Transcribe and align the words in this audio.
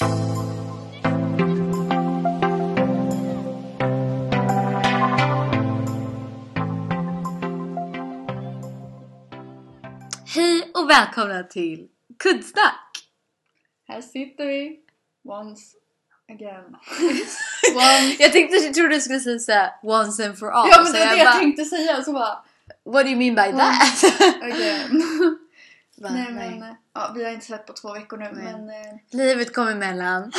Hej 0.00 0.08
och 10.74 10.90
välkomna 10.90 11.42
till 11.42 11.88
Kuddsnack! 12.18 12.74
Här 13.88 14.00
sitter 14.00 14.46
vi. 14.46 14.78
Once 15.28 15.76
again. 16.32 16.64
Once. 17.74 18.16
Jag 18.18 18.32
tänkte, 18.32 18.56
jag 18.56 18.74
trodde 18.74 18.94
du 18.94 19.00
skulle 19.00 19.20
säga 19.20 19.38
såhär 19.38 19.70
once 19.82 20.26
and 20.26 20.38
for 20.38 20.50
all. 20.50 20.68
Ja 20.70 20.82
men 20.82 20.92
det 20.92 20.98
är 20.98 21.06
det 21.06 21.10
jag 21.10 21.18
jag 21.18 21.26
bara, 21.26 21.40
tänkte 21.40 21.64
säga 21.64 22.02
så 22.02 22.12
bara 22.12 22.44
What 22.84 23.04
do 23.04 23.10
you 23.10 23.18
mean 23.18 23.34
by 23.34 23.58
that? 23.58 24.04
again. 24.42 25.02
Bara, 25.96 26.12
nej 26.12 26.32
nej. 26.32 26.58
men 26.60 26.74
ja, 26.92 27.12
vi 27.14 27.24
har 27.24 27.30
inte 27.30 27.46
släppt 27.46 27.66
på 27.66 27.72
två 27.72 27.92
veckor 27.92 28.16
nu 28.16 28.30
Nej. 28.32 28.44
men 28.52 28.68
eh, 28.68 28.98
Livet 29.10 29.54
kom 29.54 29.68
emellan. 29.68 30.32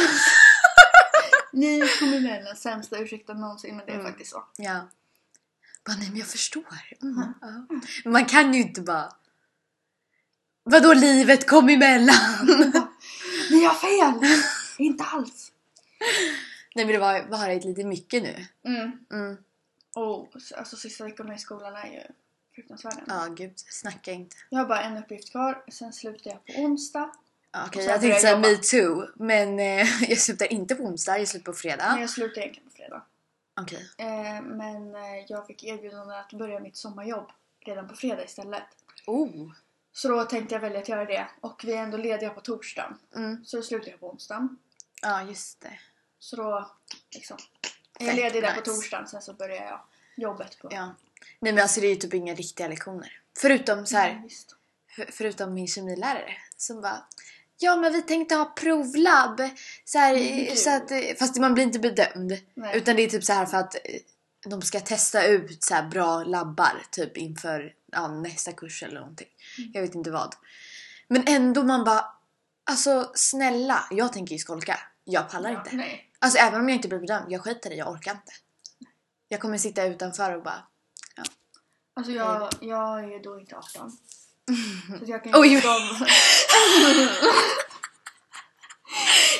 ni 1.54 1.81
kom 2.00 2.14
emellan 2.14 2.55
sämsta 2.55 2.98
ursäkten 3.00 3.38
någonsin 3.40 3.76
men 3.78 3.86
det 3.86 3.91
är 3.91 3.95
Mm. 4.00 4.08
faktiskt 4.08 4.31
så. 4.31 4.44
Ja. 4.58 4.88
Bara, 5.86 5.95
nej 5.98 6.09
men 6.09 6.20
jag 6.20 6.28
förstår. 6.28 6.66
Mm, 7.02 7.34
ja. 7.41 7.66
Men 8.04 8.14
Man 8.14 8.26
kan 8.26 8.54
ju 8.54 8.62
inte 8.62 8.81
bara... 8.81 9.12
Vadå 10.64 10.94
livet 10.94 11.48
kom 11.50 11.70
emellan? 11.70 12.16
Ni 13.52 13.64
har 13.66 13.73
fel! 13.73 14.42
inte 14.78 15.03
alls. 15.03 15.52
nej 16.76 16.86
men 16.86 16.94
det 16.94 17.00
var 17.00 17.23
varit 17.30 17.64
lite 17.66 17.84
mycket 17.84 18.23
nu. 18.23 18.45
Mm. 18.66 18.92
Mm. 19.12 19.38
Och 19.95 20.34
alltså 20.58 20.76
sista 20.78 21.03
veckorna 21.03 21.36
i 21.36 21.38
skolan 21.38 21.76
är 21.76 21.88
ju 21.92 22.02
fruktansvärda. 22.57 23.03
Ja 23.07 23.27
gud, 23.27 23.53
snacka 23.55 24.11
inte. 24.11 24.35
Jag 24.49 24.59
har 24.59 24.66
bara 24.66 24.81
en 24.81 24.97
uppgift 24.97 25.31
kvar, 25.31 25.63
sen 25.71 25.93
slutar 25.93 26.31
jag 26.31 26.45
på 26.45 26.61
onsdag. 26.61 27.11
Ja, 27.52 27.66
Okej, 27.67 27.83
sen 27.83 27.91
jag 27.91 28.02
tänkte 28.02 28.20
säga 28.20 28.31
jag 28.31 28.41
me 28.41 28.57
too. 28.57 29.07
Men 29.16 29.59
eh, 29.59 30.03
jag 30.09 30.17
slutar 30.17 30.53
inte 30.53 30.75
på 30.75 30.83
onsdag, 30.83 31.17
jag 31.20 31.27
slutar 31.27 31.52
på 31.52 31.57
fredag. 31.57 31.89
Men 31.91 32.02
jag 32.02 32.09
slutar 32.09 32.41
egentligen 32.41 32.70
på 32.70 32.75
fredag. 32.75 33.02
Okej. 33.61 33.89
Eh, 33.97 34.41
men 34.41 34.95
eh, 34.95 35.25
jag 35.27 35.47
fick 35.47 35.64
erbjudande 35.64 36.16
att 36.16 36.33
börja 36.33 36.59
mitt 36.59 36.75
sommarjobb 36.77 37.31
redan 37.59 37.88
på 37.88 37.95
fredag 37.95 38.23
istället. 38.23 38.64
Oh. 39.05 39.52
Så 39.94 40.08
då 40.08 40.23
tänkte 40.23 40.55
jag 40.55 40.61
välja 40.61 40.80
att 40.80 40.89
göra 40.89 41.05
det. 41.05 41.27
Och 41.42 41.61
vi 41.66 41.73
är 41.73 41.83
ändå 41.83 41.97
lediga 41.97 42.30
på 42.30 42.42
torsdagen. 42.42 42.97
Mm. 43.16 43.45
Så 43.45 43.58
då 43.58 43.64
slutar 43.64 43.92
jag 43.92 43.99
på 43.99 44.09
onsdagen. 44.09 44.58
Ja 45.02 45.23
just 45.23 45.61
det. 45.61 45.80
Så 46.19 46.36
då 46.36 46.71
liksom. 47.11 47.38
Jag 47.99 48.09
är 48.09 48.14
ledig 48.14 48.44
där 48.44 48.53
på 48.53 48.59
nice. 48.59 48.71
torsdagen 48.71 49.08
sen 49.08 49.21
så 49.21 49.33
börjar 49.33 49.66
jag 49.66 49.80
jobbet 50.16 50.59
på... 50.59 50.67
Ja. 50.71 50.94
Nej 51.40 51.54
men 51.54 51.62
alltså 51.62 51.82
det 51.82 51.88
är 51.88 51.90
ju 51.90 51.96
typ 51.96 52.14
inga 52.14 52.34
riktiga 52.36 52.68
lektioner. 52.68 53.12
Förutom 53.38 53.86
så 53.86 53.98
här, 53.98 54.22
Ja, 54.23 54.30
för, 54.96 55.12
förutom 55.12 55.54
min 55.54 55.68
kemilärare 55.68 56.34
som 56.58 56.82
bara 56.82 57.06
Ja 57.60 57.76
men 57.76 57.94
vi 57.94 58.02
tänkte 58.02 58.36
ha 58.36 58.46
provlabb. 58.46 59.42
Så 59.86 59.98
här, 59.98 60.16
gud. 60.16 60.58
så 60.58 60.70
att, 60.76 60.92
eh, 60.92 61.00
fast 61.20 61.38
man 61.38 61.54
blir 61.54 61.64
inte 61.64 61.80
bedömd. 61.80 62.40
Nej. 62.54 62.78
Utan 62.78 62.95
det 62.95 63.02
är 63.04 63.10
typ 63.10 63.23
så 63.23 63.34
här 63.34 63.45
för 63.45 63.58
att 63.58 63.76
eh, 63.76 63.82
de 64.45 64.62
ska 64.62 64.80
testa 64.80 65.26
ut 65.26 65.64
så 65.64 65.73
här 65.73 65.88
bra 65.90 66.23
labbar 66.23 66.86
typ 66.92 67.18
inför 67.18 67.73
ja, 67.92 68.08
nästa 68.08 68.52
kurs 68.52 68.84
eller 68.84 69.00
någonting. 69.00 69.28
Mm. 69.58 69.72
Jag 69.73 69.82
vet 69.82 69.95
inte 69.95 70.12
vad. 70.12 70.36
Men 71.08 71.23
ändå 71.28 71.64
man 71.64 71.84
bara 71.84 72.06
Alltså 72.70 73.12
snälla, 73.14 73.88
jag 73.92 74.14
tänker 74.14 74.34
ju 74.34 74.40
skolka. 74.40 74.80
Jag 75.04 75.30
pallar 75.30 75.52
Ja, 75.52 75.58
inte. 75.60 75.76
Nej. 75.76 76.10
Alltså 76.20 76.40
även 76.40 76.60
om 76.60 76.70
jag 76.70 76.76
inte 76.76 76.88
blir 76.88 77.00
bedömd, 77.00 77.32
jag 77.32 77.42
skiter 77.42 77.70
i 77.70 77.73
det, 77.73 77.80
jag 77.80 77.92
orkar 77.92 78.12
inte. 78.12 78.32
Jag 79.28 79.40
kommer 79.40 79.58
sitta 79.58 79.86
utanför 79.86 80.36
och 80.36 80.44
bara 80.44 80.64
Alltså 81.98 82.12
jag, 82.12 82.50
jag 82.62 83.14
är 83.14 83.23
då 83.23 83.40
inte 83.40 83.56
18. 83.58 83.92
Så 85.00 85.12
jag 85.12 85.23
kan 85.23 85.31
Oj. 85.36 85.48
inte 85.56 85.67
Oj. 85.67 86.08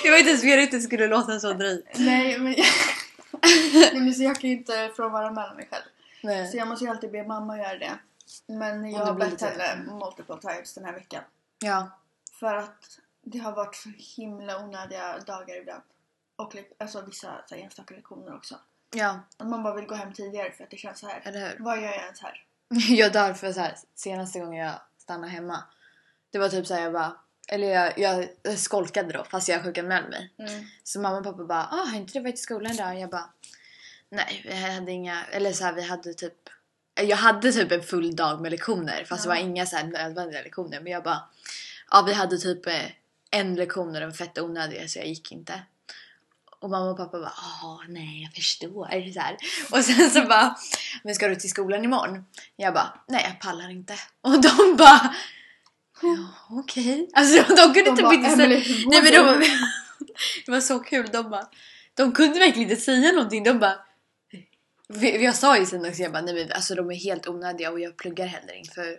Jag 0.04 0.12
var 0.12 0.18
inte 0.18 0.30
ens 0.30 0.44
meningen 0.44 0.64
att 0.64 0.72
det 0.72 0.80
skulle 0.82 1.08
låta 1.08 1.40
så 1.40 1.54
drygt. 1.54 1.98
Nej 2.00 2.40
men... 2.40 2.56
Nej 3.74 4.00
men 4.00 4.14
så 4.14 4.24
jag 4.24 4.40
kan 4.40 4.50
ju 4.50 4.56
inte 4.58 4.92
frånvara 4.96 5.32
mellan 5.32 5.56
mig 5.56 5.68
själv. 5.72 5.84
Nej. 6.24 6.48
Så 6.52 6.58
jag 6.58 6.68
måste 6.68 6.86
ju 6.86 6.92
alltid 6.92 7.12
be 7.12 7.24
mamma 7.24 7.58
göra 7.58 7.78
det. 7.78 7.98
Men 8.48 8.92
jag 8.92 9.02
det 9.02 9.06
har 9.06 9.14
blir 9.14 9.26
bett 9.26 9.32
lite- 9.42 9.64
henne 9.64 9.92
multiple 9.94 10.38
times 10.42 10.74
den 10.74 10.86
här 10.86 10.94
veckan. 10.94 11.24
Ja. 11.60 11.88
För 12.40 12.56
att 12.56 13.00
det 13.22 13.38
har 13.40 13.52
varit 13.52 13.76
så 13.76 13.90
himla 14.18 14.64
onödiga 14.64 15.20
dagar 15.20 15.56
ibland. 15.56 15.84
Och 16.36 16.56
li- 16.56 16.72
alltså 16.78 17.02
vissa 17.02 17.36
så 17.46 17.56
här, 17.56 17.62
enstaka 17.64 17.96
lektioner 17.96 18.36
också. 18.36 18.56
Ja, 18.94 19.20
Att 19.38 19.48
man 19.48 19.64
bara 19.64 19.74
vill 19.76 19.86
gå 19.86 19.96
hem 19.96 20.14
tidigare 20.14 20.52
för 20.52 20.64
att 20.64 20.70
det 20.70 20.78
känns 20.78 21.00
så 21.00 21.08
här. 21.08 21.22
eller 21.26 21.40
hur? 21.50 21.56
Vad 21.64 21.78
gör 21.78 21.84
jag 21.92 21.96
ens 22.04 22.22
här? 22.22 22.44
Jag 22.90 23.14
dör 23.14 23.34
för 23.34 23.54
så 23.54 23.60
här, 23.60 23.76
senaste 23.96 24.40
gången 24.40 24.66
jag 24.66 24.82
stannade 24.98 25.32
hemma. 25.32 25.64
Det 26.32 26.40
var 26.40 26.50
typ 26.50 26.68
så 26.68 26.74
här, 26.74 26.82
jag 26.82 26.94
bara... 26.94 27.16
Eller 27.50 27.68
jag, 27.68 27.94
jag 27.98 28.58
skolkade 28.60 29.14
då 29.14 29.24
fast 29.24 29.48
jag 29.48 29.64
sjukanmälde 29.64 30.10
mig. 30.10 30.34
Mm. 30.40 30.66
Så 30.84 31.00
mamma 31.00 31.18
och 31.18 31.24
pappa 31.24 31.44
bara 31.44 31.68
ah, 31.72 31.86
har 31.86 31.98
inte 31.98 32.14
du 32.14 32.20
varit 32.20 32.36
i 32.36 32.38
skolan 32.38 32.72
idag? 32.72 32.94
Och 32.94 33.00
jag 33.00 33.10
bara 33.10 33.30
nej, 34.10 34.46
vi 34.46 34.56
hade 34.56 34.92
inga... 34.92 35.26
Eller 35.26 35.54
så 35.54 35.64
här, 35.64 35.74
vi 35.74 35.82
hade 35.82 36.14
typ... 36.14 36.34
Jag 37.02 37.18
hade 37.18 37.52
typ 37.52 37.72
en 37.72 37.82
full 37.84 38.16
dag 38.16 38.42
med 38.42 38.52
lektioner 38.52 39.06
fast 39.10 39.24
det 39.24 39.30
Ja. 39.30 39.36
var 39.36 39.42
inga 39.42 39.66
så 39.66 39.76
här 39.76 39.84
nödvändiga 39.84 40.42
lektioner. 40.42 40.82
Men 40.82 40.92
jag 40.92 41.04
bara... 41.04 41.30
Ja, 41.92 42.04
vi 42.08 42.14
hade 42.14 42.38
typ 42.38 42.68
eh, 42.68 42.92
en 43.32 43.56
lektion 43.56 43.96
och 43.96 44.02
den 44.02 44.14
fett 44.14 44.38
onödiga 44.40 44.88
så 44.88 45.00
jag 45.00 45.08
gick 45.08 45.32
inte. 45.32 45.62
Och 46.60 46.70
mamma 46.70 46.92
och 46.92 46.98
pappa 46.98 47.20
bara 47.20 47.34
ah 47.38 47.80
nej 47.88 48.24
jag 48.24 48.34
förstår. 48.34 49.12
Så 49.14 49.20
här. 49.20 49.38
Och 49.72 49.86
sen 49.86 50.10
så 50.10 50.22
bara 50.22 50.56
men 51.04 51.16
ska 51.16 51.28
du 51.28 51.36
till 51.36 51.50
skolan 51.50 51.84
imorgon? 51.84 52.26
Jag 52.56 52.74
bara 52.74 52.94
nej 53.08 53.26
jag 53.30 53.40
pallar 53.42 53.70
inte. 53.70 53.94
Och 54.22 54.42
de 54.42 54.76
bara 54.78 55.16
ja 56.02 56.18
okej. 56.50 57.10
Alltså 57.14 57.56
de 57.56 57.74
kunde 57.74 57.82
De 57.82 57.96
typ 57.96 58.06
bara, 58.06 58.14
inte 58.14 58.30
säga... 58.30 58.46
"Emily, 58.46 58.60
hur 58.62 58.90
Nej 58.90 59.02
men 59.02 59.12
de, 59.40 59.46
du?" 59.46 59.48
det 60.46 60.52
var 60.52 60.62
så 60.62 60.80
kul. 60.80 61.08
De 61.12 61.30
bara, 61.30 61.48
de 61.94 62.12
kunde 62.12 62.40
verkligen 62.40 62.70
inte 62.70 62.82
säga 62.82 63.12
någonting. 63.12 63.44
De 63.44 63.60
bara, 63.60 63.76
jag 65.02 65.36
sa 65.36 65.58
ju 65.58 65.66
sen 65.66 65.86
också, 65.86 66.02
jag 66.02 66.12
bara, 66.12 66.22
nej 66.22 66.34
men 66.34 66.52
alltså 66.52 66.76
de 66.76 66.92
är 66.92 66.96
helt 66.96 67.28
onödiga 67.28 67.72
och 67.72 67.80
jag 67.80 67.98
pluggar 67.98 68.26
heller 68.26 68.54
inför 68.54 68.98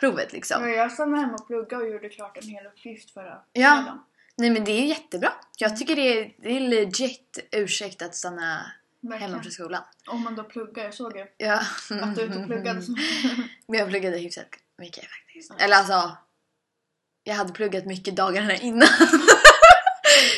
provet 0.00 0.32
liksom. 0.32 0.62
Men 0.62 0.72
Jag 0.72 0.92
stannade 0.92 1.22
hemma 1.22 1.34
och 1.34 1.46
pluggade 1.46 1.84
och 1.84 1.90
gjorde 1.90 2.08
klart 2.08 2.36
en 2.36 2.48
hel 2.48 2.66
uppgift 2.66 3.10
förra 3.10 3.38
Ja. 3.52 3.70
fredagen. 3.76 3.98
Nej 4.36 4.50
men 4.50 4.64
det 4.64 4.70
är 4.72 4.84
jättebra. 4.86 5.32
Jag 5.58 5.76
tycker 5.76 5.96
det 5.96 6.18
är, 6.20 6.34
det 6.38 6.56
är 6.56 6.60
legit 6.60 7.48
ursäkt 7.52 8.02
att 8.02 8.14
stanna 8.14 8.72
hemma 9.02 9.14
Verkligen. 9.18 9.42
från 9.42 9.52
skolan. 9.52 9.82
Om 10.06 10.22
man 10.22 10.34
då 10.34 10.44
pluggar, 10.44 10.84
jag 10.84 10.94
såg 10.94 11.16
ju 11.16 11.26
Ja. 11.36 11.60
att 12.02 12.14
du 12.14 12.20
är 12.22 12.26
ute 12.26 12.38
och 12.38 12.46
pluggade. 12.46 12.80
Men 13.66 13.78
jag 13.80 13.88
pluggade 13.88 14.18
hyfsat 14.18 14.46
mycket 14.78 15.04
faktiskt. 15.04 15.52
Eller 15.58 15.76
alltså, 15.76 16.16
jag 17.24 17.34
hade 17.34 17.52
pluggat 17.52 17.86
mycket 17.86 18.16
dagarna 18.16 18.54
innan. 18.56 18.88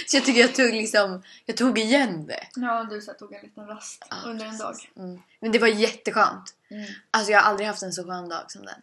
Så 0.07 0.17
jag 0.17 0.25
tycker 0.25 0.41
jag 0.41 0.55
tog 0.55 0.73
liksom, 0.73 1.23
jag 1.47 1.57
tog 1.57 1.79
igen 1.79 2.27
det. 2.27 2.47
Ja, 2.57 2.87
du 2.91 3.01
så 3.01 3.11
här, 3.11 3.19
tog 3.19 3.33
en 3.33 3.43
liten 3.43 3.67
rast 3.67 4.07
Ja, 4.11 4.17
under 4.31 4.47
en 4.47 4.59
dag. 4.59 4.75
Mm. 4.97 5.23
Men 5.41 5.53
det 5.53 5.59
var 5.59 5.69
jätteskönt. 5.69 6.55
Mm. 6.71 6.85
Alltså 7.11 7.33
jag 7.33 7.41
har 7.41 7.51
aldrig 7.51 7.67
haft 7.69 7.83
en 7.83 7.93
så 7.93 8.05
skön 8.05 8.29
dag 8.29 8.51
som 8.51 8.65
den. 8.65 8.83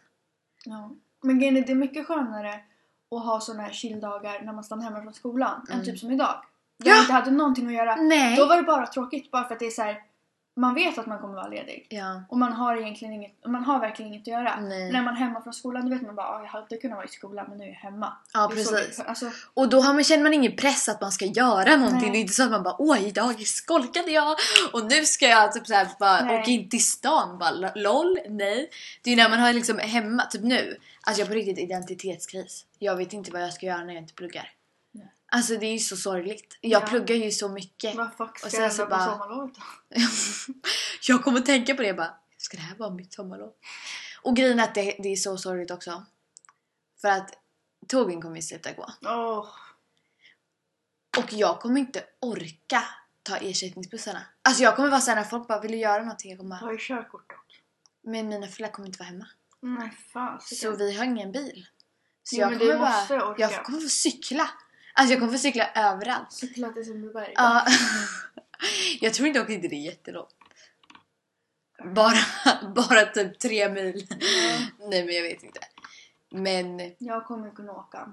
Ja. 0.64 0.90
Men 1.22 1.38
grejen 1.38 1.56
är, 1.56 1.60
det 1.60 1.72
är 1.72 1.76
mycket 1.76 2.06
skönare 2.06 2.60
att 3.16 3.24
ha 3.24 3.40
såna 3.40 3.62
här 3.62 3.72
chilldagar 3.72 4.42
när 4.42 4.52
man 4.52 4.64
stannar 4.64 4.84
hemma 4.84 5.02
från 5.02 5.12
skolan 5.12 5.66
än 5.68 5.74
Mm. 5.74 5.84
typ 5.86 5.98
som 5.98 6.10
idag. 6.10 6.34
Där 6.78 6.90
jag 6.90 7.00
inte 7.00 7.12
hade 7.12 7.30
någonting 7.30 7.66
att 7.66 7.72
göra. 7.72 7.96
Nej. 7.96 8.36
Då 8.36 8.46
var 8.46 8.56
det 8.56 8.62
bara 8.62 8.86
tråkigt 8.86 9.30
bara 9.30 9.44
för 9.44 9.54
att 9.54 9.58
det 9.58 9.66
är 9.66 9.70
så 9.70 9.82
här. 9.82 10.02
Man 10.56 10.74
vet 10.74 10.98
att 10.98 11.06
man 11.06 11.18
kommer 11.18 11.34
vara 11.34 11.48
ledig. 11.48 11.86
Ja. 11.90 12.22
Och 12.28 12.38
man 12.38 12.52
har 12.52 12.76
egentligen 12.76 13.14
inget, 13.14 13.46
man 13.46 13.64
har 13.64 13.80
verkligen 13.80 14.12
inget 14.12 14.22
att 14.22 14.26
göra. 14.26 14.60
Nej. 14.60 14.92
När 14.92 15.02
man 15.02 15.14
är 15.14 15.18
hemma 15.18 15.42
från 15.42 15.52
skolan 15.52 15.82
då 15.82 15.88
vet 15.94 16.02
man 16.02 16.14
bara 16.14 16.26
att 16.36 16.42
jag 16.42 16.48
hade 16.50 16.76
kunnat 16.76 16.96
vara 16.96 17.04
i 17.06 17.08
skolan 17.08 17.46
men 17.48 17.58
nu 17.58 17.64
är 17.64 17.68
jag 17.68 17.74
hemma. 17.74 18.12
Ja 18.34 18.50
Det 18.54 18.60
är 18.60 18.64
så 18.64 18.74
precis. 18.74 18.96
det- 18.96 19.02
Alltså, 19.04 19.30
Och 19.54 19.68
då 19.68 19.80
har 19.80 19.94
man, 19.94 20.04
känner 20.04 20.22
man 20.22 20.34
ingen 20.34 20.56
press 20.56 20.88
att 20.88 21.00
man 21.00 21.12
ska 21.12 21.24
göra 21.24 21.76
någonting. 21.76 22.00
Nej. 22.00 22.10
Det 22.10 22.18
är 22.18 22.20
inte 22.20 22.32
så 22.32 22.42
att 22.44 22.50
man 22.50 22.62
bara 22.62 22.76
åh 22.78 23.02
idag 23.06 23.46
skolkade 23.46 24.10
jag 24.10 24.36
och 24.72 24.84
nu 24.84 25.04
ska 25.04 25.26
jag 25.28 25.52
typ 25.52 25.66
såhär 25.66 25.88
bara 26.00 26.24
Nej. 26.24 26.40
åka 26.40 26.50
in 26.50 26.68
till 26.68 26.84
stan. 26.86 27.38
Bara 27.38 27.48
"L- 27.50 27.70
LOL, 27.74 28.18
nej. 28.28 28.70
Det 29.02 29.10
är 29.12 29.16
när 29.16 29.28
man 29.30 29.38
har 29.40 29.52
liksom 29.52 29.78
hemma, 29.78 30.22
typ 30.24 30.42
nu. 30.42 30.76
Alltså 31.02 31.20
jag 31.20 31.26
har 31.26 31.30
på 31.30 31.34
riktigt 31.38 31.58
identitetskris. 31.58 32.66
Jag 32.78 32.96
vet 32.96 33.12
inte 33.12 33.30
vad 33.32 33.42
jag 33.42 33.52
ska 33.52 33.66
göra 33.66 33.84
när 33.84 33.94
jag 33.94 34.02
inte 34.02 34.14
pluggar. 34.14 34.50
Alltså 35.34 35.56
det 35.56 35.66
är 35.66 35.72
ju 35.72 35.78
så 35.78 35.96
sorgligt. 35.96 36.58
Jag 36.60 36.82
Ja. 36.82 36.86
pluggar 36.86 37.16
ju 37.16 37.30
så 37.30 37.48
mycket. 37.48 37.94
vad 37.94 38.14
fuck 38.16 38.38
ska 38.38 38.46
Och 38.46 38.52
sen 38.52 38.62
jag 38.62 38.72
så 38.72 38.82
göra 38.82 38.90
på 38.90 38.96
bara- 38.96 39.10
sommarlovet 39.10 39.54
då? 39.54 39.62
jag 41.08 41.24
kommer 41.24 41.40
tänka 41.40 41.74
på 41.74 41.82
det 41.82 41.94
bara. 41.94 42.14
Ska 42.36 42.56
det 42.56 42.62
här 42.62 42.76
vara 42.76 42.90
mitt 42.90 43.12
sommarlov? 43.12 43.52
Och 44.22 44.36
grejen 44.36 44.58
är 44.60 44.64
att 44.64 44.74
det, 44.74 44.96
det 44.98 45.08
är 45.08 45.16
så 45.16 45.36
sorgligt 45.36 45.70
också. 45.70 46.04
För 47.00 47.08
att 47.08 47.30
tågen 47.88 48.22
kommer 48.22 48.36
ju 48.36 48.42
sluta 48.42 48.72
gå. 48.72 48.92
Åh, 49.02 49.48
Och 51.18 51.32
jag 51.32 51.60
kommer 51.60 51.80
inte 51.80 52.04
orka 52.20 52.82
ta 53.22 53.36
ersättningsbussarna. 53.36 54.22
Alltså 54.42 54.62
jag 54.62 54.76
kommer 54.76 54.88
vara 54.90 55.00
såhär 55.00 55.16
när 55.16 55.24
folk 55.24 55.48
bara 55.48 55.60
vill 55.60 55.72
du 55.72 55.78
göra 55.78 56.02
någonting? 56.02 56.30
Jag 56.30 56.38
kommer 56.38 56.50
bara, 56.56 56.60
har 56.66 56.72
ju 56.72 56.78
körkort 56.78 57.30
dock. 57.30 57.62
men 58.02 58.28
mina 58.28 58.46
föräldrar 58.48 58.72
kommer 58.74 58.86
inte 58.88 58.98
vara 58.98 59.08
hemma. 59.08 59.26
Nej 59.60 59.90
fan. 60.12 60.40
Så 60.40 60.70
vi 60.70 60.96
har 60.96 61.04
ingen 61.04 61.32
bil. 61.32 61.66
Så 62.22 62.36
Jo, 62.36 62.40
jag 62.40 62.50
men 62.50 62.58
kommer 62.58 62.72
du 62.72 62.78
måste 62.78 63.16
bara, 63.18 63.28
orka. 63.30 63.42
jag 63.42 63.64
kommer 63.64 63.80
få 63.80 63.88
cykla. 63.88 64.50
Alltså 64.92 65.12
jag 65.12 65.20
kommer 65.20 65.32
få 65.32 65.38
cykla 65.38 65.70
överallt. 65.74 66.32
Cykla 66.32 66.72
till 66.72 66.84
Sundbyberg. 66.84 67.32
Ja. 67.36 67.66
jag 69.00 69.14
tror 69.14 69.34
dock 69.34 69.50
inte 69.50 69.68
det 69.68 69.76
är 69.76 69.84
jättelångt. 69.84 70.34
Bara, 71.84 72.18
bara 72.74 73.06
typ 73.06 73.38
tre 73.38 73.68
mil. 73.68 74.06
Nej 74.78 75.04
men 75.06 75.14
jag 75.14 75.22
vet 75.22 75.42
inte. 75.42 75.60
Men 76.30 76.94
Jag 76.98 77.26
kommer 77.26 77.50
kunna 77.50 77.72
åka. 77.72 78.12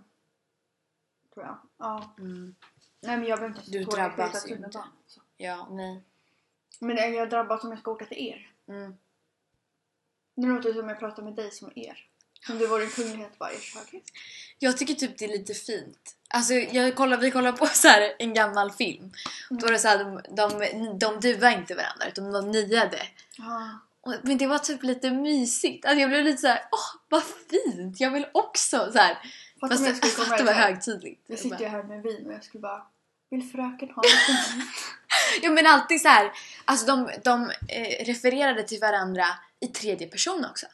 Tror 1.34 1.46
jag. 1.46 1.58
Ja. 1.78 2.16
mm, 2.18 2.56
Nej 3.02 3.18
men 3.18 3.28
jag 3.28 3.40
behöver 3.40 3.58
inte 3.60 3.72
Du 3.72 3.84
drabbas 3.84 4.44
tunnelbana. 4.46 4.88
Så. 5.08 5.22
Ja, 5.38 5.68
nej. 5.72 6.04
Men 6.80 6.96
jag- 6.98 7.14
jag 7.14 7.30
drabbas 7.30 7.64
om 7.64 7.70
jag 7.70 7.80
ska 7.80 7.92
åka 7.92 8.06
till 8.06 8.18
er. 8.28 8.52
Mm. 8.68 8.98
Nu 10.36 10.48
låter 10.56 10.70
det 10.74 10.80
som 10.80 10.90
jag 10.90 11.00
pratar 11.00 11.24
med 11.24 11.34
dig 11.36 11.52
som 11.52 11.72
er. 11.75 12.08
Som 12.47 12.57
du 12.57 12.68
vore 12.68 12.83
en 12.83 12.89
kunglighet 12.89 13.39
bara 13.39 13.50
ers 13.51 13.75
höghet. 13.75 14.03
Jag 14.59 14.77
tycker 14.77 14.94
typ 14.94 15.18
det 15.18 15.25
är 15.25 15.30
lite 15.30 15.53
fint. 15.53 16.15
Alltså 16.30 16.53
jag 16.53 16.95
kollar, 16.95 17.18
vi 17.18 17.31
kollar 17.31 17.51
på 17.51 17.65
så 17.65 17.88
här 17.88 18.13
en 18.19 18.33
gammal 18.33 18.71
film. 18.71 19.13
Då 19.50 19.65
var 19.65 19.71
det 19.74 19.80
så 19.80 19.88
här, 19.88 19.97
de, 19.97 20.21
de, 20.36 21.00
de 21.00 21.19
duvar 21.19 21.51
inte 21.51 21.75
varandra 21.75 22.07
utan 22.07 22.31
de 22.31 22.51
niade. 22.51 23.01
Och- 24.01 24.15
Men 24.24 24.38
det 24.38 24.47
var 24.47 24.59
typ 24.59 24.83
lite 24.83 25.12
mysigt. 25.12 25.86
Alltså 25.86 26.00
jag 26.00 26.09
blev 26.09 26.24
lite 26.24 26.38
så 26.38 26.47
här, 26.47 26.63
åh 26.71 27.01
vad 27.09 27.24
fint! 27.24 28.00
Jag 28.00 28.12
vill 28.12 28.25
också 28.31 28.91
så 28.91 28.97
här. 29.00 29.13
Fattar 29.59 29.75
Fast 29.75 29.80
om 29.80 29.86
jag 29.86 29.95
det, 29.95 30.07
skulle 30.07 30.25
komma 30.25 30.38
det 30.38 30.44
var 30.44 30.53
högtidligt. 30.53 31.21
Jag 31.27 31.33
Jag 31.33 31.39
sitter 31.39 31.59
ju 31.59 31.65
här 31.68 31.83
med 31.83 32.03
vin 32.03 32.25
och 32.27 32.33
jag 32.33 32.44
skulle 32.44 32.62
bara 32.62 32.81
Vill 33.31 33.51
fröken 33.51 33.89
ha 33.89 34.03
lite 34.03 34.65
Ja 35.41 35.50
men 35.51 35.68
alltid 35.68 36.01
så 36.01 36.07
här, 36.07 36.31
alltså 36.65 36.86
de, 36.86 37.09
de 37.24 37.51
eh, 37.68 38.06
refererade 38.06 38.63
till 38.63 38.80
varandra 38.80 39.25
i 39.59 39.68
tredje 39.68 40.07
person 40.07 40.45
också. 40.45 40.65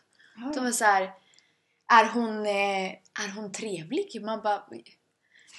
De 0.56 0.64
var 0.64 0.72
så 0.72 0.86
här, 0.86 1.12
är 1.88 2.06
hon, 2.10 2.46
eh, 2.46 2.92
är 3.24 3.32
hon 3.36 3.52
trevlig? 3.52 4.22
Man 4.26 4.42
bara, 4.42 4.64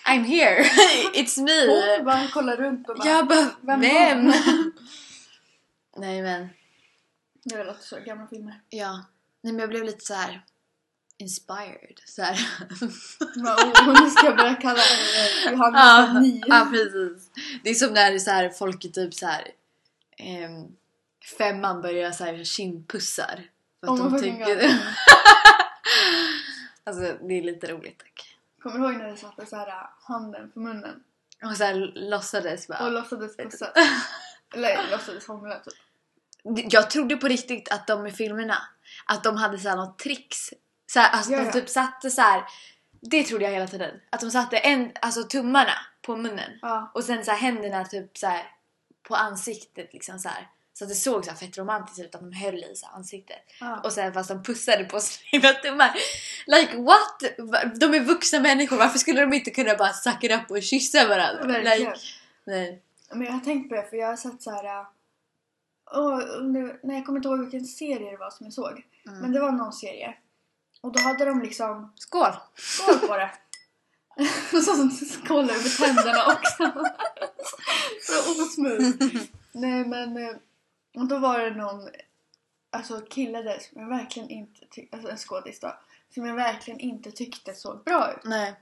I'm 0.06 0.24
here, 0.24 0.62
it's 1.14 1.42
me. 1.42 1.66
Hon 1.96 2.04
bara 2.04 2.28
kollar 2.28 2.56
runt 2.56 2.88
och 2.88 2.96
bara 2.96 3.08
Jag 3.08 3.28
bara, 3.28 3.50
Vem 3.62 3.80
vem? 3.80 4.26
Nej 5.96 6.22
men, 6.22 6.48
Det 7.44 7.64
låter 7.64 7.82
så, 7.82 8.00
gamla 8.00 8.26
filmer. 8.26 8.60
ja. 8.68 9.04
Nej 9.42 9.52
men 9.52 9.60
jag 9.60 9.68
blev 9.70 9.84
lite 9.84 10.04
så 10.04 10.14
här 10.14 10.42
inspired. 11.18 12.00
Så 12.06 12.22
här. 12.22 12.48
Nu 14.02 14.10
ska 14.10 14.34
börja 14.34 14.54
kalla 14.54 14.80
henne 14.80 15.52
Johanna 15.52 15.78
ja, 16.14 16.20
ni. 16.20 16.42
ja 16.46 16.68
precis. 16.70 17.30
Det 17.64 17.70
är 17.70 17.74
som 17.74 17.94
när 17.94 18.18
så 18.18 18.30
här, 18.30 18.48
folk 18.48 18.84
är 18.84 18.88
typ 18.88 19.14
så 19.14 19.26
här. 19.26 19.48
ehm, 20.18 20.66
femman 21.38 21.82
börjar 21.82 22.12
så 22.12 22.24
här 22.24 22.44
kindpussar. 22.44 23.42
För 23.80 23.92
att 23.94 24.00
Oh 24.00 24.10
de 24.12 24.22
tycker. 24.22 24.78
Alltså 26.84 27.02
det 27.02 27.34
är 27.34 27.42
lite 27.42 27.66
roligt 27.66 27.98
tack. 27.98 28.38
Kommer 28.62 28.78
du 28.78 28.84
ihåg 28.84 29.02
när 29.02 29.10
du 29.10 29.16
satte 29.16 29.46
så 29.46 29.56
här 29.56 29.68
äh, 29.68 29.74
handen 30.08 30.50
på 30.50 30.60
munnen 30.60 31.02
Och 31.44 31.56
så 31.56 31.64
här 31.64 31.74
låtsades 31.94 32.68
och 32.68 32.74
bara. 32.78 32.88
låtsades 32.88 33.36
pussa? 33.36 33.72
Eller 34.54 34.90
låtsades 34.90 35.26
hångla 35.26 35.58
typ. 35.58 35.74
Jag 36.72 36.90
trodde 36.90 37.16
på 37.16 37.28
riktigt 37.28 37.72
att 37.72 37.86
de 37.86 38.06
i 38.06 38.10
filmerna, 38.10 38.58
att 39.06 39.24
de 39.24 39.36
hade 39.36 39.58
så 39.58 39.68
här 39.68 39.76
något 39.76 39.98
tricks. 39.98 40.50
Så 40.86 41.00
här, 41.00 41.10
alltså 41.10 41.32
Ja, 41.32 41.44
de 41.44 41.52
typ 41.52 41.68
satte 41.68 42.10
så 42.10 42.20
här. 42.20 42.44
Det 43.00 43.22
trodde 43.22 43.44
jag 43.44 43.52
hela 43.52 43.66
tiden. 43.66 44.00
Att 44.10 44.20
de 44.20 44.30
satte 44.30 44.56
en, 44.58 44.92
alltså 45.02 45.22
tummarna 45.24 45.72
på 46.02 46.16
munnen. 46.16 46.58
Ja. 46.62 46.90
Och 46.94 47.04
sen 47.04 47.24
så 47.24 47.30
här 47.30 47.38
händerna 47.38 47.84
typ 47.84 48.18
så 48.18 48.26
här 48.26 48.50
på 49.08 49.14
ansiktet 49.14 49.92
liksom 49.92 50.18
så 50.18 50.28
här. 50.28 50.48
Så 50.78 50.84
att 50.84 50.88
det 50.88 50.94
såg 50.94 51.24
så 51.24 51.34
fett 51.34 51.58
romantiskt 51.58 52.00
ut 52.00 52.14
att 52.14 52.20
de 52.20 52.32
höll 52.32 52.54
i 52.64 52.72
så 52.76 52.86
ansiktet. 52.86 53.36
ja. 53.60 53.80
Och 53.84 53.92
sen 53.92 54.12
fast 54.12 54.28
de 54.28 54.42
pussade 54.42 54.84
på 54.84 55.00
sina 55.00 55.52
tummar. 55.62 55.94
Like 56.46 56.76
what? 56.76 57.22
De 57.80 57.94
är 57.94 58.00
vuxna 58.00 58.40
människor, 58.40 58.76
varför 58.76 58.98
skulle 58.98 59.20
de 59.20 59.32
inte 59.32 59.50
kunna 59.50 59.74
bara 59.76 59.92
suck 59.92 60.24
it 60.24 60.32
up 60.32 60.50
och 60.50 60.62
kyssa 60.62 61.08
varandra? 61.08 61.46
Verkligen. 61.46 61.78
Like, 61.78 61.98
nej. 62.44 62.82
Men 63.10 63.26
jag 63.26 63.32
har 63.32 63.40
tänkt 63.40 63.68
på 63.68 63.74
det 63.74 63.90
för 63.90 63.96
jag 63.96 64.06
har 64.06 64.16
sett 64.16 64.42
så 64.42 64.50
här. 64.50 64.64
äh, 64.64 64.84
nej, 66.82 66.96
jag 66.96 67.06
kommer 67.06 67.18
inte 67.18 67.28
ihåg 67.28 67.40
vilken 67.40 67.64
serie 67.64 68.10
det 68.10 68.16
var 68.16 68.30
som 68.30 68.46
jag 68.46 68.52
såg. 68.52 68.82
Mm. 69.06 69.18
Men 69.20 69.32
det 69.32 69.40
var 69.40 69.52
någon 69.52 69.72
serie. 69.72 70.14
Och 70.80 70.92
då 70.92 71.00
hade 71.00 71.24
de 71.24 71.42
liksom 71.42 71.92
Skål! 71.96 72.32
skål 72.56 72.98
på 72.98 73.16
det. 73.16 73.30
Så 74.50 74.90
skål 75.06 75.50
över 75.50 75.86
tänderna 75.86 76.26
också. 76.26 76.72
så 78.02 78.42
osmooth. 78.42 79.24
Nej 79.52 79.84
men 79.84 80.16
eh, 80.16 80.36
och 80.96 81.08
då 81.08 81.18
var 81.18 81.38
det 81.38 81.50
någon 81.50 81.88
alltså 82.70 83.00
kille 83.00 83.42
där 83.42 83.58
som 83.58 83.80
jag 83.82 83.88
verkligen 83.88 84.30
inte 84.30 84.66
tyckte, 84.70 84.96
alltså 84.96 85.12
en 85.12 85.18
skådis 85.18 85.60
då. 85.60 85.78
Som 86.14 86.26
jag 86.26 86.34
verkligen 86.34 86.80
inte 86.80 87.10
tyckte 87.10 87.54
såg 87.54 87.84
bra 87.84 88.12
ut. 88.12 88.24
Nej. 88.24 88.54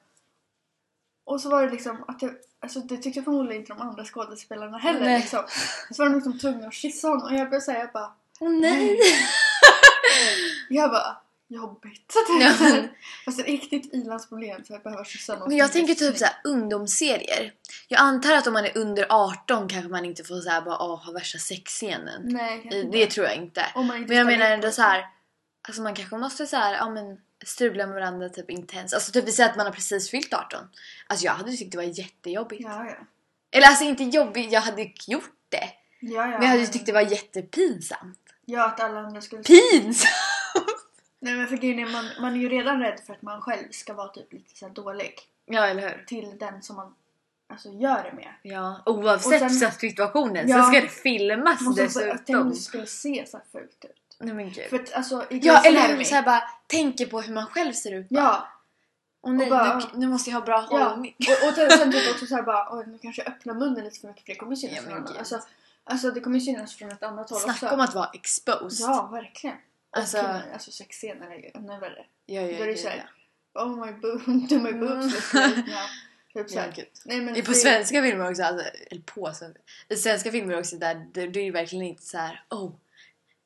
Och 1.24 1.40
så 1.40 1.50
var 1.50 1.62
det 1.62 1.70
liksom 1.70 2.04
att 2.08 2.22
jag, 2.22 2.34
alltså 2.60 2.80
det 2.80 2.96
tyckte 2.96 3.22
förmodligen 3.22 3.60
inte 3.60 3.72
de 3.72 3.82
andra 3.82 4.04
skådespelarna 4.04 4.78
heller 4.78 5.00
Nej. 5.00 5.20
liksom. 5.20 5.42
Så 5.90 6.02
var 6.02 6.10
de 6.10 6.14
liksom 6.14 6.38
tvungna 6.38 6.66
att 6.66 6.74
kyssa 6.74 7.08
honom 7.08 7.22
och 7.22 7.32
jag 7.32 7.50
började 7.50 7.60
säga 7.60 7.90
bara 7.92 8.12
Åh 8.40 8.50
nej! 8.50 8.98
Jag 10.68 10.90
bara 10.90 11.16
jobbigt. 11.48 12.14
Ja. 12.40 12.52
Fast 13.24 13.40
ett 13.40 13.46
riktigt 13.46 13.94
ilandsproblem 13.94 14.64
så 14.64 14.72
jag 14.72 14.82
behöver 14.82 15.04
kyssa 15.04 15.38
någon 15.38 15.48
Men 15.48 15.56
jag 15.56 15.72
tänker 15.72 15.94
typ 15.94 16.18
såhär 16.18 16.34
ungdomsserier. 16.44 17.52
Jag 17.88 18.00
antar 18.00 18.34
att 18.34 18.46
om 18.46 18.52
man 18.52 18.64
är 18.64 18.78
under 18.78 19.06
18 19.08 19.68
kanske 19.68 19.90
man 19.90 20.04
inte 20.04 20.24
får 20.24 20.40
såhär 20.40 20.62
bara 20.62 20.82
åh, 20.82 21.04
ha 21.04 21.12
värsta 21.12 21.38
sexscenen. 21.38 22.22
Nej, 22.24 22.68
I-. 22.72 22.88
Det 22.92 23.06
tror 23.06 23.26
jag 23.26 23.36
inte. 23.36 23.66
Inte 23.76 23.98
Men 24.08 24.16
jag 24.16 24.26
menar 24.26 24.50
ändå 24.50 24.68
på 24.68 24.72
så 24.72 24.82
här. 24.82 25.04
Alltså 25.68 25.82
man 25.82 25.94
kanske 25.94 26.16
måste 26.16 26.46
så 26.46 26.56
här, 26.56 26.74
ja 26.74 26.90
men 26.90 27.18
strula 27.44 27.86
med 27.86 27.94
varandra 27.94 28.28
typ 28.28 28.50
intens. 28.50 28.92
Alltså 28.92 29.12
typ 29.12 29.28
vi 29.28 29.32
säger 29.32 29.50
att 29.50 29.56
man 29.56 29.66
har 29.66 29.72
precis 29.72 30.10
fyllt 30.10 30.34
18. 30.34 30.68
Alltså 31.06 31.26
jag 31.26 31.32
hade 31.32 31.52
tyckt 31.52 31.72
det 31.72 31.76
var 31.76 31.84
jättejobbigt. 31.84 32.62
Ja, 32.64 32.84
ja. 32.84 33.06
Eller 33.50 33.66
alltså 33.66 33.84
inte 33.84 34.04
jobbigt, 34.04 34.52
jag 34.52 34.60
hade 34.60 34.82
gjort 35.06 35.30
det. 35.48 35.68
Ja, 36.00 36.22
ja. 36.22 36.26
Men 36.26 36.42
jag 36.42 36.48
hade 36.48 36.66
tyckt 36.66 36.86
det 36.86 36.92
var 36.92 37.00
jättepinsamt. 37.00 38.20
Ja, 38.44 38.66
att 38.66 38.80
alla 38.80 39.00
andra 39.00 39.20
skulle... 39.20 39.42
Pinsamt! 39.42 40.10
Nej 41.24 41.34
men 41.34 41.46
för 41.48 41.56
grejen 41.56 41.78
är, 41.78 41.92
man, 41.92 42.04
man 42.20 42.34
är 42.34 42.38
ju 42.38 42.48
redan 42.48 42.80
rädd 42.80 43.00
för 43.06 43.12
att 43.12 43.22
man 43.22 43.40
själv 43.40 43.64
ska 43.70 43.94
vara 43.94 44.08
typ 44.08 44.32
lite 44.32 44.56
så 44.58 44.66
här 44.66 44.74
dålig. 44.74 45.14
Ja 45.46 45.66
eller 45.66 45.82
hur? 45.82 46.04
Till 46.06 46.38
den 46.38 46.62
som 46.62 46.76
man 46.76 46.94
alltså 47.48 47.68
gör 47.68 48.02
det 48.04 48.12
med. 48.16 48.32
Ja, 48.42 48.82
oavsett 48.86 49.42
Och 49.42 49.50
sen- 49.52 49.72
situationen 49.72 50.48
Ja. 50.48 50.62
så 50.62 50.68
ska 50.70 50.80
det 50.80 50.88
filmas 50.88 51.60
måste, 51.60 51.82
jag 51.82 51.92
tänkte 51.92 52.12
dessutom. 52.12 52.40
om 52.42 52.50
det 52.50 52.56
skulle 52.56 52.86
se 52.86 53.24
så 53.28 53.36
här 53.36 53.44
fult 53.52 53.84
ut. 53.84 54.16
Nej 54.18 54.34
men 54.34 54.50
gud. 54.52 54.64
För 54.70 54.78
att 54.78 54.92
alltså 54.92 55.26
Ja 55.30 55.62
eller 55.64 55.96
hur? 55.96 56.04
Såhär 56.04 56.22
bara 56.22 56.42
tänker 56.66 57.06
på 57.06 57.20
hur 57.20 57.34
man 57.34 57.46
själv 57.46 57.72
ser 57.72 57.92
ut. 57.94 58.08
bara. 58.08 58.22
Ja, 58.22 58.48
Och 59.20 59.34
nej, 59.34 59.46
Och 59.50 59.56
bara- 59.56 59.78
nu, 59.78 59.84
nu 59.94 60.06
måste 60.08 60.30
jag 60.30 60.38
ha 60.38 60.44
bra 60.46 60.68
ja. 60.70 60.84
hållning. 60.88 61.14
Och, 61.18 61.48
och 61.48 61.54
sen 61.72 61.92
typ 61.92 62.10
också 62.10 62.26
såhär 62.26 62.42
bara 62.42 62.68
oj 62.78 62.84
nu 62.86 62.98
kanske 63.02 63.22
jag 63.22 63.28
öppnar 63.32 63.54
munnen 63.54 63.84
lite 63.84 64.00
för 64.00 64.08
mycket 64.08 64.24
för 64.24 64.32
det 64.32 64.38
kommer 64.38 64.56
synas 64.56 64.74
Ja, 64.76 64.82
från. 64.82 65.16
Alltså, 65.18 65.40
alltså 65.84 66.10
det 66.10 66.20
kommer 66.20 66.40
synas 66.40 66.74
från 66.76 66.90
ett 66.90 67.02
annat 67.02 67.30
håll 67.30 67.40
Snacka 67.40 67.66
också. 67.66 67.74
om 67.74 67.80
att 67.80 67.94
vara 67.94 68.10
exposed. 68.14 68.86
Ja, 68.88 69.08
verkligen. 69.12 69.56
Alltså- 69.94 70.18
alltså, 70.18 70.52
alltså 70.52 70.70
sexscener 70.70 71.30
är 71.30 71.34
ju 71.38 71.50
ännu 71.54 71.78
värre. 71.80 72.06
ja, 72.26 72.40
ja, 72.40 72.58
Då 72.58 72.62
är 72.62 72.66
det 72.66 72.72
ja, 72.72 72.78
så 72.78 72.88
här, 72.88 73.10
ja. 73.52 73.62
Oh 73.64 73.86
my 73.86 73.92
boobs, 73.92 74.24
do 74.48 74.58
my 74.58 74.72
boobs 74.72 75.34
look 75.34 75.34
right 75.34 75.56
now. 75.56 75.64
Typ 75.66 75.76
Ja, 76.34 76.48
såhär. 76.48 76.88
Nej, 77.04 77.20
men 77.20 77.34
på 77.34 77.40
det- 77.50 77.54
svenska 77.54 78.02
filmer 78.02 78.30
också, 78.30 78.42
alltså, 78.42 78.66
eller 78.90 79.02
på 79.02 79.32
svenska. 79.32 79.60
I 79.88 79.96
svenska 79.96 80.30
filmer 80.30 80.58
också 80.58 80.76
där 80.76 80.94
det, 81.12 81.26
det 81.26 81.40
är 81.40 81.44
ju 81.44 81.50
verkligen 81.50 81.84
inte 81.84 82.02
så 82.02 82.18
här, 82.18 82.44
oh, 82.50 82.72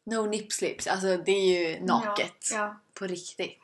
no 0.04 0.26
nip 0.26 0.52
slips. 0.52 0.86
Alltså 0.86 1.16
det 1.16 1.32
är 1.32 1.58
ju 1.74 1.84
naket. 1.84 2.48
Ja, 2.52 2.58
ja. 2.58 2.80
På 2.94 3.06
riktigt. 3.06 3.58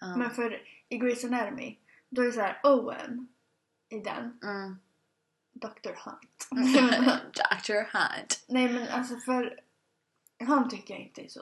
Ja. 0.00 0.16
Men 0.16 0.30
för 0.30 0.62
i 0.88 0.98
Grey's 0.98 1.26
Anatomy, 1.26 1.76
då 2.08 2.22
är 2.22 2.26
det 2.26 2.32
så 2.32 2.40
här 2.40 2.60
Owen 2.62 3.28
i 3.88 3.98
den, 4.00 4.38
Mm. 4.42 4.78
Dr. 5.52 5.90
Hunt. 6.04 6.48
Dr. 7.32 7.74
Hunt. 7.98 8.44
Nej 8.46 8.68
men 8.68 8.88
alltså 8.88 9.16
för 9.16 9.60
han 10.44 10.68
tycker 10.68 10.94
jag 10.94 11.02
inte 11.02 11.20
är 11.22 11.28
så 11.28 11.40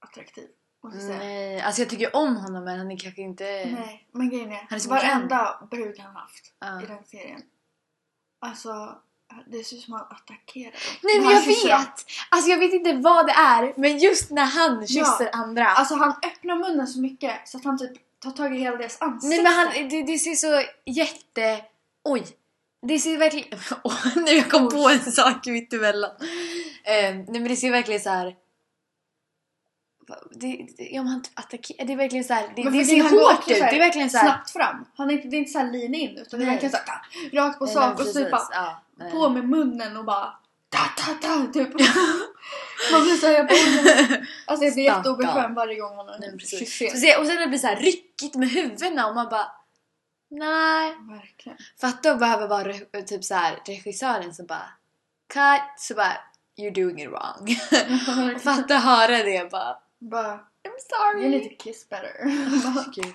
attraktiv. 0.00 0.48
Måste 0.84 0.98
jag 0.98 1.06
säga. 1.06 1.18
Nej, 1.18 1.60
alltså 1.60 1.82
jag 1.82 1.88
tycker 1.90 2.16
om 2.16 2.36
honom 2.36 2.64
men 2.64 2.78
han 2.78 2.90
är 2.90 2.98
kanske 2.98 3.22
inte... 3.22 3.44
Nej, 3.44 4.08
men 4.12 4.30
grejen 4.30 4.50
Han 4.50 4.58
är 4.70 4.74
är, 4.74 4.78
så 4.78 4.90
varenda 4.90 5.68
brud 5.70 5.98
han 5.98 6.16
haft 6.16 6.52
Ja. 6.60 6.82
i 6.82 6.86
den 6.86 7.04
serien. 7.04 7.42
Alltså, 8.40 8.98
det 9.46 9.64
ser 9.64 9.76
ut 9.76 9.82
som 9.82 9.94
att 9.94 10.00
han 10.00 10.16
attackerar. 10.16 10.74
Nej 11.02 11.16
men 11.16 11.24
han 11.24 11.34
jag 11.34 11.44
kysser 11.44 11.68
dem. 11.68 11.80
vet! 11.80 12.06
Alltså 12.28 12.50
jag 12.50 12.58
vet 12.58 12.72
inte 12.72 12.92
vad 12.92 13.26
det 13.26 13.32
är 13.32 13.72
men 13.76 13.98
just 13.98 14.30
när 14.30 14.44
han 14.44 14.86
kysser 14.86 15.30
andra. 15.32 15.66
Alltså 15.66 15.94
han 15.94 16.10
öppnar 16.10 16.56
munnen 16.56 16.86
så 16.88 17.00
mycket 17.00 17.48
så 17.48 17.58
att 17.58 17.64
han 17.64 17.78
typ 17.78 17.92
tar 18.18 18.30
tag 18.30 18.56
i 18.56 18.58
hela 18.58 18.76
deras 18.76 19.00
ansikte. 19.00 19.28
Nej 19.28 19.42
men 19.42 19.52
han, 19.52 19.88
det, 19.88 20.02
det 20.02 20.18
ser 20.18 20.34
så 20.34 20.62
jätte... 20.84 21.64
Oj! 22.04 22.24
Det 22.86 22.98
ser 22.98 23.18
verkligen... 23.18 23.58
Åh, 23.84 24.06
nu 24.16 24.30
jag 24.30 24.50
kom 24.50 24.68
på 24.68 24.88
en 24.88 25.12
sak 25.12 25.46
mitt 25.46 25.72
emellan. 25.72 26.10
Eh, 26.84 27.14
nej 27.14 27.26
men 27.28 27.44
det 27.44 27.56
ser 27.56 27.70
verkligen 27.70 28.00
så 28.00 28.10
här. 28.10 28.36
Det, 30.30 30.66
det, 30.76 30.84
ja, 30.84 31.02
han 31.02 31.22
typ 31.22 31.38
attackerar. 31.38 31.86
Det 31.86 31.92
är 31.92 31.96
verkligen 31.96 32.24
så 32.24 32.34
här. 32.34 32.52
Det, 32.56 32.70
det 32.70 32.84
ser 32.84 33.02
hårt 33.02 33.40
ut. 33.40 33.46
Det 33.46 33.62
är 33.62 33.78
verkligen 33.78 34.10
så 34.10 34.18
här. 34.18 34.24
Snabbt 34.26 34.50
fram. 34.50 34.84
Han 34.96 35.10
är 35.10 35.14
inte, 35.14 35.28
det 35.28 35.36
är 35.36 35.38
inte 35.38 35.50
så 35.52 35.58
här 35.58 35.72
lean 35.72 35.94
in 35.94 36.18
utan 36.18 36.40
det 36.40 36.46
är 36.46 36.50
verkligen 36.50 36.72
så 36.72 36.76
här, 36.86 37.30
rakt 37.32 37.58
på 37.58 37.66
sak 37.66 38.00
och 38.00 38.06
så 38.06 38.30
bara 38.30 38.48
Ja, 38.52 38.82
på 39.10 39.28
med 39.28 39.48
munnen 39.48 39.96
och 39.96 40.04
bara 40.04 40.32
ta 40.68 40.78
ta 40.96 41.14
ta 41.14 41.52
typ. 41.52 41.68
Man 42.92 43.02
blir 43.02 43.16
såhär, 43.16 43.34
jag 43.34 43.46
bara, 43.46 43.56
Alltså 44.46 44.64
jag 44.64 44.74
blir 44.74 44.84
jätteobekväm 44.84 45.54
varje 45.54 45.80
gång 45.80 45.96
han 45.96 46.06
har 46.08 46.14
se- 47.00 47.16
Och 47.16 47.26
sen 47.26 47.36
det 47.40 47.46
blir 47.46 47.58
så 47.58 47.66
här 47.66 47.76
ryckigt 47.76 48.34
med 48.34 48.48
huvudena 48.48 49.08
och 49.08 49.14
man 49.14 49.28
bara... 49.28 49.46
Nej. 50.30 50.94
Verkligen. 51.10 51.58
Fatta 51.80 52.12
att 52.12 52.18
behöva 52.18 52.46
vara 52.46 52.72
typ 53.06 53.24
så 53.24 53.34
här, 53.34 53.58
regissören 53.66 54.34
som 54.34 54.46
bara... 54.46 54.68
Cut! 55.34 55.78
Så 55.80 55.94
bara... 55.94 56.16
You're 56.56 56.84
doing 56.84 57.00
it 57.00 57.10
wrong. 57.10 57.46
fatta 58.40 58.74
höra 58.74 59.22
det 59.22 59.50
bara... 59.50 59.78
Bara, 59.98 60.32
I'm 60.64 60.78
sorry. 60.88 61.22
you 61.22 61.30
need 61.30 61.50
to 61.50 61.64
kiss 61.64 61.88
better. 61.88 62.24
Gud. 62.94 63.14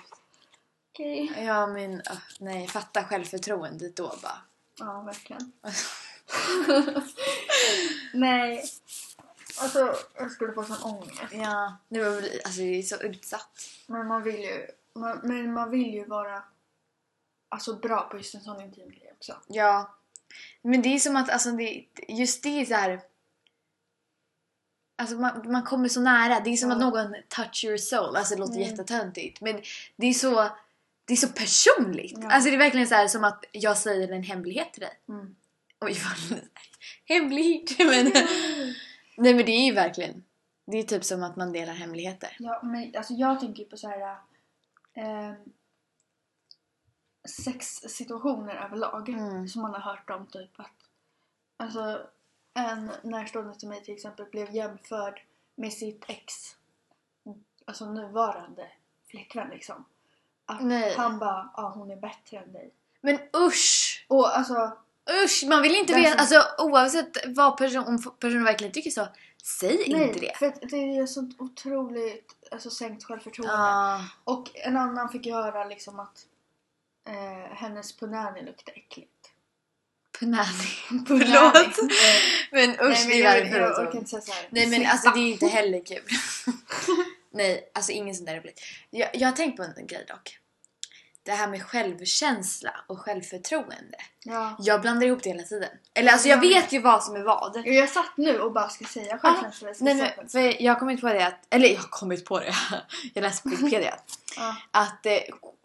okej. 0.92 1.32
Ja 1.44 1.66
men 1.66 1.92
uh, 1.92 2.18
nej, 2.38 2.68
fatta 2.68 3.04
självförtroendet 3.04 3.96
då 3.96 4.06
bara. 4.22 4.38
Ja, 4.78 5.00
verkligen. 5.00 5.52
Nej. 8.12 8.64
Alltså, 9.60 9.94
jag 10.14 10.30
skulle 10.30 10.52
få 10.52 10.64
sån 10.64 10.92
ångest. 10.92 11.20
Ja, 11.32 11.76
väl, 11.88 12.24
alltså 12.44 12.60
det 12.60 12.78
är 12.78 12.82
så 12.82 12.96
utsatt. 12.96 13.60
Men 13.86 14.06
man 14.06 14.22
vill 14.22 14.40
ju, 14.40 14.66
man, 14.94 15.20
men 15.22 15.52
man 15.52 15.70
vill 15.70 15.94
ju 15.94 16.04
vara 16.04 16.42
alltså, 17.48 17.74
bra 17.74 18.08
på 18.10 18.16
just 18.16 18.34
en 18.34 18.40
sån 18.40 18.60
intim 18.60 18.90
grej 18.90 19.12
också. 19.16 19.36
Ja. 19.46 19.94
Men 20.62 20.82
det 20.82 20.88
är 20.88 20.98
som 20.98 21.16
att, 21.16 21.30
alltså 21.30 21.50
det, 21.50 21.84
just 22.08 22.42
det 22.42 22.60
är 22.60 22.64
så 22.64 22.74
här. 22.74 23.00
Alltså 25.00 25.16
man, 25.16 25.52
man 25.52 25.62
kommer 25.62 25.88
så 25.88 26.00
nära. 26.00 26.40
Det 26.40 26.50
är 26.50 26.56
som 26.56 26.70
Ja. 26.70 26.74
att 26.76 26.80
någon 26.80 27.14
touch 27.28 27.64
your 27.64 27.76
soul. 27.76 28.16
Alltså 28.16 28.34
det 28.34 28.40
låter 28.40 28.54
Mm. 28.56 28.68
jättetöntigt. 28.68 29.40
Men 29.40 29.62
det 29.96 30.06
är 30.06 30.12
så, 30.12 30.48
det 31.04 31.12
är 31.12 31.16
så 31.16 31.28
personligt. 31.28 32.18
Ja. 32.22 32.30
Alltså 32.30 32.50
det 32.50 32.56
är 32.56 32.58
verkligen 32.58 32.86
så 32.86 32.94
här 32.94 33.08
som 33.08 33.24
att 33.24 33.44
jag 33.52 33.76
säger 33.78 34.12
en 34.12 34.22
hemlighet 34.22 34.72
till 34.72 34.80
dig. 34.80 35.00
Mm. 35.08 35.36
Oj 35.80 35.96
vad 36.30 36.40
hemligt. 37.04 37.78
Men, 37.78 38.12
nej 39.16 39.34
men 39.34 39.46
det 39.46 39.52
är 39.52 39.64
ju 39.66 39.72
verkligen. 39.74 40.24
Det 40.66 40.78
är 40.78 40.82
typ 40.82 41.04
som 41.04 41.22
att 41.22 41.36
man 41.36 41.52
delar 41.52 41.72
hemligheter. 41.72 42.36
Ja, 42.38 42.60
men 42.62 42.96
alltså 42.96 43.12
jag 43.14 43.40
tänker 43.40 43.64
på 43.64 43.76
så 43.76 43.88
här 43.88 44.00
eh, 44.94 45.34
sexsituationer 47.28 48.54
överlag 48.54 49.08
Mm. 49.08 49.48
som 49.48 49.62
man 49.62 49.74
har 49.74 49.80
hört 49.80 50.10
om 50.10 50.26
typ 50.26 50.60
att 50.60 50.74
alltså 51.56 52.00
en 52.54 52.90
närstående 53.02 53.54
till 53.54 53.68
mig 53.68 53.84
till 53.84 53.94
exempel 53.94 54.26
blev 54.26 54.54
jämförd 54.54 55.22
med 55.54 55.72
sitt 55.72 56.04
ex 56.08 56.56
alltså 57.64 57.84
nuvarande 57.84 58.68
flickvän 59.10 59.48
liksom. 59.48 59.84
Att 60.46 60.62
Nej. 60.62 60.94
han 60.96 61.18
bara, 61.18 61.50
ja 61.56 61.72
hon 61.74 61.90
är 61.90 61.96
bättre 61.96 62.38
än 62.38 62.52
dig. 62.52 62.70
Men 63.00 63.18
usch! 63.36 64.04
Och 64.08 64.36
alltså, 64.38 64.76
Usch! 65.24 65.44
Man 65.48 65.62
vill 65.62 65.74
inte 65.74 65.94
veta, 65.94 66.18
alltså 66.18 66.44
oavsett 66.58 67.16
vad 67.26 67.56
person, 67.56 67.84
om 67.86 68.02
personen 68.18 68.44
verkligen 68.44 68.72
tycker 68.72 68.90
så. 68.90 69.08
Säg 69.42 69.84
nej, 69.88 70.08
inte 70.08 70.20
det. 70.20 70.36
för 70.36 70.46
att 70.46 70.60
det 70.60 70.76
är 70.76 71.06
sånt 71.06 71.40
otroligt 71.40 72.34
alltså, 72.50 72.70
sänkt 72.70 73.04
självförtroende. 73.04 73.54
Ja. 73.54 74.00
Och 74.24 74.50
en 74.54 74.76
annan 74.76 75.08
fick 75.08 75.26
ju 75.26 75.32
höra 75.32 75.64
liksom 75.64 76.00
att 76.00 76.26
eh, 77.08 77.56
hennes 77.56 77.96
punani 77.96 78.42
luktar 78.42 78.72
äckligt. 78.76 79.19
Punani. 80.20 80.46
Förlåt. 81.06 81.76
Men 82.50 82.70
usch, 82.70 82.78
Nej, 82.80 83.08
men 83.08 83.18
jag, 83.18 83.60
jag, 83.60 83.76
så. 83.76 83.82
orkar 83.82 83.98
inte 83.98 84.10
säga 84.10 84.22
såhär. 84.22 84.48
Nej 84.50 84.66
men 84.66 84.86
alltså 84.86 85.10
det 85.10 85.20
är 85.20 85.24
ju 85.24 85.32
inte 85.32 85.46
heller 85.46 85.86
kul. 85.86 86.02
Nej, 87.32 87.70
alltså 87.74 87.92
ingen 87.92 88.14
sån 88.14 88.26
där 88.26 88.34
replik. 88.34 88.60
Jag, 88.90 89.08
jag 89.12 89.28
har 89.28 89.32
tänkt 89.32 89.56
på 89.56 89.62
en 89.62 89.86
grej 89.86 90.04
dock. 90.08 90.36
Det 91.22 91.32
här 91.32 91.48
med 91.48 91.62
självkänsla 91.62 92.70
och 92.86 92.98
självförtroende. 92.98 93.98
Ja. 94.24 94.56
Jag 94.58 94.80
blandar 94.80 95.06
ihop 95.06 95.22
det 95.22 95.30
hela 95.30 95.42
tiden. 95.42 95.68
Eller 95.94 96.12
alltså 96.12 96.28
jag 96.28 96.40
vet 96.40 96.72
ju 96.72 96.78
vad 96.78 97.04
som 97.04 97.16
är 97.16 97.22
vad. 97.22 97.62
Jag 97.64 97.88
satt 97.88 98.16
nu 98.16 98.38
och 98.40 98.52
bara 98.52 98.68
ska 98.68 98.84
säga 98.84 99.18
självkänsla. 99.18 99.68
jag 99.68 99.76
ska 99.76 99.84
Nej, 99.84 100.14
men, 100.16 100.28
för 100.28 100.62
jag 100.62 100.72
har 100.72 100.80
kommit 100.80 101.00
på 101.00 101.08
det 101.08 101.26
att, 101.26 101.46
eller 101.50 101.68
jag 101.68 101.76
har 101.76 101.88
kommit 101.88 102.24
på 102.24 102.38
det, 102.38 102.54
jag 103.14 103.22
läste 103.22 103.42
på 103.42 103.48
Wikipedia. 103.48 103.94
Ja. 104.36 104.56
att 104.70 105.06
eh, 105.06 105.18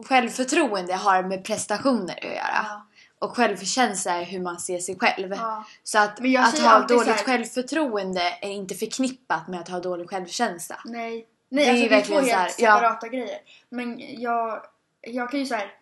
självförtroende 0.05 0.95
har 0.95 1.23
med 1.23 1.43
prestationer 1.43 2.17
att 2.17 2.23
göra. 2.23 2.65
Ja. 2.69 2.87
Och 3.19 3.35
självkänsla 3.37 4.11
är 4.21 4.23
hur 4.25 4.39
man 4.39 4.59
ser 4.59 4.79
sig 4.79 4.97
själv. 4.99 5.31
Ja. 5.31 5.65
Så 5.83 5.97
att, 5.99 6.19
att 6.19 6.59
ha 6.59 6.79
dåligt 6.87 7.07
här- 7.07 7.23
självförtroende 7.23 8.21
är 8.41 8.49
inte 8.49 8.75
förknippat 8.75 9.47
med 9.47 9.59
att 9.59 9.69
ha 9.69 9.79
dålig 9.79 10.09
självkänsla. 10.09 10.81
Nej. 10.85 11.27
Det 11.49 11.55
Nej, 11.55 11.65
är 11.65 11.69
alltså 11.69 11.83
ju 11.83 11.89
det 11.89 11.95
är 11.95 12.01
två 12.01 12.13
verkligen 12.13 12.25
så 12.33 12.37
här, 12.39 12.45
helt 12.45 12.59
ja. 12.59 12.75
separata 12.75 13.07
grejer. 13.07 13.37
Men 13.69 14.01
jag, 14.21 14.65
jag 15.01 15.31
kan 15.31 15.39
ju 15.39 15.45
såhär 15.45 15.73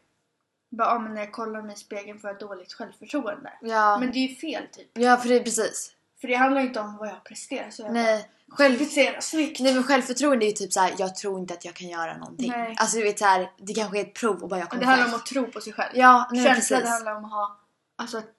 bara, 0.70 0.88
ja, 0.88 1.00
men 1.00 1.14
när 1.14 1.22
jag 1.22 1.32
kollar 1.32 1.62
mig 1.62 1.74
i 1.76 1.78
spegeln 1.78 2.20
får 2.20 2.30
jag 2.30 2.40
dåligt 2.40 2.74
självförtroende. 2.74 3.54
Ja, 3.62 3.98
Men 4.00 4.12
det 4.12 4.18
är 4.20 4.28
ju 4.28 4.36
fel 4.36 4.64
typ. 4.72 4.88
ja 4.94 5.18
för 5.18 5.30
det 5.30 5.36
är 5.36 5.44
precis. 5.44 5.92
För 6.22 6.28
det 6.28 6.36
handlar 6.36 6.62
ju 6.62 6.68
inte 6.68 6.80
om 6.80 6.98
vad 6.98 7.08
jag 7.08 7.24
presterar. 7.24 7.70
Så 7.70 7.82
jag 7.82 7.94
Nej, 7.94 8.18
bara, 8.20 8.28
själv, 8.56 8.78
presterar 8.78 9.20
snyggt. 9.22 9.60
nej 9.60 9.74
men 9.74 9.84
självförtroende 9.84 10.46
är 10.46 10.48
ju 10.48 10.54
typ 10.54 10.74
så 10.74 10.80
här: 10.80 10.94
jag 10.98 11.16
tror 11.16 11.40
inte 11.40 11.54
att 11.54 11.66
jag 11.66 11.74
kan 11.74 11.88
göra 11.88 12.18
någonting. 12.18 12.52
Nej. 12.52 12.76
Alltså 12.80 12.98
du 12.98 13.04
vet 13.04 13.20
så 13.20 13.26
här, 13.26 13.52
det 13.58 13.74
kanske 13.74 14.00
är 14.00 14.02
ett 14.02 14.14
prov 14.14 14.44
och 14.44 14.50
bara 14.50 14.60
jag 14.60 14.70
kommer 14.70 14.82
det 14.84 14.88
handlar 14.90 15.08
om 15.08 15.14
att 15.14 15.26
tro 15.26 15.52
på 15.52 15.62
sig 15.62 15.74
själv. 15.74 15.92
Ja, 15.94 16.30
nej, 16.32 16.44
Känsla 16.46 16.56
precis. 16.78 16.90
det 16.90 16.94
handlar 16.94 17.16
om 17.16 17.26
att 17.26 17.32
ha, 17.32 17.60
alltså 17.96 18.18
att 18.18 18.30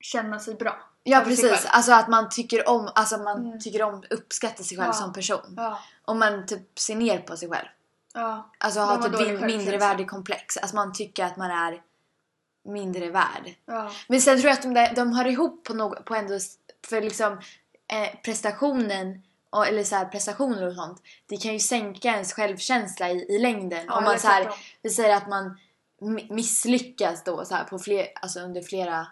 känna 0.00 0.38
sig 0.38 0.54
bra. 0.54 0.76
Ja 1.02 1.20
precis, 1.20 1.66
alltså 1.66 1.92
att 1.92 2.08
man 2.08 2.28
tycker 2.28 2.68
om, 2.68 2.90
alltså 2.94 3.18
man 3.18 3.46
Mm. 3.46 3.60
tycker 3.60 3.82
om, 3.82 4.04
uppskattar 4.10 4.64
sig 4.64 4.76
själv 4.76 4.88
Ja. 4.88 4.92
som 4.92 5.12
person. 5.12 5.54
Ja. 5.56 5.78
Om 6.04 6.18
man 6.18 6.46
typ 6.46 6.78
ser 6.78 6.94
ner 6.96 7.18
på 7.18 7.36
sig 7.36 7.48
själv. 7.48 7.66
Ja. 8.14 8.50
Alltså 8.58 8.80
har 8.80 9.02
typ 9.08 9.18
min, 9.40 9.46
mindre 9.46 9.78
värdekomplex. 9.78 10.56
Alltså 10.56 10.76
man 10.76 10.92
tycker 10.92 11.24
att 11.24 11.36
man 11.36 11.50
är 11.50 11.80
mindre 12.68 13.10
värd. 13.10 13.54
Ja. 13.66 13.90
Men 14.08 14.20
sen 14.20 14.38
tror 14.40 14.48
jag 14.48 14.56
att 14.56 14.62
de, 14.62 14.74
där, 14.74 14.94
de 14.94 15.12
hör 15.12 15.26
ihop 15.26 15.64
på 15.64 15.74
något, 15.74 16.04
på 16.04 16.14
ändå, 16.14 16.38
för 16.86 17.00
liksom 17.00 17.32
eh, 17.92 18.20
prestationen 18.24 19.22
och, 19.54 19.66
eller 19.66 19.84
så 19.84 19.96
här, 19.96 20.04
prestationer 20.04 20.66
och 20.66 20.74
sånt. 20.74 21.02
Det 21.26 21.36
kan 21.36 21.52
ju 21.52 21.58
sänka 21.58 22.08
ens 22.08 22.32
självkänsla 22.32 23.10
i, 23.10 23.34
i 23.34 23.38
längden. 23.38 23.84
Ja, 23.86 23.98
om 23.98 24.04
man 24.04 24.18
så 24.18 24.28
här, 24.28 24.50
vi 24.82 24.90
säger 24.90 25.16
att 25.16 25.28
man 25.28 25.58
mi- 26.00 26.32
misslyckas 26.32 27.24
då 27.24 27.44
så 27.44 27.54
här, 27.54 27.64
på 27.64 27.78
fler, 27.78 28.06
alltså 28.14 28.40
under 28.40 28.62
flera 28.62 29.06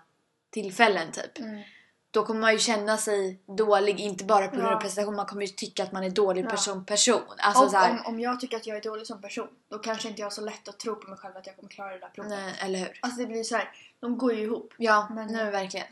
tillfällen 0.51 1.13
typ. 1.13 1.39
Mm. 1.39 1.63
Då 2.11 2.25
kommer 2.27 2.41
man 2.41 2.53
ju 2.53 2.59
känna 2.59 2.97
sig 2.97 3.39
dålig, 3.47 4.01
inte 4.01 4.25
bara 4.25 4.49
på 4.49 4.55
grund 4.57 4.67
av 4.69 4.73
Ja. 4.73 4.81
prestation, 4.81 5.17
man 5.17 5.27
kommer 5.27 5.43
ju 5.43 5.49
tycka 5.49 5.83
att 5.83 5.93
man 5.93 6.05
är 6.05 6.11
dålig 6.11 6.45
Ja. 6.45 6.51
person. 6.51 6.85
person. 6.85 7.23
Alltså 7.39 7.65
och 7.65 7.71
så 7.71 7.77
här, 7.77 7.91
om, 7.91 8.07
om 8.07 8.21
jag 8.21 8.41
tycker 8.41 8.57
att 8.57 8.67
jag 8.67 8.77
är 8.77 8.81
dålig 8.83 9.07
som 9.07 9.21
person, 9.23 9.49
då 9.69 9.79
kanske 9.79 10.09
inte 10.09 10.21
jag 10.21 10.27
har 10.27 10.31
så 10.31 10.41
lätt 10.41 10.69
att 10.69 10.79
tro 10.79 10.95
på 10.97 11.09
mig 11.11 11.19
själv 11.19 11.37
att 11.37 11.47
jag 11.47 11.57
kommer 11.57 11.69
klara 11.69 11.93
det 11.93 11.99
där 11.99 12.09
provet. 12.09 12.31
nej, 12.31 12.55
eller 12.61 12.79
hur? 12.79 12.99
Alltså 13.03 13.21
det 13.21 13.27
blir 13.27 13.45
så 13.45 13.57
här, 13.57 13.71
de 14.01 14.19
går 14.19 14.33
ju 14.35 14.43
ihop. 14.43 14.75
Ja, 14.79 15.09
Men- 15.11 15.27
nej, 15.33 15.51
verkligen. 15.51 15.87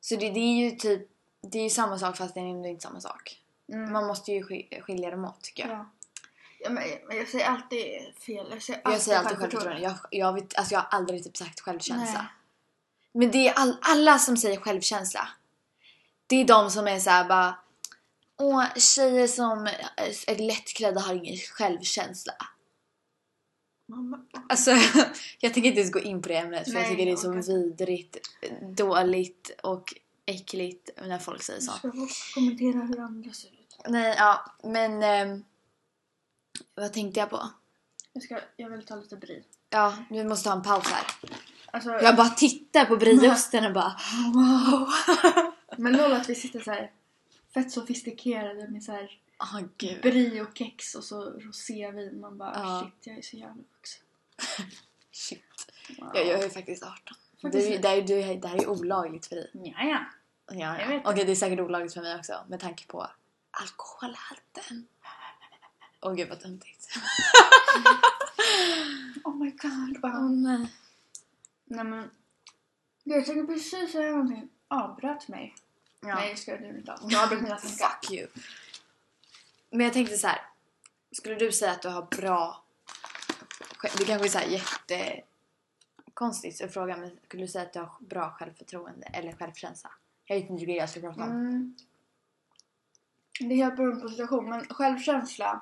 Så 0.00 0.16
det, 0.16 0.30
det 0.30 0.40
är 0.40 0.64
ju 0.64 0.70
typ, 0.70 1.08
det 1.42 1.58
är 1.58 1.62
ju 1.62 1.70
samma 1.70 1.98
sak 1.98 2.16
fast 2.16 2.34
det 2.34 2.40
är 2.40 2.44
inte 2.68 2.82
samma 2.82 3.00
sak. 3.00 3.40
Mm. 3.72 3.92
Man 3.92 4.06
måste 4.06 4.32
ju 4.32 4.42
sk- 4.44 4.80
skilja 4.80 5.10
dem 5.10 5.24
åt 5.24 5.42
tycker 5.42 5.68
jag. 5.68 5.78
Ja. 5.78 5.90
Ja, 6.60 6.70
men, 6.70 6.84
men 7.08 7.16
jag 7.16 7.28
säger 7.28 7.46
alltid 7.46 8.02
fel. 8.20 8.46
Jag 8.50 8.62
säger 8.62 8.80
Jag 8.84 9.00
säger 9.00 9.18
alltid 9.18 9.38
självförtroende. 9.38 9.80
Jag, 9.82 9.94
jag, 10.10 10.32
vet, 10.32 10.54
alltså 10.58 10.74
jag 10.74 10.80
har 10.80 10.88
aldrig 10.98 11.24
typ 11.24 11.36
sagt 11.36 11.60
självkänsla. 11.60 12.20
Nej. 12.22 12.30
Men 13.12 13.30
det 13.30 13.48
är 13.48 13.52
all, 13.54 13.76
alla 13.80 14.18
som 14.18 14.36
säger 14.36 14.60
självkänsla. 14.60 15.28
Det 16.26 16.36
är 16.36 16.44
de 16.44 16.70
som 16.70 16.86
är 16.88 16.98
så 16.98 17.10
här 17.10 17.28
bara 17.28 17.58
Åh, 18.38 18.64
tjejer 18.76 19.26
som 19.26 19.66
är 20.26 20.38
lättklädda 20.46 21.00
har 21.00 21.14
ingen 21.14 21.36
självkänsla. 21.36 22.32
Mamma. 23.88 24.20
Alltså, 24.48 24.70
jag 25.38 25.54
tänker 25.54 25.68
inte 25.68 25.80
ens 25.80 25.92
gå 25.92 26.00
in 26.00 26.22
på 26.22 26.28
det 26.28 26.36
ämnet 26.36 26.64
för 26.64 26.72
jag 26.72 26.80
Nej, 26.80 26.90
tycker 26.90 27.04
det 27.04 27.10
är 27.10 27.12
jag 27.12 27.18
så 27.18 27.34
inte. 27.34 27.52
vidrigt, 27.52 28.16
dåligt 28.76 29.50
och 29.62 29.94
äckligt 30.26 30.90
när 31.06 31.18
folk 31.18 31.42
säger 31.42 31.60
så. 31.60 31.72
Jag 31.82 32.10
ska 32.10 32.34
kommentera 32.34 32.84
hur 32.84 33.00
andra 33.00 33.32
ser 33.32 33.48
ut. 33.48 33.55
Nej, 33.88 34.14
ja, 34.18 34.44
men 34.62 35.02
ehm, 35.02 35.44
vad 36.74 36.92
tänkte 36.92 37.20
jag 37.20 37.30
på? 37.30 37.50
Jag, 38.12 38.22
ska, 38.22 38.40
jag 38.56 38.70
vill 38.70 38.86
ta 38.86 38.96
lite 38.96 39.16
brie. 39.16 39.42
Ja, 39.70 39.96
vi 40.10 40.24
måste 40.24 40.48
ha 40.48 40.56
en 40.56 40.62
paus 40.62 40.86
här. 40.88 41.06
Alltså, 41.70 41.90
Jag 41.90 42.16
bara 42.16 42.28
tittar 42.28 42.84
på 42.84 42.96
brieosten 42.96 43.66
och 43.66 43.72
bara 43.72 43.96
wow. 44.34 44.88
Men 45.78 45.92
lol 45.96 46.12
att 46.12 46.28
vi 46.28 46.34
sitter 46.34 46.60
så 46.60 46.70
här 46.70 46.90
fett 47.54 47.72
sofistikerade 47.72 48.68
med 48.68 48.82
så 48.82 48.92
här 48.92 49.20
Åh 49.40 49.60
gud. 49.78 50.02
brie 50.02 50.40
och 50.42 50.48
kex 50.58 50.94
och 50.94 51.04
så 51.04 51.30
rosévin. 51.30 52.20
Man 52.20 52.38
bara 52.38 52.52
Ja. 52.54 52.80
shit, 52.84 53.06
jag 53.06 53.18
är 53.18 53.22
så 53.22 53.36
jävla 53.36 53.62
vuxen. 53.76 54.02
Shit. 55.12 55.42
Wow. 55.98 56.10
Jag, 56.14 56.26
jag 56.26 56.42
är 56.44 56.48
faktiskt 56.48 56.82
18. 56.82 56.96
Faktiskt. 57.42 57.68
Du, 57.70 57.78
det, 57.78 57.88
här, 57.88 58.02
du, 58.02 58.34
det 58.40 58.48
här 58.48 58.56
är 58.56 58.68
olagligt 58.68 59.26
för 59.26 59.36
dig. 59.36 59.50
Ja, 59.52 59.82
ja. 59.82 59.98
Ja, 60.50 60.78
ja. 60.80 61.00
Okej, 61.04 61.24
det 61.24 61.32
är 61.32 61.36
säkert 61.36 61.60
olagligt 61.60 61.94
för 61.94 62.00
mig 62.02 62.16
också 62.16 62.44
med 62.48 62.60
tanke 62.60 62.86
på 62.86 63.06
alkoholhalten. 63.60 64.86
Åh 66.00 66.14
gud 66.14 66.28
vad 66.28 66.40
töntigt. 66.40 66.88
Oh 69.24 69.36
my 69.36 69.50
god. 69.50 70.02
Wow. 70.02 70.12
Åh 70.14 70.30
nej. 70.30 70.72
Nej 71.64 71.84
men. 71.84 72.10
Jag 73.04 73.26
tänkte 73.26 73.54
precis 73.54 73.92
säga 73.92 74.10
någonting. 74.10 74.48
Avbröt 74.68 75.28
mig. 75.28 75.54
Ja. 76.00 76.14
Nej 76.14 76.30
det 76.30 76.36
ska 76.36 76.56
du 76.56 76.68
inte 76.68 76.92
alls. 76.92 77.12
Jag 77.12 77.22
avbröt 77.22 77.42
mina 77.42 77.56
tankar. 77.60 77.88
Fuck 77.88 78.10
you. 78.10 78.28
Men 79.70 79.80
jag 79.80 79.92
tänkte 79.92 80.16
så 80.16 80.26
här. 80.26 80.40
Skulle 81.12 81.34
du 81.34 81.52
säga 81.52 81.72
att 81.72 81.82
du 81.82 81.88
har 81.88 82.02
bra... 82.02 82.62
Det 83.98 84.04
kanske 84.04 84.26
är 84.26 84.30
så 84.30 84.38
här 84.38 84.62
jättekonstigt 86.06 86.60
att 86.60 86.72
fråga 86.72 86.96
men 86.96 87.18
skulle 87.24 87.42
du 87.42 87.48
säga 87.48 87.64
att 87.64 87.72
du 87.72 87.78
har 87.78 87.90
bra 88.00 88.30
självförtroende 88.30 89.06
eller 89.06 89.32
självkänsla? 89.32 89.90
Jag 90.24 90.36
vet 90.36 90.50
inte 90.50 90.66
vilket 90.66 90.80
jag 90.80 90.90
ska 90.90 91.00
prata 91.00 91.22
om. 91.22 91.30
Mm. 91.30 91.76
Det 93.40 93.54
är 93.54 93.56
helt 93.56 93.76
beroende 93.76 94.00
på 94.00 94.08
situation 94.08 94.50
men 94.50 94.66
självkänsla 94.68 95.60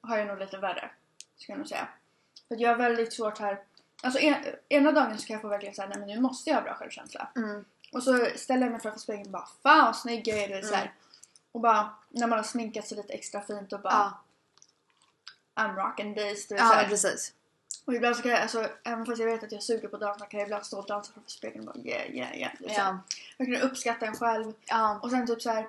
har 0.00 0.18
jag 0.18 0.26
nog 0.26 0.38
lite 0.38 0.58
värre. 0.58 0.90
Ska 1.36 1.52
jag 1.52 1.58
nog 1.58 1.68
säga. 1.68 1.88
För 2.48 2.56
jag 2.56 2.70
har 2.70 2.76
väldigt 2.76 3.12
svårt 3.12 3.38
här. 3.38 3.62
Alltså 4.02 4.20
en, 4.20 4.34
ena 4.68 4.92
dagen 4.92 5.18
så 5.18 5.26
kan 5.26 5.34
jag 5.34 5.42
få 5.42 5.48
verkligen 5.48 5.74
säga 5.74 5.88
nej 5.88 5.98
men 5.98 6.08
nu 6.08 6.20
måste 6.20 6.50
jag 6.50 6.56
ha 6.56 6.62
bra 6.62 6.74
självkänsla. 6.74 7.28
Mm. 7.36 7.64
Och 7.92 8.02
så 8.02 8.26
ställer 8.36 8.62
jag 8.62 8.72
mig 8.72 8.80
framför 8.80 9.00
spegeln 9.00 9.26
och 9.26 9.32
bara 9.32 9.48
fan 9.62 9.84
vad 9.84 9.96
snygg 9.96 10.28
jag 10.28 10.38
är. 10.38 10.48
Vet, 10.48 10.66
så 10.66 10.74
här. 10.74 10.82
Mm. 10.82 10.94
Och 11.52 11.60
bara 11.60 11.90
när 12.08 12.26
man 12.26 12.38
har 12.38 12.44
sminkat 12.44 12.86
sig 12.86 12.96
lite 12.96 13.12
extra 13.12 13.40
fint 13.40 13.72
och 13.72 13.80
bara 13.80 13.92
Ja, 15.54 15.62
I'm 15.62 15.74
rocking 15.74 16.14
this. 16.14 16.48
Du 16.48 16.54
vet, 16.54 16.64
ja 16.64 16.84
precis. 16.88 17.32
Och 17.84 17.94
ibland 17.94 18.16
så 18.16 18.22
kan 18.22 18.30
jag, 18.30 18.40
alltså, 18.40 18.68
även 18.84 19.06
fast 19.06 19.18
jag 19.18 19.26
vet 19.26 19.44
att 19.44 19.52
jag 19.52 19.62
suger 19.62 19.88
på 19.88 19.96
att 19.96 20.02
dansa 20.02 20.26
kan 20.26 20.40
jag 20.40 20.46
ibland 20.46 20.66
stå 20.66 20.78
och 20.78 20.86
dansa 20.86 21.12
framför 21.12 21.30
spegeln 21.30 21.68
och 21.68 21.74
bara 21.74 21.84
yeah, 21.84 22.10
yeah, 22.10 22.38
yeah. 22.38 22.52
Liksom. 22.58 22.84
Ja. 22.84 22.98
Verkligen 23.38 23.62
uppskatta 23.62 24.06
en 24.06 24.16
själv. 24.16 24.52
Ja. 24.66 25.00
Och 25.02 25.10
sen 25.10 25.26
typ 25.26 25.42
så 25.42 25.50
här, 25.50 25.68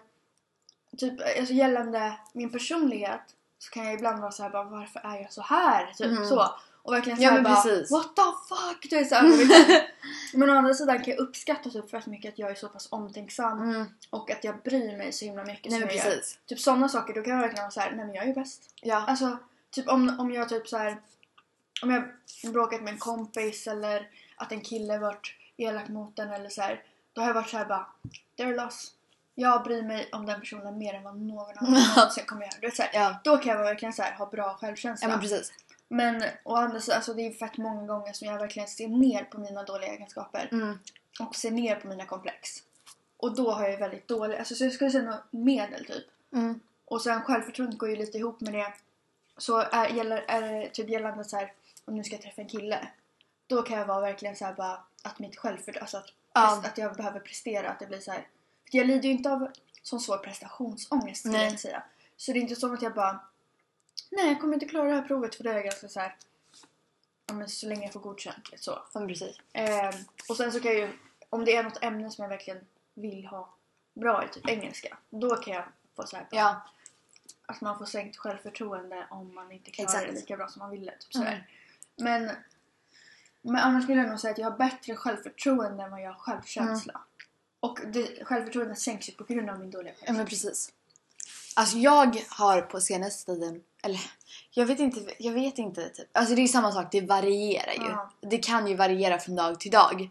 typ 0.97 1.13
alltså 1.39 1.53
gällande 1.53 2.13
min 2.33 2.49
personlighet 2.51 3.21
så 3.59 3.69
kan 3.71 3.85
jag 3.85 3.93
ibland 3.93 4.21
vara 4.21 4.31
så 4.31 4.43
här 4.43 4.49
bara 4.49 4.63
varför 4.63 4.99
är 4.99 5.21
jag 5.21 5.33
så 5.33 5.41
här? 5.41 5.93
Typ 5.97 6.11
Mhm. 6.11 6.25
så. 6.25 6.55
Och 6.81 6.93
verkligen 6.93 7.17
så 7.17 7.23
Ja, 7.23 7.41
bara 7.41 7.55
precis. 7.55 7.91
what 7.91 8.15
the 8.15 8.21
fuck? 8.55 8.89
Du 8.89 8.97
är 8.97 9.03
så 9.03 9.15
här, 9.15 9.87
men 10.37 10.49
å 10.49 10.53
andra 10.55 10.73
sidan 10.73 10.97
kan 11.03 11.13
jag 11.13 11.19
uppskatta 11.19 11.69
typ 11.69 11.89
fett 11.91 12.05
mycket 12.05 12.33
att 12.33 12.39
jag 12.39 12.51
är 12.51 12.55
så 12.55 12.67
pass 12.69 12.87
omtänksam 12.91 13.61
Mm. 13.61 13.85
och 14.09 14.31
att 14.31 14.43
jag 14.43 14.61
bryr 14.61 14.97
mig 14.97 15.11
så 15.11 15.25
himla 15.25 15.43
mycket 15.43 15.71
Nej 15.71 15.81
som 15.81 15.89
jag 15.89 15.97
gör. 15.97 16.21
Typ 16.45 16.59
sådana 16.59 16.89
saker, 16.89 17.13
då 17.13 17.21
kan 17.21 17.33
jag 17.33 17.39
verkligen 17.41 17.63
vara 17.63 17.71
så 17.71 17.79
här, 17.79 17.91
nej 17.91 18.05
men 18.05 18.15
jag 18.15 18.27
är 18.27 18.33
bäst. 18.33 18.61
Ja. 18.81 19.05
Alltså, 19.07 19.37
typ 19.71 19.87
om, 19.87 20.19
om 20.19 20.31
jag 20.31 20.49
typ 20.49 20.67
så 20.67 20.77
här, 20.77 20.97
om 21.81 21.91
jag 21.91 22.03
bråkat 22.53 22.81
med 22.81 22.93
en 22.93 22.99
kompis 22.99 23.67
eller 23.67 24.09
att 24.35 24.51
en 24.51 24.61
kille 24.61 24.97
varit 24.97 25.33
elak 25.57 25.87
mot 25.87 26.15
den 26.15 26.29
eller 26.33 26.49
så 26.49 26.61
här, 26.61 26.83
då 27.13 27.21
har 27.21 27.27
jag 27.27 27.35
varit 27.35 27.49
så 27.49 27.57
här 27.57 27.65
bara, 27.65 27.87
they're 28.37 28.55
lost. 28.65 28.94
Jag 29.35 29.63
bryr 29.63 29.81
mig 29.83 30.09
om 30.11 30.25
den 30.25 30.39
personen 30.39 30.77
mer 30.77 30.93
än 30.93 31.03
vad 31.03 31.17
någon 31.21 31.57
annan 31.57 31.83
någonsin 31.95 32.23
kommer 32.27 32.41
göra. 32.41 32.53
Du 32.61 32.67
vet, 32.67 32.75
så 32.75 32.81
här, 32.83 32.89
Ja. 32.93 33.15
då 33.23 33.37
kan 33.37 33.51
jag 33.57 33.63
verkligen 33.63 33.93
så 33.93 34.01
här, 34.03 34.13
ha 34.13 34.25
bra 34.25 34.53
självkänsla. 34.53 35.07
ja 35.07 35.11
men 35.11 35.19
precis. 35.21 35.53
Men 35.87 36.23
å 36.43 36.55
andra 36.55 36.79
sidan, 36.79 36.95
alltså, 36.95 37.13
det 37.13 37.21
är 37.27 37.31
fett 37.31 37.57
många 37.57 37.87
gånger 37.87 38.13
som 38.13 38.27
jag 38.27 38.39
verkligen 38.39 38.67
ser 38.67 38.87
ner 38.87 39.23
på 39.23 39.37
mina 39.39 39.63
dåliga 39.63 39.89
egenskaper 39.93 40.49
Mm. 40.51 40.79
och 41.19 41.35
ser 41.35 41.51
ner 41.51 41.75
på 41.75 41.87
mina 41.87 42.05
komplex. 42.05 42.49
Och 43.17 43.35
då 43.35 43.51
har 43.51 43.67
jag 43.69 43.77
väldigt 43.77 44.07
dålig, 44.07 44.37
alltså 44.37 44.55
så 44.55 44.63
jag 44.63 44.73
skulle 44.73 44.91
säga 44.91 45.03
något 45.03 45.23
medel 45.31 45.85
typ. 45.85 46.05
Mm. 46.33 46.59
Och 46.85 47.01
sen 47.01 47.21
självförtroendet 47.21 47.79
går 47.79 47.89
ju 47.89 47.95
lite 47.95 48.17
ihop 48.17 48.41
med 48.41 48.53
det. 48.53 48.73
Så 49.37 49.57
är, 49.59 49.87
gäller, 49.87 50.25
är 50.27 50.41
det 50.41 50.69
typ 50.69 50.89
gällande 50.89 51.23
så 51.23 51.37
här, 51.37 51.53
om 51.85 51.95
nu 51.95 52.03
ska 52.03 52.15
jag 52.15 52.21
träffa 52.21 52.41
en 52.41 52.47
kille. 52.47 52.87
Då 53.47 53.61
kan 53.61 53.77
jag 53.79 53.85
vara 53.85 54.01
verkligen 54.01 54.35
så 54.35 54.45
här 54.45 54.53
bara 54.53 54.79
att 55.03 55.19
mitt 55.19 55.37
självförtroende, 55.37 55.79
alltså 55.81 55.97
att, 55.97 56.11
Ja. 56.33 56.61
att 56.65 56.77
jag 56.77 56.95
behöver 56.95 57.19
prestera. 57.19 57.69
Att 57.69 57.79
det 57.79 57.85
blir 57.87 57.99
så 57.99 58.11
här. 58.11 58.27
För 58.72 58.77
jag 58.77 58.88
lider 58.88 59.03
ju 59.03 59.12
inte 59.12 59.31
av 59.31 59.51
sån 59.81 60.00
svår 60.00 60.17
prestationsångest 60.17 61.19
skulle 61.19 61.43
jag 61.43 61.60
säga. 61.60 61.84
Så 62.17 62.31
det 62.31 62.39
är 62.39 62.41
inte 62.41 62.55
som 62.55 62.74
att 62.74 62.81
jag 62.81 62.93
bara 62.93 63.19
Nej 64.12 64.27
jag 64.27 64.41
kommer 64.41 64.53
inte 64.53 64.65
klara 64.65 64.89
det 64.89 64.95
här 64.95 65.01
provet 65.01 65.36
för 65.36 65.43
det 65.43 65.51
är 65.51 65.63
ganska 65.63 65.88
så 65.88 66.00
här. 66.00 66.15
Ja 67.27 67.34
men 67.34 67.50
så 67.50 67.67
länge 67.67 67.84
jag 67.84 67.93
får 67.93 68.00
godkänt. 68.00 68.50
Så. 68.55 68.79
Ja, 68.93 69.07
precis. 69.07 69.38
Ehm, 69.53 69.93
och 70.29 70.38
sen 70.38 70.51
så 70.51 70.60
kan 70.60 70.72
jag 70.72 70.79
ju, 70.79 70.93
om 71.29 71.45
det 71.45 71.55
är 71.55 71.63
något 71.63 71.84
ämne 71.84 72.12
som 72.12 72.24
jag 72.24 72.29
verkligen 72.29 72.65
vill 72.93 73.25
ha 73.25 73.55
bra 73.93 74.25
i, 74.25 74.27
typ 74.27 74.50
engelska. 74.50 74.98
Då 75.10 75.36
kan 75.36 75.53
jag 75.53 75.63
få 75.95 76.07
så 76.07 76.15
här 76.15 76.27
Ja. 76.31 76.62
att 77.45 77.62
man 77.62 77.77
får 77.77 77.86
sänkt 77.86 78.17
självförtroende 78.17 79.07
om 79.10 79.36
man 79.36 79.51
inte 79.51 79.72
klarar 79.72 79.88
Exakt. 79.88 80.07
det 80.07 80.13
lika 80.13 80.38
bra 80.38 80.48
som 80.48 80.60
man 80.60 80.72
ville. 80.72 80.91
Typ 80.91 81.13
sådär. 81.13 81.48
Mm. 81.98 82.22
Men, 82.25 82.36
men 83.41 83.55
annars 83.55 83.84
skulle 83.84 84.01
jag 84.01 84.10
nog 84.10 84.19
säga 84.19 84.31
att 84.31 84.38
jag 84.38 84.51
har 84.51 84.57
bättre 84.57 84.95
självförtroende 84.95 85.84
än 85.84 85.91
vad 85.91 86.01
jag 86.01 86.12
har 86.12 86.19
självkänsla. 86.19 87.01
Och 87.65 87.79
det, 87.93 88.25
självförtroendet 88.25 88.79
sänks 88.79 89.10
ju 89.10 89.13
på 89.13 89.24
grund 89.24 89.50
av 89.50 89.60
min 89.60 89.72
dåliga 89.72 89.91
Ja 89.93 89.95
självkänsla. 89.98 90.17
men 90.17 90.25
precis. 90.25 90.72
Alltså 91.55 91.77
jag 91.77 92.24
har 92.29 92.62
på 92.62 92.81
senaste 92.81 93.25
tiden, 93.34 93.62
eller 93.84 94.00
jag 94.51 94.65
vet 94.65 94.79
inte, 94.79 95.13
jag 95.19 95.31
vet 95.34 95.57
inte 95.57 95.89
typ. 95.89 96.17
Alltså 96.17 96.36
det 96.36 96.41
är 96.41 96.48
samma 96.48 96.72
sak, 96.72 96.88
det 96.91 97.01
varierar 97.01 97.74
ju. 97.74 97.89
Ja. 97.89 98.12
Det 98.22 98.38
kan 98.38 98.67
ju 98.67 98.75
variera 98.75 99.19
från 99.19 99.36
dag 99.36 99.60
till 99.60 99.72
dag. 99.72 100.01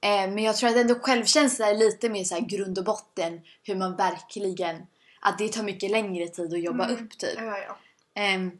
Eh, 0.00 0.10
men 0.30 0.38
jag 0.38 0.56
tror 0.56 0.70
att 0.70 0.76
ändå 0.76 0.94
självkänsla 0.94 1.66
är 1.70 1.74
lite 1.74 2.08
mer 2.08 2.24
så 2.24 2.34
här 2.34 2.42
grund 2.42 2.78
och 2.78 2.84
botten 2.84 3.40
hur 3.62 3.74
man 3.76 3.96
verkligen, 3.96 4.86
att 5.20 5.38
det 5.38 5.48
tar 5.52 5.62
mycket 5.62 5.90
längre 5.90 6.28
tid 6.28 6.54
att 6.54 6.60
jobba 6.62 6.84
Mm. 6.88 7.04
upp 7.04 7.18
typ. 7.18 7.34
Ja, 7.36 7.58
ja. 7.58 7.78
Ehm, 8.14 8.50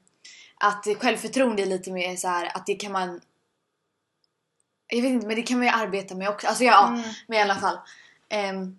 att 0.61 0.87
självförtroende 1.01 1.63
är 1.63 1.67
lite 1.67 1.91
mer 1.91 2.17
så 2.17 2.29
här 2.29 2.57
att 2.57 2.67
det 2.67 2.75
kan 2.75 2.93
man 2.93 3.21
jag 4.91 5.03
vet 5.03 5.11
inte 5.11 5.27
men 5.27 5.37
det 5.37 5.43
kan 5.43 5.59
man 5.59 5.67
ju 5.67 5.73
arbeta 5.73 6.15
med 6.15 6.29
också. 6.29 6.47
Alltså 6.47 6.65
ja, 6.65 6.89
Mm. 6.89 7.03
men 7.27 7.39
i 7.39 7.43
alla 7.43 7.55
fall. 7.57 7.79
Um, 8.35 8.79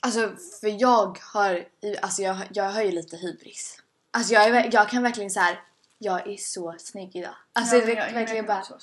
alltså 0.00 0.32
för 0.60 0.80
jag 0.82 1.18
har, 1.22 1.64
alltså 2.02 2.22
jag, 2.22 2.36
jag 2.54 2.70
har 2.70 2.82
ju 2.82 2.90
lite 2.90 3.16
hybris. 3.16 3.82
Alltså 4.10 4.34
jag, 4.34 4.44
är, 4.48 4.70
jag 4.72 4.88
kan 4.88 5.02
verkligen 5.02 5.30
så 5.30 5.40
här. 5.40 5.60
jag 5.98 6.26
är 6.26 6.36
så 6.36 6.74
snygg 6.78 7.16
idag. 7.16 7.34
Alltså 7.52 7.76
Ja, 7.76 7.80
jag, 7.80 7.86
men 7.88 7.96
verkligen 7.96 8.28
jag- 8.28 8.36
jag- 8.36 8.46
bara, 8.46 8.62
så- 8.62 8.78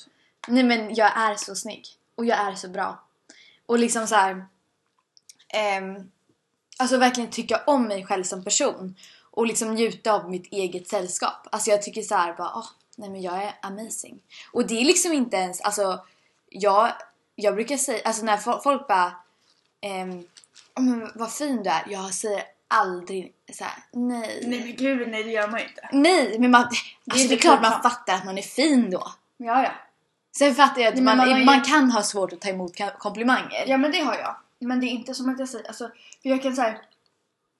nej 0.47 0.63
men 0.63 0.95
jag 0.95 1.17
är 1.17 1.35
så 1.35 1.55
snygg. 1.55 1.87
Och 2.15 2.25
jag 2.25 2.39
är 2.39 2.55
så 2.55 2.67
bra. 2.67 3.03
Och 3.65 3.79
liksom 3.79 4.07
så 4.07 4.15
här. 4.15 4.45
ehm, 5.49 6.11
alltså 6.77 6.97
verkligen 6.97 7.29
tycka 7.29 7.63
om 7.67 7.87
mig 7.87 8.05
själv 8.05 8.23
som 8.23 8.43
person. 8.43 8.95
Och 9.31 9.47
liksom 9.47 9.73
njuta 9.73 10.13
av 10.13 10.29
mitt 10.29 10.47
eget 10.53 10.87
sällskap. 10.87 11.47
Alltså 11.51 11.69
jag 11.69 11.81
tycker 11.81 12.01
så 12.01 12.15
här 12.15 12.33
bara, 12.33 12.51
åh, 12.55 12.67
nej 12.95 13.09
men 13.09 13.21
jag 13.21 13.43
är 13.43 13.53
amazing. 13.61 14.19
Och 14.51 14.67
det 14.67 14.81
är 14.81 14.85
liksom 14.85 15.13
inte 15.13 15.37
ens, 15.37 15.61
alltså 15.61 16.05
jag, 16.49 16.91
jag 17.35 17.55
brukar 17.55 17.77
säga, 17.77 18.01
alltså 18.05 18.25
när 18.25 18.37
fo- 18.37 18.61
folk 18.63 18.87
bara, 18.87 19.13
ehm, 19.83 20.23
"Åh, 20.75 20.83
men 20.83 21.11
vad 21.15 21.31
fin 21.31 21.63
du 21.63 21.69
är. 21.69 21.83
Jag 21.87 22.13
säger 22.13 22.43
aldrig 22.67 23.33
så 23.53 23.63
här, 23.63 23.73
nej. 23.91 24.43
Nej 24.47 24.59
men 24.59 24.75
gud, 24.75 25.09
nej 25.09 25.23
det 25.23 25.31
gör 25.31 25.47
man 25.47 25.59
ju 25.59 25.65
inte. 25.67 25.89
Nej, 25.91 26.39
men 26.39 26.51
man, 26.51 26.61
alltså 26.63 26.77
det 27.05 27.23
är 27.23 27.27
typ 27.27 27.41
klart 27.41 27.61
man 27.61 27.81
fattar 27.83 28.13
att 28.15 28.25
man 28.25 28.37
är 28.37 28.41
fin 28.41 28.89
då. 28.91 29.07
Ja, 29.37 29.63
ja. 29.63 29.71
Sen 30.37 30.55
fattar 30.55 30.81
jag 30.81 30.87
att 30.89 30.95
Nej, 30.95 31.03
men 31.03 31.17
man, 31.17 31.29
har 31.29 31.45
man, 31.45 31.55
ju- 31.57 31.63
kan 31.63 31.91
ha 31.91 32.01
svårt 32.03 32.33
att 32.33 32.41
ta 32.41 32.49
emot 32.49 32.75
ka- 32.75 32.97
komplimanger. 32.97 33.63
Ja 33.67 33.77
men 33.77 33.91
det 33.91 33.99
har 33.99 34.15
jag. 34.15 34.35
Men 34.59 34.79
det 34.79 34.85
är 34.85 34.89
inte 34.89 35.13
som 35.15 35.29
att 35.29 35.39
jag 35.39 35.49
säger, 35.49 35.67
alltså, 35.67 35.91
för 36.21 36.29
jag 36.29 36.41
kan 36.41 36.55
säga 36.55 36.75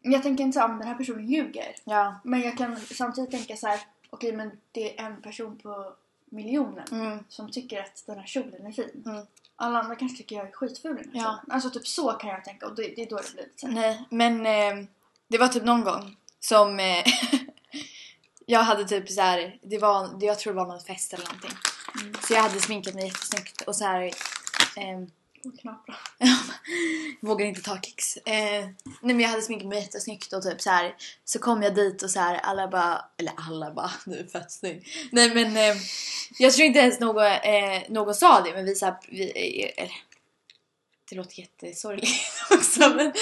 jag 0.02 0.24
tänker 0.24 0.44
inte 0.44 0.54
såhär 0.56 0.70
om 0.70 0.78
den 0.80 0.88
här 0.88 0.96
personen 0.96 1.28
ljuger. 1.28 1.76
Ja. 1.84 2.16
Men 2.24 2.42
jag 2.42 2.58
kan 2.58 2.80
samtidigt 2.80 3.32
tänka 3.32 3.56
så 3.56 3.68
här: 3.68 3.80
okej 4.10 4.32
men 4.32 4.52
det 4.72 5.00
är 5.00 5.06
en 5.06 5.22
person 5.22 5.58
på 5.64 5.94
miljonen 6.30 6.86
Mm. 6.92 7.20
som 7.30 7.52
tycker 7.52 7.80
att 7.82 8.04
den 8.08 8.20
här 8.20 8.26
kjolen 8.26 8.66
är 8.66 8.72
fin. 8.72 9.04
Mm. 9.06 9.26
Alla 9.56 9.80
andra 9.80 9.96
kanske 9.96 10.18
tycker 10.18 10.36
jag 10.36 10.48
är 10.48 10.52
skitful 10.52 11.00
i 11.00 11.04
den 11.04 11.14
här 11.14 11.22
Ja. 11.22 11.42
Alltså 11.50 11.70
typ 11.70 11.88
så 11.88 12.12
kan 12.12 12.30
jag 12.30 12.44
tänka 12.44 12.66
och 12.66 12.76
det, 12.76 12.82
det 12.82 13.02
är 13.02 13.10
då 13.10 13.18
det 13.18 13.34
blir 13.34 13.44
lite. 13.44 13.68
Nej, 13.68 14.04
men 14.10 14.46
eh, 14.46 14.88
det 15.28 15.38
var 15.38 15.48
typ 15.48 15.64
någon 15.64 15.84
gång 15.84 16.18
som 16.40 16.80
eh, 16.80 17.04
jag 18.46 18.60
hade 18.60 18.86
typ 18.86 19.10
så 19.10 19.22
här, 19.22 19.60
det 19.64 19.78
var, 19.78 20.18
jag 20.20 20.40
tror 20.40 20.54
det 20.54 20.60
var 20.60 20.68
någon 20.68 20.82
fest 20.82 21.14
eller 21.14 21.26
någonting. 21.26 21.58
Mm. 22.02 22.14
Så 22.22 22.34
jag 22.34 22.42
hade 22.42 22.60
sminkat 22.60 22.94
mig 22.94 23.06
jättesnyggt 23.06 23.62
och 23.62 23.76
så 23.76 23.86
här 23.86 24.12
Och 24.76 25.10
knapra. 25.52 25.96
vågar 27.22 27.46
inte 27.46 27.62
ta 27.62 27.78
kex. 27.82 28.18
Eh, 28.18 28.66
nej 29.02 29.16
men 29.16 29.20
jag 29.20 29.30
hade 29.30 29.42
sminkat 29.42 29.68
mig 29.68 29.80
jättesnyggt 29.80 30.34
och 30.34 30.44
typ 30.44 30.62
så 30.62 30.70
här 30.70 30.96
så 31.26 31.40
kom 31.40 31.64
jag 31.64 31.76
dit 31.76 32.04
och 32.04 32.10
så 32.10 32.20
här 32.20 32.36
alla 32.36 32.68
bara, 32.68 33.06
eller 33.18 33.34
alla 33.50 33.72
bara 33.72 33.92
du 34.06 34.20
är 34.20 34.28
fett 34.28 34.52
snygg. 34.52 34.88
Nej 35.12 35.34
men 35.34 35.58
eh, 35.58 35.76
jag 36.40 36.54
tror 36.54 36.66
inte 36.66 36.80
ens 36.80 37.00
någon, 37.00 37.26
eh, 37.26 37.82
någon 37.90 38.16
sa 38.16 38.42
det 38.42 38.54
men 38.54 38.66
vi 38.66 38.76
så 38.76 38.86
här, 38.86 38.96
vi, 39.10 39.24
eh, 39.64 39.84
eller, 39.84 39.96
det 41.10 41.16
låter 41.16 41.40
jättesorgligt 41.40 42.12
också 42.52 42.90
men 42.90 43.14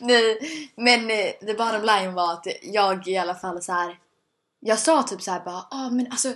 nej 0.00 0.38
men 0.74 1.10
eh, 1.10 1.32
the 1.46 1.54
bottom 1.54 1.82
line 1.82 2.14
var 2.14 2.32
att 2.32 2.46
jag 2.62 3.08
i 3.08 3.16
alla 3.16 3.34
fall 3.34 3.62
så 3.62 3.72
här 3.72 3.98
jag 4.60 4.78
sa 4.78 5.02
typ 5.02 5.22
så 5.22 5.30
här 5.30 5.44
bara 5.44 5.66
ah 5.70 5.90
men 5.90 6.06
alltså 6.10 6.34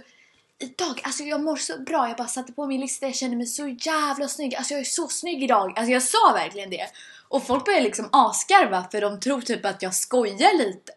idag, 0.58 1.00
alltså 1.04 1.22
jag 1.22 1.42
mår 1.42 1.56
så 1.56 1.78
bra. 1.78 2.08
Jag 2.08 2.16
bara 2.16 2.28
satte 2.28 2.52
på 2.52 2.66
min 2.66 2.80
lista, 2.80 3.06
jag 3.06 3.14
kände 3.14 3.36
mig 3.36 3.46
så 3.46 3.68
jävla 3.68 4.28
snygg. 4.28 4.54
Alltså 4.54 4.74
jag 4.74 4.80
är 4.80 4.84
så 4.84 5.08
snygg 5.08 5.42
idag. 5.42 5.72
Alltså 5.76 5.92
jag 5.92 6.02
sa 6.02 6.32
verkligen 6.34 6.70
det. 6.70 6.86
Och 7.28 7.46
folk 7.46 7.64
började 7.64 7.84
liksom 7.84 8.08
asgarva 8.12 8.86
för 8.90 9.00
de 9.00 9.20
tror 9.20 9.40
typ 9.40 9.66
att 9.66 9.82
jag 9.82 9.94
skojar 9.94 10.58
lite. 10.58 10.92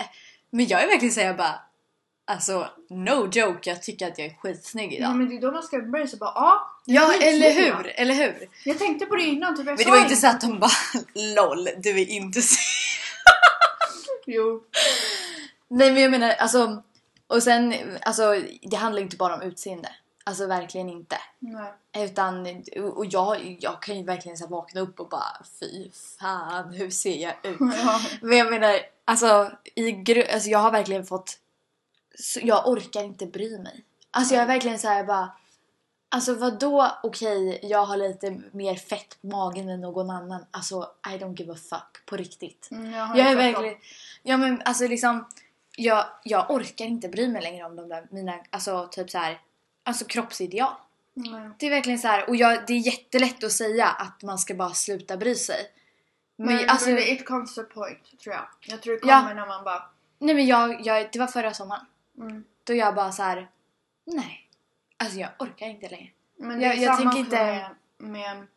Men 0.49 0.67
jag 0.67 0.83
är 0.83 0.87
verkligen 0.87 1.13
såhär 1.13 1.33
bara 1.33 1.59
Alltså 2.29 2.69
no 2.89 3.29
joke, 3.31 3.69
jag 3.69 3.83
tycker 3.83 4.07
att 4.07 4.17
jag 4.17 4.27
är 4.27 4.33
skitsnygg 4.33 4.93
idag. 4.93 5.15
men 5.15 5.29
det 5.29 5.35
är 5.35 5.41
då 5.41 5.51
man 5.51 5.63
ska 5.63 5.79
börja 5.79 6.07
så 6.07 6.17
bara 6.17 6.31
ja. 6.35 6.71
Ja, 6.85 7.13
jag 7.13 7.27
eller 7.27 7.51
hur? 7.53 7.71
va? 7.71 7.83
Eller 7.95 8.13
hur? 8.13 8.49
Jag 8.65 8.79
tänkte 8.79 9.05
på 9.05 9.15
det 9.15 9.23
innan 9.23 9.57
typ. 9.57 9.65
Jag 9.65 9.77
Men 9.77 9.85
det 9.85 9.89
var 9.91 9.97
ju 9.97 10.03
inte 10.03 10.15
så 10.15 10.27
att 10.27 10.41
de 10.41 10.59
bara 10.59 10.71
LOL, 11.13 11.69
du 11.77 11.89
är 12.01 12.09
inte 12.09 12.41
så 12.41 12.59
Jo. 14.25 14.63
Nej 15.67 15.91
men 15.91 16.01
jag 16.01 16.11
menar 16.11 16.29
alltså 16.29 16.83
Och 17.27 17.43
sen, 17.43 17.73
alltså 18.01 18.35
det 18.61 18.75
handlar 18.75 19.01
inte 19.01 19.17
bara 19.17 19.35
om 19.35 19.41
utseende. 19.41 19.89
Alltså 20.23 20.47
verkligen 20.47 20.89
inte. 20.89 21.17
Nej. 21.39 21.73
Utan, 22.05 22.63
och 22.95 23.05
jag, 23.05 23.57
jag 23.59 23.81
kan 23.81 23.97
ju 23.97 24.03
verkligen 24.03 24.37
så 24.37 24.47
vakna 24.47 24.81
upp 24.81 24.99
och 24.99 25.09
bara 25.09 25.37
fy 25.59 25.89
fan 26.19 26.73
hur 26.73 26.89
ser 26.89 27.17
jag 27.17 27.33
ut? 27.43 27.57
Ja. 27.83 27.99
Men 28.21 28.37
jag 28.37 28.49
menar, 28.51 28.79
alltså, 29.05 29.51
i 29.75 29.91
gru- 29.91 30.33
alltså 30.33 30.49
jag 30.49 30.59
har 30.59 30.71
verkligen 30.71 31.05
fått... 31.05 31.39
Jag 32.41 32.67
orkar 32.67 33.03
inte 33.03 33.25
bry 33.25 33.59
mig. 33.59 33.83
Alltså 34.11 34.33
jag 34.33 34.43
är 34.43 34.47
verkligen 34.47 34.79
så 34.79 34.87
här 34.87 35.03
bara... 35.03 35.31
Alltså 36.09 36.33
vad 36.35 36.59
då 36.59 36.91
okej, 37.03 37.59
jag 37.63 37.85
har 37.85 37.97
lite 37.97 38.41
mer 38.51 38.75
fett 38.75 39.21
på 39.21 39.27
magen 39.27 39.69
än 39.69 39.81
någon 39.81 40.09
annan. 40.09 40.45
Alltså 40.51 40.89
I 41.07 41.17
don't 41.17 41.39
give 41.39 41.53
a 41.53 41.57
fuck, 41.69 42.05
på 42.05 42.17
riktigt. 42.17 42.67
Mm, 42.71 42.91
jag, 42.93 43.17
Jag 43.17 43.31
är 43.31 43.35
verkligen... 43.35 43.75
Ja 44.23 44.37
men 44.37 44.61
alltså 44.65 44.87
liksom... 44.87 45.25
Jag, 45.79 46.05
jag 46.23 46.51
orkar 46.51 46.85
inte 46.85 47.09
bry 47.09 47.27
mig 47.27 47.41
längre 47.41 47.65
om 47.65 47.75
de 47.75 47.89
där 47.89 48.07
mina, 48.11 48.39
alltså 48.49 48.87
typ 48.91 49.09
så 49.09 49.17
här, 49.17 49.41
Alltså 49.83 50.05
kroppsideal. 50.05 50.73
Nej. 51.13 51.49
Det 51.59 51.65
är 51.65 51.69
verkligen 51.69 51.99
så 51.99 52.07
här, 52.07 52.29
och 52.29 52.35
jag, 52.35 52.67
det 52.67 52.73
är 52.73 52.77
jättelätt 52.77 53.43
att 53.43 53.51
säga 53.51 53.87
att 53.87 54.23
man 54.23 54.37
ska 54.39 54.53
bara 54.55 54.73
sluta 54.73 55.17
bry 55.17 55.35
sig. 55.35 55.71
Men, 56.35 56.55
Men 56.55 56.69
alltså, 56.69 56.89
men 56.89 56.97
it 56.99 57.25
comes 57.25 57.55
to 57.55 57.63
point 57.63 58.19
tror 58.23 58.35
jag. 58.35 58.45
Jag 58.61 58.81
tror 58.81 58.93
det 58.93 59.07
Ja. 59.07 59.19
kommer 59.19 59.33
när 59.33 59.47
man 59.47 59.63
bara... 59.63 59.89
nej 60.19 60.35
men 60.35 60.45
jag, 60.47 60.85
jag, 60.85 61.09
det 61.11 61.19
var 61.19 61.27
förra 61.27 61.53
sommaren. 61.53 61.85
Mm. 62.17 62.43
Då 62.63 62.73
jag 62.73 62.95
bara 62.95 63.11
så 63.11 63.23
här, 63.23 63.47
nej. 64.05 64.47
Alltså 64.97 65.19
jag 65.19 65.29
orkar 65.39 65.67
inte 65.67 65.89
längre. 65.89 66.09
Men 66.35 66.59
det 66.59 66.65
Jag- 66.65 66.77
är 66.77 66.81
jag 66.83 66.97
samma 66.97 67.11
tänker 67.13 67.31
med, 67.31 67.57
inte- 67.57 67.75
med 67.97 68.47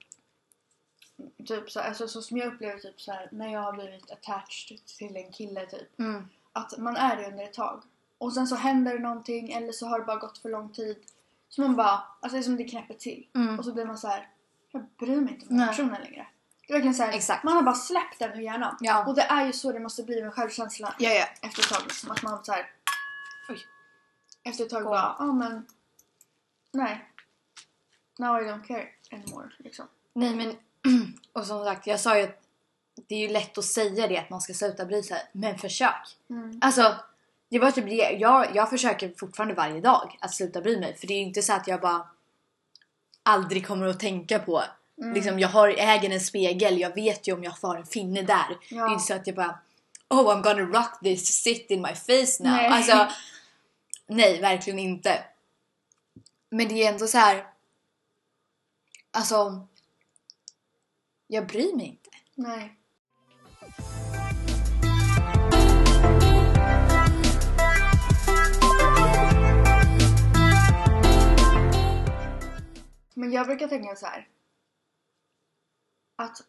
typ 1.46 1.70
så, 1.70 1.80
alltså, 1.80 2.08
så 2.08 2.22
som 2.22 2.36
jag 2.36 2.46
upplever 2.54 2.78
typ 2.78 3.00
så 3.00 3.12
här, 3.12 3.28
när 3.32 3.52
jag 3.52 3.60
har 3.60 3.72
blivit 3.72 4.10
attached 4.10 4.86
till 4.98 5.16
en 5.16 5.32
kille 5.32 5.66
typ. 5.66 5.98
Mm. 5.98 6.28
Att 6.52 6.78
man 6.78 6.96
är 6.96 7.16
det 7.16 7.26
under 7.26 7.44
ett 7.44 7.52
tag. 7.54 7.82
Och 8.18 8.32
sen 8.32 8.46
så 8.46 8.56
händer 8.56 8.92
det 8.92 8.98
någonting 8.98 9.52
eller 9.52 9.72
så 9.72 9.86
har 9.86 9.98
det 9.98 10.04
bara 10.04 10.16
gått 10.16 10.38
för 10.38 10.48
lång 10.48 10.72
tid. 10.72 10.96
Så 11.48 11.60
man 11.60 11.76
bara, 11.76 12.02
alltså 12.20 12.36
det 12.36 12.40
är 12.40 12.42
som 12.42 12.56
det 12.56 12.64
knäpper 12.64 12.94
till. 12.94 13.26
Mm. 13.34 13.58
Och 13.58 13.64
så 13.64 13.72
blir 13.72 13.84
man 13.84 13.98
så 13.98 14.08
här, 14.08 14.28
jag 14.72 14.84
bryr 14.98 15.20
mig 15.20 15.34
inte 15.34 15.46
om 15.46 15.58
den 15.58 15.68
personen 15.68 16.02
längre. 16.02 16.26
Det 16.66 16.72
är 16.72 16.76
verkligen 16.76 16.94
så 16.94 17.02
här, 17.02 17.12
Exakt. 17.12 17.44
man 17.44 17.54
har 17.56 17.62
bara 17.62 17.74
släppt 17.74 18.18
den 18.18 18.32
ur 18.32 18.40
hjärnan. 18.40 18.76
Ja. 18.80 19.06
Och 19.06 19.14
det 19.14 19.22
är 19.22 19.46
ju 19.46 19.52
så 19.52 19.72
det 19.72 19.80
måste 19.80 20.02
bli 20.02 20.22
med 20.22 20.34
självkänslan 20.34 20.92
Ja, 20.98 21.10
ja. 21.10 21.26
efter 21.42 21.62
ett 21.62 21.68
tag. 21.68 21.82
Liksom, 21.84 22.10
att 22.10 22.22
man 22.22 22.44
så 22.44 22.52
här, 22.52 22.70
oj. 23.48 23.58
Efter 24.44 24.64
ett 24.64 24.70
tag 24.70 24.82
Kom. 24.82 24.90
bara, 24.90 25.16
ja 25.18 25.24
men, 25.32 25.66
nej. 26.72 27.06
Now 28.18 28.42
I 28.42 28.44
don't 28.44 28.62
care 28.66 28.88
anymore. 29.12 29.50
Liksom. 29.58 29.86
Nej 30.12 30.36
men, 30.36 30.56
och 31.32 31.46
som 31.46 31.64
sagt 31.64 31.86
jag 31.86 32.00
sa 32.00 32.18
ju 32.18 32.24
att 32.24 32.42
det 33.06 33.14
är 33.14 33.18
ju 33.18 33.28
lätt 33.28 33.58
att 33.58 33.64
säga 33.64 34.06
det 34.06 34.18
att 34.18 34.30
man 34.30 34.40
ska 34.40 34.54
sluta 34.54 34.84
bry 34.84 35.02
sig, 35.02 35.22
men 35.32 35.58
försök. 35.58 36.16
Mm. 36.30 36.58
Alltså, 36.62 36.96
det 37.48 37.58
var 37.58 37.70
typ 37.70 37.84
det. 37.86 38.10
Jag, 38.20 38.56
jag 38.56 38.70
försöker 38.70 39.12
fortfarande 39.18 39.54
varje 39.54 39.80
dag 39.80 40.16
att 40.20 40.34
sluta 40.34 40.60
bry 40.60 40.80
mig. 40.80 40.96
För 40.96 41.06
det 41.06 41.14
är 41.14 41.18
ju 41.18 41.24
inte 41.24 41.42
så 41.42 41.52
att 41.52 41.68
jag 41.68 41.80
bara 41.80 42.06
aldrig 43.22 43.66
kommer 43.66 43.86
att 43.86 44.00
tänka 44.00 44.38
på. 44.38 44.62
Mm. 45.02 45.14
Liksom, 45.14 45.38
jag 45.38 45.48
har, 45.48 45.68
äger 45.68 46.10
en 46.10 46.20
spegel, 46.20 46.80
jag 46.80 46.94
vet 46.94 47.28
ju 47.28 47.32
om 47.32 47.44
jag 47.44 47.58
får 47.58 47.76
en 47.76 47.86
finne 47.86 48.22
där. 48.22 48.58
Det 48.68 48.74
är 48.74 48.78
Ja. 48.78 48.92
inte 48.92 49.04
så 49.04 49.14
att 49.14 49.26
jag 49.26 49.36
bara 49.36 49.58
Oh 50.08 50.36
I'm 50.36 50.42
gonna 50.42 50.78
rock 50.78 51.00
this 51.02 51.42
sit 51.42 51.70
in 51.70 51.82
my 51.82 51.94
face 51.94 52.42
now. 52.42 52.52
Nej. 52.52 52.66
Alltså, 52.66 53.08
nej 54.06 54.40
verkligen 54.40 54.78
inte. 54.78 55.24
Men 56.50 56.68
det 56.68 56.74
är 56.84 56.92
ändå 56.92 57.06
så 57.06 57.18
här. 57.18 57.46
Alltså, 59.10 59.66
jag 61.26 61.46
bryr 61.46 61.76
mig 61.76 61.86
inte. 61.86 62.10
Nej. 62.34 62.76
Men 73.20 73.32
jag 73.32 73.46
brukar 73.46 73.68
tänka 73.68 73.96
så 73.96 74.06
här. 74.06 74.28
Att 76.16 76.42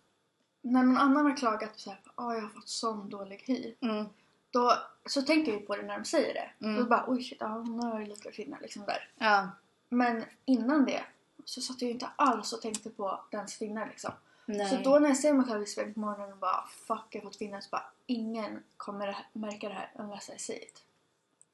när 0.61 0.83
någon 0.83 0.97
annan 0.97 1.25
har 1.25 1.37
klagat 1.37 1.79
så 1.79 1.89
här, 1.89 1.99
åh 2.15 2.35
jag 2.35 2.41
har 2.41 2.49
fått 2.49 2.69
sån 2.69 3.09
dålig 3.09 3.43
hy. 3.45 3.75
Mm. 3.81 4.05
Då 4.51 4.73
så 5.05 5.21
tänker 5.21 5.51
vi 5.51 5.59
på 5.59 5.75
det 5.75 5.81
när 5.81 5.97
de 5.97 6.05
säger 6.05 6.33
det. 6.33 6.65
Mm. 6.65 6.79
Då 6.79 6.89
bara 6.89 7.05
oj 7.07 7.23
shit, 7.23 7.37
ja, 7.41 7.47
hon 7.47 7.83
har 7.83 7.99
ju 7.99 8.05
lite 8.05 8.31
finnar 8.31 8.59
liksom 8.61 8.85
där. 8.85 9.09
Ja. 9.17 9.49
Men 9.89 10.25
innan 10.45 10.85
det 10.85 11.03
så 11.45 11.61
satt 11.61 11.81
jag 11.81 11.87
ju 11.87 11.93
inte 11.93 12.09
alls 12.15 12.53
och 12.53 12.61
tänkte 12.61 12.89
på 12.89 13.19
dens 13.31 13.55
finnar 13.55 13.87
liksom. 13.87 14.11
Nej. 14.45 14.69
Så 14.69 14.75
då 14.75 14.99
när 14.99 15.07
jag 15.07 15.17
ser 15.17 15.33
mig 15.33 15.45
själv 15.45 15.63
i 15.63 15.65
spegeln 15.65 15.93
på 15.93 15.99
morgonen 15.99 16.31
och 16.31 16.37
bara 16.37 16.67
fuck 16.67 17.07
jag 17.09 17.21
har 17.21 17.29
fått 17.29 17.35
finnar 17.35 17.61
så 17.61 17.69
bara 17.69 17.85
ingen 18.05 18.63
kommer 18.77 19.25
märka 19.33 19.69
det 19.69 19.75
här 19.75 19.91
unless 19.95 20.29
I 20.29 20.39
see 20.39 20.63
it. 20.63 20.83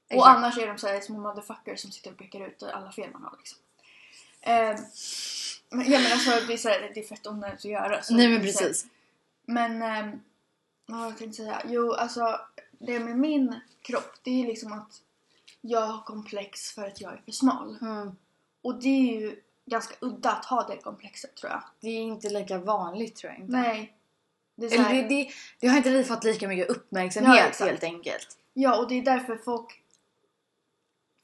Och 0.09 0.15
Exakt. 0.15 0.37
annars 0.37 0.57
är 0.57 0.67
de 0.67 0.77
så 0.77 0.87
här 0.87 1.01
små 1.01 1.19
motherfuckers 1.19 1.79
som 1.79 1.91
sitter 1.91 2.11
och 2.11 2.17
pekar 2.17 2.47
ut 2.47 2.63
alla 2.63 2.91
fel 2.91 3.11
man 3.13 3.23
har 3.23 3.35
liksom. 3.37 3.59
Ehm, 4.41 4.75
men, 5.69 5.91
ja 5.91 5.99
men 5.99 6.11
alltså 6.11 6.31
det 6.47 6.53
är, 6.53 6.57
så 6.57 6.69
här, 6.69 6.91
det 6.93 6.99
är 6.99 7.07
fett 7.07 7.27
onödigt 7.27 7.59
att 7.59 7.65
göra. 7.65 8.01
Så 8.01 8.13
Nej 8.13 8.27
men 8.27 8.41
precis. 8.41 8.85
Men 9.45 9.81
ehm, 9.81 10.19
vad 10.85 10.99
var 10.99 11.05
jag 11.05 11.17
tänkte 11.17 11.37
säga? 11.37 11.61
Jo 11.65 11.91
alltså 11.91 12.39
det 12.79 12.99
med 12.99 13.17
min 13.17 13.59
kropp 13.81 14.17
det 14.23 14.43
är 14.43 14.47
liksom 14.47 14.73
att 14.73 15.01
jag 15.61 15.81
har 15.81 16.03
komplex 16.03 16.71
för 16.71 16.87
att 16.87 17.01
jag 17.01 17.13
är 17.13 17.21
för 17.25 17.31
smal. 17.31 17.77
Mm. 17.81 18.15
Och 18.61 18.81
det 18.81 18.87
är 18.87 19.21
ju 19.21 19.41
ganska 19.65 19.95
udda 19.99 20.31
att 20.31 20.45
ha 20.45 20.67
det 20.67 20.77
komplexet 20.77 21.35
tror 21.35 21.51
jag. 21.51 21.63
Det 21.79 21.87
är 21.87 22.01
inte 22.01 22.29
lika 22.29 22.57
vanligt 22.57 23.15
tror 23.15 23.31
jag 23.31 23.41
inte. 23.41 23.51
Nej. 23.51 23.93
Det 24.55 24.77
här, 24.77 24.93
det, 24.95 25.07
det, 25.07 25.29
det 25.59 25.67
har 25.67 25.77
inte 25.77 25.89
vi 25.89 26.03
fått 26.03 26.23
lika 26.23 26.47
mycket 26.47 26.69
uppmärksamhet 26.69 27.57
Ja, 27.59 27.65
helt 27.65 27.83
enkelt. 27.83 28.37
Ja, 28.53 28.77
och 28.77 28.89
det 28.89 28.95
är 28.95 29.01
därför 29.01 29.35
folk, 29.35 29.83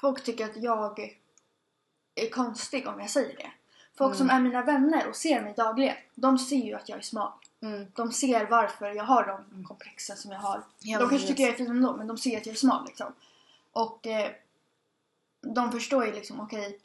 folk 0.02 0.24
tycker 0.24 0.46
att 0.46 0.58
jag 0.58 1.20
är 2.16 2.30
konstig 2.30 2.88
om 2.88 3.00
jag 3.00 3.10
säger 3.10 3.36
det. 3.38 3.52
Folk 3.98 4.16
Mm. 4.16 4.18
som 4.18 4.30
är 4.30 4.40
mina 4.42 4.62
vänner 4.62 5.08
och 5.08 5.16
ser 5.16 5.42
mig 5.42 5.54
dagligen, 5.58 5.96
de 6.16 6.40
ser 6.40 6.56
ju 6.66 6.74
att 6.74 6.90
jag 6.90 6.98
är 6.98 7.02
smal. 7.02 7.32
Mm. 7.62 7.88
De 7.96 8.12
ser 8.12 8.46
varför 8.46 8.92
jag 8.92 9.04
har 9.04 9.44
de 9.52 9.64
komplexen 9.66 10.18
som 10.18 10.32
jag 10.32 10.40
har. 10.40 10.64
Ja, 10.80 11.00
de 11.00 11.10
kanske 11.10 11.28
tycker 11.28 11.44
jag 11.44 11.52
är 11.54 11.58
fin 11.58 11.68
ändå, 11.72 11.96
men 11.98 12.08
de 12.08 12.18
ser 12.18 12.38
att 12.38 12.46
jag 12.46 12.54
är 12.54 12.58
smal 12.58 12.86
liksom. 12.86 13.14
Och 13.72 14.08
eh, 14.08 14.32
de 15.42 15.72
förstår 15.72 16.06
ju 16.06 16.12
liksom, 16.14 16.40
okej, 16.40 16.80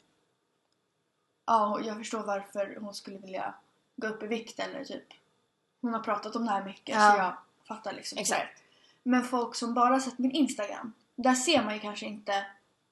ja, 1.45 1.79
jag 1.83 1.97
förstår 1.97 2.23
varför 2.23 2.77
hon 2.81 2.93
skulle 2.93 3.17
vilja 3.17 3.53
gå 3.95 4.07
upp 4.07 4.23
i 4.23 4.27
vikt 4.27 4.59
eller 4.59 4.83
typ 4.85 5.03
hon 5.81 5.93
har 5.93 5.99
pratat 5.99 6.35
om 6.35 6.45
det 6.45 6.51
här 6.51 6.63
mycket 6.65 6.95
Ja. 6.95 7.11
så 7.11 7.17
jag 7.17 7.33
fattar 7.67 7.93
liksom. 7.93 8.17
Exakt. 8.17 8.61
Men 9.03 9.23
folk 9.23 9.55
som 9.55 9.73
bara 9.73 9.99
sett 9.99 10.17
min 10.17 10.31
Instagram, 10.31 10.93
där 11.15 11.33
ser 11.33 11.63
man 11.63 11.73
ju 11.73 11.79
kanske 11.79 12.05
inte 12.05 12.45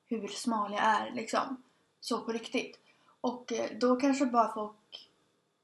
hur 0.08 0.28
smal 0.28 0.74
jag 0.74 0.84
är 0.84 1.12
liksom. 1.12 1.64
Så 2.00 2.22
på 2.22 2.32
riktigt. 2.32 2.80
Och 3.22 3.52
eh, 3.52 3.70
då 3.78 3.96
kanske 3.96 4.26
bara 4.26 4.54
folk 4.54 5.10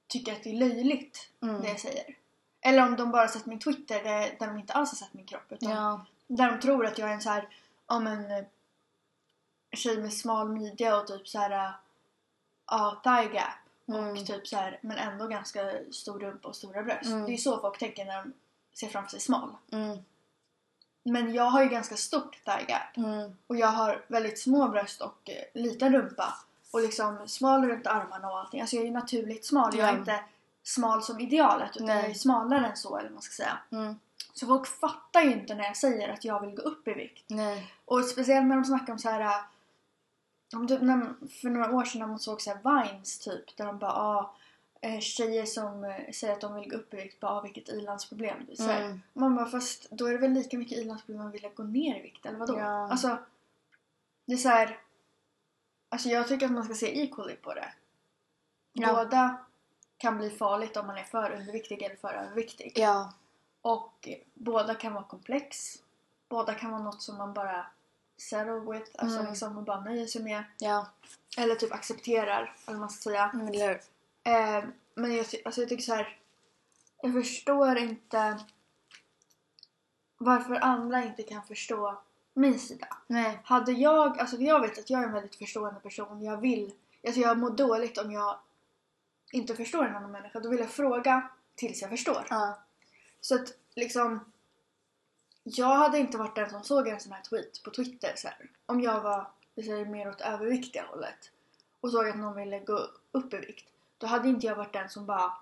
tycker 0.08 0.34
att 0.34 0.44
det 0.44 0.50
är 0.50 0.54
löjligt 0.60 1.30
Mm. 1.42 1.62
det 1.62 1.68
jag 1.68 1.80
säger. 1.80 2.16
Eller 2.62 2.88
om 2.88 2.96
de 2.96 3.12
bara 3.12 3.28
sett 3.28 3.46
min 3.46 3.60
Twitter 3.60 4.04
där, 4.04 4.36
där 4.40 4.48
de 4.48 4.58
inte 4.58 4.74
alls 4.74 4.90
har 4.92 4.96
sett 4.98 5.14
min 5.14 5.26
kropp. 5.26 5.52
Utan 5.52 5.70
Ja. 5.72 6.06
där 6.28 6.52
de 6.52 6.60
tror 6.60 6.86
att 6.86 6.98
jag 6.98 7.10
är 7.10 7.14
en 7.14 7.22
så 7.22 7.30
här, 7.30 7.48
ja 7.88 8.00
men 8.00 8.32
eh, 8.32 8.46
tjej 9.76 9.98
med 9.98 10.14
smal 10.14 10.50
midja 10.50 10.98
och 11.00 11.08
typ 11.08 11.28
så 11.28 11.40
här, 11.40 11.52
eh, 11.52 11.72
ja 12.68 13.02
thigh 13.04 13.34
gap. 13.36 13.46
Mm. 13.88 14.12
Och 14.12 14.26
typ 14.28 14.48
så 14.48 14.56
här, 14.56 14.80
men 14.82 14.98
ändå 14.98 15.28
ganska 15.28 15.72
stor 15.92 16.20
rumpa 16.20 16.48
och 16.48 16.56
stora 16.56 16.84
bröst. 16.84 17.06
Mm. 17.06 17.26
Det 17.26 17.34
är 17.34 17.38
så 17.38 17.60
folk 17.62 17.78
tänker 17.80 18.06
när 18.06 18.24
de 18.24 18.34
ser 18.74 18.88
framför 18.88 19.10
sig 19.12 19.20
smal. 19.20 19.50
Mm. 19.72 19.98
Men 21.04 21.34
jag 21.34 21.44
har 21.44 21.64
ju 21.64 21.70
ganska 21.70 21.96
stort 21.96 22.44
thigh 22.46 22.64
gap. 22.68 22.98
Mm. 22.98 23.38
Och 23.48 23.56
jag 23.56 23.68
har 23.68 24.06
väldigt 24.08 24.40
små 24.40 24.68
bröst 24.68 25.02
och 25.02 25.30
eh, 25.30 25.62
liten 25.62 25.94
rumpa. 25.94 26.34
Och 26.72 26.82
liksom 26.82 27.28
smal 27.28 27.66
runt 27.70 27.88
armarna 27.88 28.32
och 28.32 28.40
allting. 28.40 28.62
Alltså 28.62 28.76
jag 28.76 28.84
är 28.84 28.88
ju 28.88 28.94
naturligt 28.94 29.46
smal. 29.46 29.78
Jag 29.78 29.90
är 29.90 29.98
inte 29.98 30.24
smal 30.64 31.04
som 31.04 31.20
idealet 31.20 31.76
utan 31.76 31.88
Nej. 31.88 32.02
jag 32.02 32.10
är 32.10 32.14
smalare 32.14 32.68
än 32.68 32.78
så 32.78 32.98
eller 32.98 33.10
vad 33.10 33.14
man 33.14 33.22
ska 33.22 33.44
säga. 33.44 33.58
Mm. 33.72 34.00
Så 34.34 34.48
folk 34.48 34.68
fattar 34.68 35.22
ju 35.22 35.32
inte 35.34 35.56
när 35.56 35.64
jag 35.64 35.78
säger 35.78 36.10
att 36.14 36.26
jag 36.26 36.42
vill 36.42 36.56
gå 36.56 36.62
upp 36.62 36.88
i 36.88 36.94
vikt. 36.94 37.26
Nej. 37.28 37.74
Och 37.86 38.06
speciellt 38.06 38.48
när 38.48 38.56
de 38.56 38.66
snackar 38.66 38.94
om 38.94 39.00
så 39.00 39.10
här. 39.10 39.22
äh, 39.22 39.40
Om 40.56 40.68
typ 40.68 40.82
när, 40.82 41.14
för 41.42 41.50
några 41.50 41.72
år 41.72 41.86
sedan 41.86 42.00
när 42.00 42.08
man 42.08 42.20
såg 42.20 42.42
så 42.42 42.50
här 42.50 42.84
Vines 42.84 43.20
typ. 43.20 43.58
Där 43.58 43.66
de 43.66 43.78
bara 43.80 43.94
ah, 43.94 44.20
eh, 44.20 44.26
tjejer 45.00 45.46
som 45.46 45.84
eh, 45.84 46.12
säger 46.14 46.34
att 46.34 46.42
de 46.42 46.56
vill 46.56 46.70
gå 46.70 46.76
upp 46.76 46.94
i 46.94 46.98
vikt. 46.98 47.20
Bara 47.20 47.42
vilket 47.42 47.70
ilandsproblem. 47.70 48.48
Så 48.56 48.64
här. 48.64 48.82
Mm. 48.86 49.02
Man 49.14 49.36
bara 49.36 49.46
fast 49.46 49.90
då 49.92 50.06
är 50.08 50.12
det 50.12 50.18
väl 50.18 50.32
lika 50.32 50.58
mycket 50.58 50.78
ilandsproblem 50.78 51.28
att 51.28 51.34
vilja 51.34 51.50
gå 51.50 51.64
ner 51.64 52.00
i 52.00 52.02
vikt 52.02 52.26
eller 52.26 52.40
vadå? 52.40 52.60
Ja. 52.60 52.92
Alltså. 52.92 53.18
Det 54.26 54.34
är 54.34 54.38
så 54.38 54.50
här. 54.50 54.80
Alltså 55.90 56.10
jag 56.10 56.28
tycker 56.28 56.46
att 56.46 56.52
man 56.52 56.64
ska 56.64 56.74
se 56.74 57.02
equally 57.04 57.36
på 57.36 57.54
det. 57.54 57.74
Ja. 58.74 58.94
Båda 58.94 59.38
kan 59.98 60.18
bli 60.18 60.30
farligt 60.30 60.78
om 60.78 60.88
man 60.88 60.98
är 60.98 61.04
för 61.04 61.32
underviktig 61.32 61.82
eller 61.84 61.96
för 61.96 62.14
överviktig. 62.14 62.74
Ja. 62.76 63.14
Och 63.62 64.10
båda 64.34 64.76
kan 64.76 64.94
vara 64.94 65.04
komplex. 65.04 65.76
Båda 66.30 66.54
kan 66.54 66.72
vara 66.72 66.84
något 66.84 67.02
som 67.02 67.18
man 67.18 67.34
bara 67.34 67.66
settle 68.18 68.60
with. 68.60 68.92
Alltså 68.98 69.20
Mm. 69.20 69.30
liksom 69.32 69.56
man 69.56 69.64
bara 69.64 69.82
nöjer 69.82 70.06
sig 70.08 70.24
med. 70.24 70.44
Ja. 70.60 70.88
Eller 71.38 71.56
typ 71.56 71.74
accepterar. 71.74 72.56
Eller 72.68 72.78
man 72.78 72.90
ska 72.90 73.10
säga. 73.10 73.30
Mm? 73.34 73.78
Eh, 74.24 74.64
men 74.96 75.16
jag, 75.16 75.26
alltså 75.46 75.62
jag 75.62 75.70
tycker 75.70 75.84
så 75.84 75.94
här. 75.94 76.20
Jag 77.02 77.14
förstår 77.14 77.78
inte 77.78 78.40
varför 80.18 80.56
andra 80.56 81.04
inte 81.04 81.24
kan 81.24 81.44
förstå 81.44 82.02
min 82.34 82.60
sida. 82.60 82.88
Nej. 83.08 83.40
Hade 83.44 83.72
jag, 83.72 84.20
alltså 84.20 84.38
jag 84.38 84.62
vet 84.62 84.78
att 84.80 84.90
jag 84.90 85.02
är 85.02 85.08
en 85.08 85.14
väldigt 85.14 85.36
förstående 85.36 85.80
person. 85.80 86.24
Jag 86.24 86.38
vill, 86.38 86.74
alltså 87.06 87.22
jag 87.22 87.38
mår 87.38 87.50
dåligt 87.50 87.98
om 87.98 88.12
jag 88.12 88.40
inte 89.32 89.56
förstår 89.56 89.86
en 89.86 89.96
annan 89.96 90.12
människa. 90.12 90.40
Då 90.40 90.50
vill 90.50 90.60
jag 90.60 90.70
fråga 90.70 91.30
tills 91.56 91.82
jag 91.82 91.90
förstår. 91.90 92.28
Ja. 92.30 92.60
Så 93.22 93.36
att 93.36 93.54
liksom 93.76 94.20
jag 95.44 95.76
hade 95.76 96.00
inte 96.00 96.18
varit 96.18 96.36
den 96.36 96.50
som 96.50 96.64
såg 96.64 96.88
en 96.88 97.00
sån 97.00 97.12
här 97.12 97.22
tweet 97.22 97.64
på 97.64 97.72
Twitter 97.72 98.14
så 98.16 98.28
här. 98.28 98.50
Om 98.66 98.82
jag 98.82 99.02
var, 99.02 99.32
vi 99.56 99.64
säger 99.64 99.86
mer 99.86 100.10
åt 100.10 100.22
överviktiga 100.22 100.86
hållet 100.90 101.32
och 101.82 101.92
såg 101.92 102.08
att 102.08 102.18
någon 102.18 102.36
ville 102.36 102.60
gå 102.60 102.88
upp 103.12 103.34
i 103.34 103.38
vikt. 103.38 103.66
Då 104.04 104.08
hade 104.08 104.30
inte 104.30 104.48
jag 104.48 104.56
varit 104.56 104.74
den 104.74 104.90
som 104.90 105.06
bara 105.06 105.34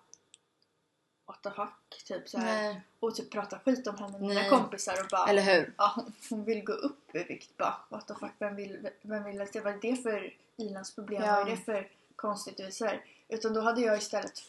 What 1.25 1.41
the 1.41 1.51
fuck? 1.51 2.03
Typ 2.05 2.29
så 2.29 2.37
här. 2.37 2.81
Och 2.99 3.15
typ 3.15 3.31
prata 3.31 3.59
skit 3.59 3.87
om 3.87 3.97
henne 3.97 4.11
med 4.11 4.21
mina 4.21 4.49
kompisar 4.49 5.01
och 5.01 5.07
bara 5.11 5.29
Eller 5.29 5.41
hur? 5.41 5.73
Ja, 5.77 6.05
hon- 6.29 6.43
vill 6.43 6.63
gå 6.63 6.73
upp 6.73 7.15
i 7.15 7.23
vikt 7.23 7.57
bara. 7.57 7.75
What 7.89 8.07
the 8.07 8.13
fuck, 8.13 8.31
vem 8.39 8.55
vill, 8.55 8.89
vem 9.01 9.23
vill 9.23 9.41
att 9.41 9.53
det, 9.53 9.59
vad 9.59 9.73
är 9.73 9.79
det 9.81 9.95
för 9.95 10.33
ilandsproblem? 10.57 11.23
Ja. 11.23 11.35
Vad 11.35 11.47
är 11.47 11.51
det 11.51 11.57
för 11.57 11.89
konstigt 12.15 12.59
och 12.59 12.73
så 12.73 12.85
här? 12.85 13.05
Utan 13.27 13.53
då 13.53 13.61
hade 13.61 13.81
jag 13.81 13.97
istället 13.97 14.39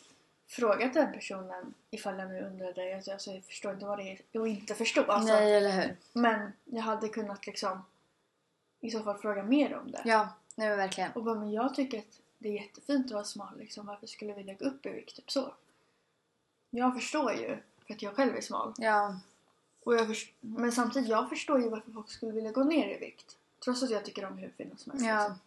frågat 0.46 0.94
den 0.94 1.12
personen 1.12 1.74
ifall 1.90 2.18
jag 2.18 2.28
nu 2.28 2.40
undrade. 2.40 2.94
Alltså, 2.96 3.12
alltså, 3.12 3.30
jag 3.30 3.44
förstår 3.44 3.72
inte 3.72 3.86
vad 3.86 3.98
det 3.98 4.10
är 4.32 4.40
att 4.40 4.48
inte 4.48 4.74
förstå. 4.74 5.02
Alltså, 5.02 5.34
Nej, 5.34 5.54
eller 5.54 5.70
hur? 5.70 5.96
Men 6.12 6.52
jag 6.64 6.82
hade 6.82 7.08
kunnat 7.08 7.46
liksom 7.46 7.84
i 8.80 8.90
så 8.90 9.02
fall 9.02 9.18
fråga 9.18 9.42
mer 9.42 9.74
om 9.76 9.90
det. 9.90 10.02
Ja, 10.04 10.28
nej 10.54 10.68
men 10.68 10.78
verkligen. 10.78 11.12
Och 11.12 11.22
bara, 11.22 11.34
men 11.34 11.52
jag 11.52 11.74
tycker 11.74 11.98
att 11.98 12.21
det 12.42 12.48
är 12.48 12.62
jättefint 12.62 13.06
att 13.06 13.12
vara 13.12 13.24
smal 13.24 13.58
liksom. 13.58 13.86
Varför 13.86 14.06
skulle 14.06 14.34
vi 14.34 14.42
lägga 14.42 14.66
upp 14.66 14.86
i 14.86 14.90
vikt? 14.90 15.16
Typ 15.16 15.30
så. 15.30 15.54
Jag 16.70 16.94
förstår 16.94 17.32
ju 17.32 17.58
för 17.86 17.94
att 17.94 18.02
jag 18.02 18.14
själv 18.16 18.36
är 18.36 18.40
smal. 18.40 18.74
Ja. 18.78 19.16
Och 19.84 19.94
jag 19.94 20.06
först- 20.06 20.32
men 20.40 20.72
samtidigt, 20.72 21.08
jag 21.08 21.28
förstår 21.28 21.60
ju 21.62 21.68
varför 21.68 21.92
folk 21.92 22.10
skulle 22.10 22.32
vilja 22.32 22.50
gå 22.52 22.64
ner 22.64 22.96
i 22.96 22.98
vikt. 22.98 23.36
Trots 23.64 23.82
att 23.82 23.90
jag 23.90 24.04
tycker 24.04 24.24
om 24.24 24.38
hur 24.38 24.48
fina 24.56 24.76
som 24.76 24.92
helst. 24.92 25.06
Ja. 25.06 25.18
Liksom. 25.28 25.38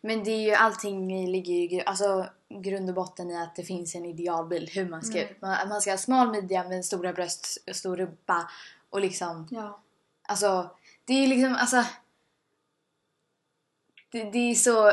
Men 0.00 0.24
det 0.24 0.30
är 0.30 0.40
ju 0.40 0.52
allting 0.54 1.26
ligger 1.32 1.52
ju 1.54 1.60
i 1.76 1.82
alltså, 1.86 2.26
grund 2.48 2.88
och 2.88 2.94
botten 2.94 3.30
i 3.30 3.36
att 3.42 3.56
det 3.56 3.62
finns 3.64 3.94
en 3.94 4.04
idealbild 4.04 4.70
hur 4.70 4.88
man 4.88 5.02
ska 5.02 5.18
Mm. 5.18 5.30
ut. 5.32 5.40
Man, 5.42 5.68
man 5.68 5.80
ska 5.82 5.90
ha 5.90 5.98
smal 5.98 6.30
midja 6.30 6.68
med 6.68 6.84
stora 6.84 7.12
bröst, 7.12 7.58
stor 7.76 7.96
rumpa 7.96 8.50
och 8.90 9.00
liksom 9.00 9.48
Ja. 9.50 9.80
alltså 10.22 10.70
det 11.04 11.12
är 11.12 11.26
liksom 11.26 11.54
alltså 11.54 11.84
det, 14.10 14.24
det 14.30 14.38
är 14.38 14.54
så 14.54 14.92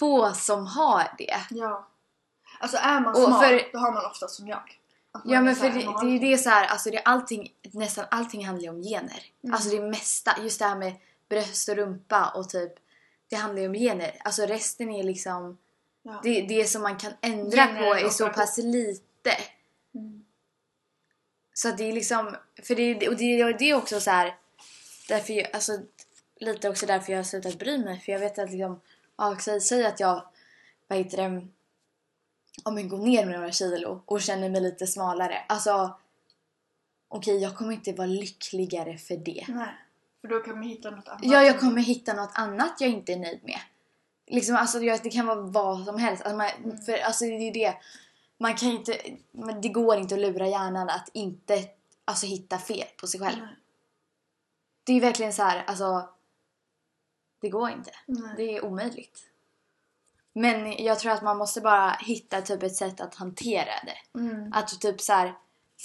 få 0.00 0.32
som 0.32 0.66
har 0.66 1.14
det. 1.18 1.36
ja. 1.50 1.86
Alltså 2.60 2.76
är 2.76 3.00
man 3.00 3.14
smal, 3.16 3.44
för- 3.44 3.72
då 3.72 3.78
har 3.78 3.92
man 3.92 4.06
ofta 4.06 4.28
som 4.28 4.48
jag. 4.48 4.78
Ja 5.24 5.40
men 5.40 5.56
för 5.56 5.68
det, 5.68 5.74
det 5.74 6.06
är 6.06 6.10
ju 6.10 6.18
det 6.18 6.38
så 6.38 6.50
här, 6.50 6.66
alltså 6.66 6.90
det 6.90 6.96
är 6.96 7.02
allting, 7.08 7.52
nästan 7.72 8.04
allting 8.10 8.46
handlar 8.46 8.62
ju 8.62 8.70
om 8.70 8.82
gener. 8.82 9.22
Mm. 9.44 9.54
Alltså 9.54 9.70
det 9.70 9.80
mesta, 9.80 10.36
just 10.42 10.58
det 10.58 10.64
här 10.64 10.76
med 10.76 10.92
bröst 11.28 11.68
och 11.68 11.76
rumpa 11.76 12.32
och 12.34 12.48
typ 12.48 12.72
det 13.30 13.36
handlar 13.36 13.62
ju 13.62 13.68
om 13.68 13.74
gener. 13.74 14.16
Alltså 14.24 14.42
resten 14.42 14.90
är 14.90 15.02
liksom 15.02 15.58
Ja. 16.02 16.20
det, 16.22 16.40
det 16.42 16.64
som 16.64 16.82
man 16.82 16.96
kan 16.96 17.12
ändra 17.20 17.56
Gener 17.56 17.80
på 17.82 17.94
är 17.94 18.08
så 18.08 18.28
pass 18.28 18.58
lite. 18.58 19.30
Mm. 19.94 20.24
Så 21.54 21.68
att 21.68 21.78
det 21.78 21.84
är 21.84 21.92
liksom, 21.92 22.36
för 22.62 22.74
det, 22.74 23.08
och 23.08 23.16
det, 23.16 23.44
och 23.44 23.58
det 23.58 23.70
är 23.70 23.74
också 23.74 24.00
så 24.00 24.10
här, 24.10 24.36
därför 25.08 25.32
jag, 25.32 25.50
alltså 25.52 25.78
lite 26.40 26.68
också 26.68 26.86
därför 26.86 27.12
jag 27.12 27.18
har 27.18 27.24
slutat 27.24 27.58
bry 27.58 27.78
mig. 27.78 28.00
För 28.00 28.12
jag 28.12 28.18
vet 28.18 28.38
att 28.38 28.50
liksom, 28.50 28.80
ja, 29.20 29.36
säg, 29.40 29.60
säg 29.60 29.86
att 29.86 30.00
jag, 30.00 30.22
vad 30.88 30.98
heter 30.98 31.16
det, 31.30 31.46
om 32.64 32.78
jag 32.78 32.88
går 32.88 32.98
ner 32.98 33.26
med 33.26 33.34
några 33.34 33.52
kilo 33.52 34.02
och 34.06 34.20
känner 34.22 34.50
mig 34.50 34.60
lite 34.60 34.86
smalare. 34.86 35.38
Alltså, 35.48 35.98
okej 37.08 37.38
jag 37.42 37.56
kommer 37.56 37.72
inte 37.72 37.92
vara 37.92 38.06
lyckligare 38.06 38.98
för 38.98 39.16
det. 39.16 39.44
Nej. 39.48 39.74
För 40.20 40.28
då 40.28 40.40
kan 40.40 40.54
man 40.54 40.62
hitta 40.62 40.90
något 40.90 41.08
annat. 41.08 41.20
Ja, 41.24 41.42
jag 41.42 41.60
kommer 41.60 41.80
hitta 41.82 42.12
något 42.14 42.30
annat 42.34 42.80
jag 42.80 42.90
inte 42.90 43.12
är 43.12 43.16
nöjd 43.16 43.40
med. 43.44 43.60
Liksom, 44.26 44.56
alltså, 44.56 44.78
jag- 44.80 45.00
det 45.02 45.10
kan 45.10 45.26
vara 45.26 45.40
vad 45.40 45.84
som 45.84 45.98
helst. 45.98 46.22
Alltså, 46.22 46.36
man, 46.36 46.78
för, 46.86 46.92
alltså, 46.98 47.24
det 47.24 47.30
är 47.30 47.40
ju 47.44 47.50
det. 47.50 47.74
Man 48.38 48.54
kan 48.54 48.68
inte, 48.70 49.00
men 49.32 49.60
det 49.60 49.68
går 49.68 49.98
inte 49.98 50.14
att 50.14 50.20
lura 50.20 50.48
hjärnan 50.48 50.88
att 50.90 51.08
inte 51.12 51.64
alltså, 52.04 52.26
hitta 52.26 52.58
fel 52.58 52.86
på 53.00 53.06
sig 53.06 53.20
själv. 53.20 53.38
Nej. 53.38 53.56
Det 54.84 54.92
är 54.92 54.94
ju 54.94 55.00
verkligen 55.00 55.32
så 55.32 55.42
här, 55.42 55.64
alltså. 55.66 56.08
Det 57.40 57.48
går 57.48 57.70
inte. 57.70 57.90
Nej. 58.06 58.34
Det 58.36 58.56
är 58.56 58.64
omöjligt. 58.64 59.26
Men 60.32 60.84
jag 60.84 60.98
tror 60.98 61.12
att 61.12 61.22
man 61.22 61.36
måste 61.38 61.60
bara 61.60 61.90
hitta 61.90 62.42
typ 62.42 62.62
ett 62.62 62.76
sätt 62.76 63.00
att 63.00 63.14
hantera 63.14 63.70
det. 63.86 64.18
Mm. 64.18 64.52
Att 64.52 64.80
typ 64.80 65.00
så 65.00 65.12
här, 65.12 65.34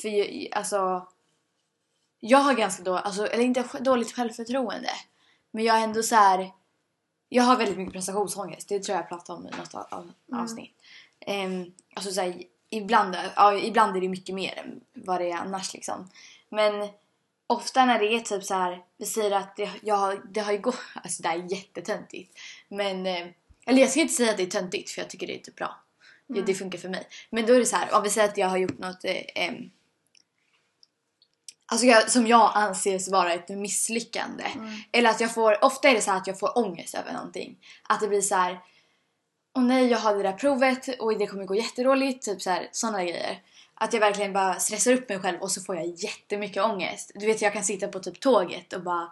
för 0.01 0.09
ju- 0.09 0.49
alltså 0.51 1.07
jag 2.19 2.37
har 2.37 2.53
ganska 2.53 2.83
då, 2.83 2.97
alltså, 2.97 3.27
eller 3.27 3.43
inte 3.43 3.63
dåligt 3.79 4.11
självförtroende. 4.15 4.89
Men 5.51 5.63
jag 5.63 5.73
har 5.73 5.81
ändå 5.81 6.03
så 6.03 6.15
här. 6.15 6.51
Jag 7.29 7.43
har 7.43 7.55
väldigt 7.57 7.77
mycket 7.77 7.93
prestationsångest. 7.93 8.69
Det 8.69 8.79
tror 8.79 8.93
jag 8.95 9.01
jag 9.03 9.09
pratade 9.09 9.39
om 9.39 9.47
i 9.47 9.51
något 9.57 9.75
av, 9.75 9.85
av 9.89 10.11
Mm. 10.31 10.43
avsnitt. 10.43 10.75
Um, 11.27 11.73
alltså 11.95 12.11
så 12.11 12.21
här, 12.21 12.43
ibland, 12.69 13.15
ja, 13.35 13.53
ibland 13.53 13.97
är 13.97 14.01
det 14.01 14.09
mycket 14.09 14.35
mer 14.35 14.57
än 14.59 14.81
vad 14.93 15.21
det 15.21 15.31
är 15.31 15.37
annars 15.37 15.73
liksom. 15.73 16.09
Men 16.49 16.89
ofta 17.47 17.85
när 17.85 17.99
det 17.99 18.05
är 18.05 18.19
typ 18.19 18.43
så 18.43 18.53
här, 18.53 18.83
vi 18.97 19.05
säger 19.05 19.31
att 19.31 19.55
det, 19.55 19.71
jag, 19.81 20.33
det 20.33 20.39
har 20.39 20.51
ju 20.51 20.57
gått, 20.57 20.79
alltså 21.03 21.23
det 21.23 21.29
är 21.29 21.51
jättetöntigt. 21.51 22.39
Men, 22.69 23.05
eh, 23.05 23.27
eller 23.65 23.81
jag 23.81 23.89
ska 23.89 23.99
inte 23.99 24.13
säga 24.13 24.31
att 24.31 24.37
det 24.37 24.43
är 24.43 24.47
töntigt 24.47 24.91
för 24.91 25.01
jag 25.01 25.09
tycker 25.09 25.27
det 25.27 25.35
är 25.35 25.39
typ 25.39 25.55
bra. 25.55 25.81
Det, 26.27 26.41
det 26.41 26.53
funkar 26.53 26.79
för 26.79 26.89
mig. 26.89 27.07
Men 27.29 27.45
då 27.45 27.53
är 27.53 27.59
det 27.59 27.65
så 27.65 27.75
här, 27.75 27.93
om 27.93 28.03
vi 28.03 28.09
säger 28.09 28.29
att 28.29 28.37
jag 28.37 28.47
har 28.47 28.57
gjort 28.57 28.79
något 28.79 29.05
eh, 29.05 29.53
Alltså 31.67 31.87
jag, 31.87 32.11
som 32.11 32.27
jag 32.27 32.51
anses 32.55 33.11
vara 33.11 33.33
ett 33.33 33.49
misslyckande. 33.49 34.43
Eller 34.91 35.09
att 35.09 35.21
jag 35.21 35.33
får, 35.33 35.63
ofta 35.63 35.89
är 35.89 35.93
det 35.93 36.01
så 36.01 36.11
här 36.11 36.17
att 36.17 36.27
jag 36.27 36.39
får 36.39 36.57
ångest 36.57 36.95
över 36.95 37.13
någonting. 37.13 37.57
Att 37.89 37.99
det 37.99 38.07
blir 38.07 38.21
så 38.21 38.35
här. 38.35 38.59
Åh 39.57 39.63
nej 39.63 39.87
jag 39.87 39.97
har 39.97 40.15
det 40.15 40.23
där 40.23 40.33
provet 40.33 40.99
och 40.99 41.17
det 41.17 41.27
kommer 41.27 41.45
gå 41.45 41.55
jättedåligt. 41.55 42.25
Typ 42.25 42.41
så 42.41 42.49
här, 42.49 42.69
sådana 42.71 43.03
grejer. 43.03 43.41
Att 43.75 43.93
jag 43.93 43.99
verkligen 43.99 44.33
bara 44.33 44.59
stressar 44.59 44.93
upp 44.93 45.09
mig 45.09 45.19
själv 45.19 45.41
och 45.41 45.51
så 45.51 45.61
får 45.61 45.75
jag 45.75 45.85
jättemycket 45.85 46.63
ångest. 46.63 47.11
Du 47.15 47.25
vet 47.25 47.41
jag 47.41 47.53
kan 47.53 47.63
sitta 47.63 47.87
på 47.87 47.99
typ 47.99 48.19
tåget 48.19 48.73
och 48.73 48.83
bara 48.83 49.11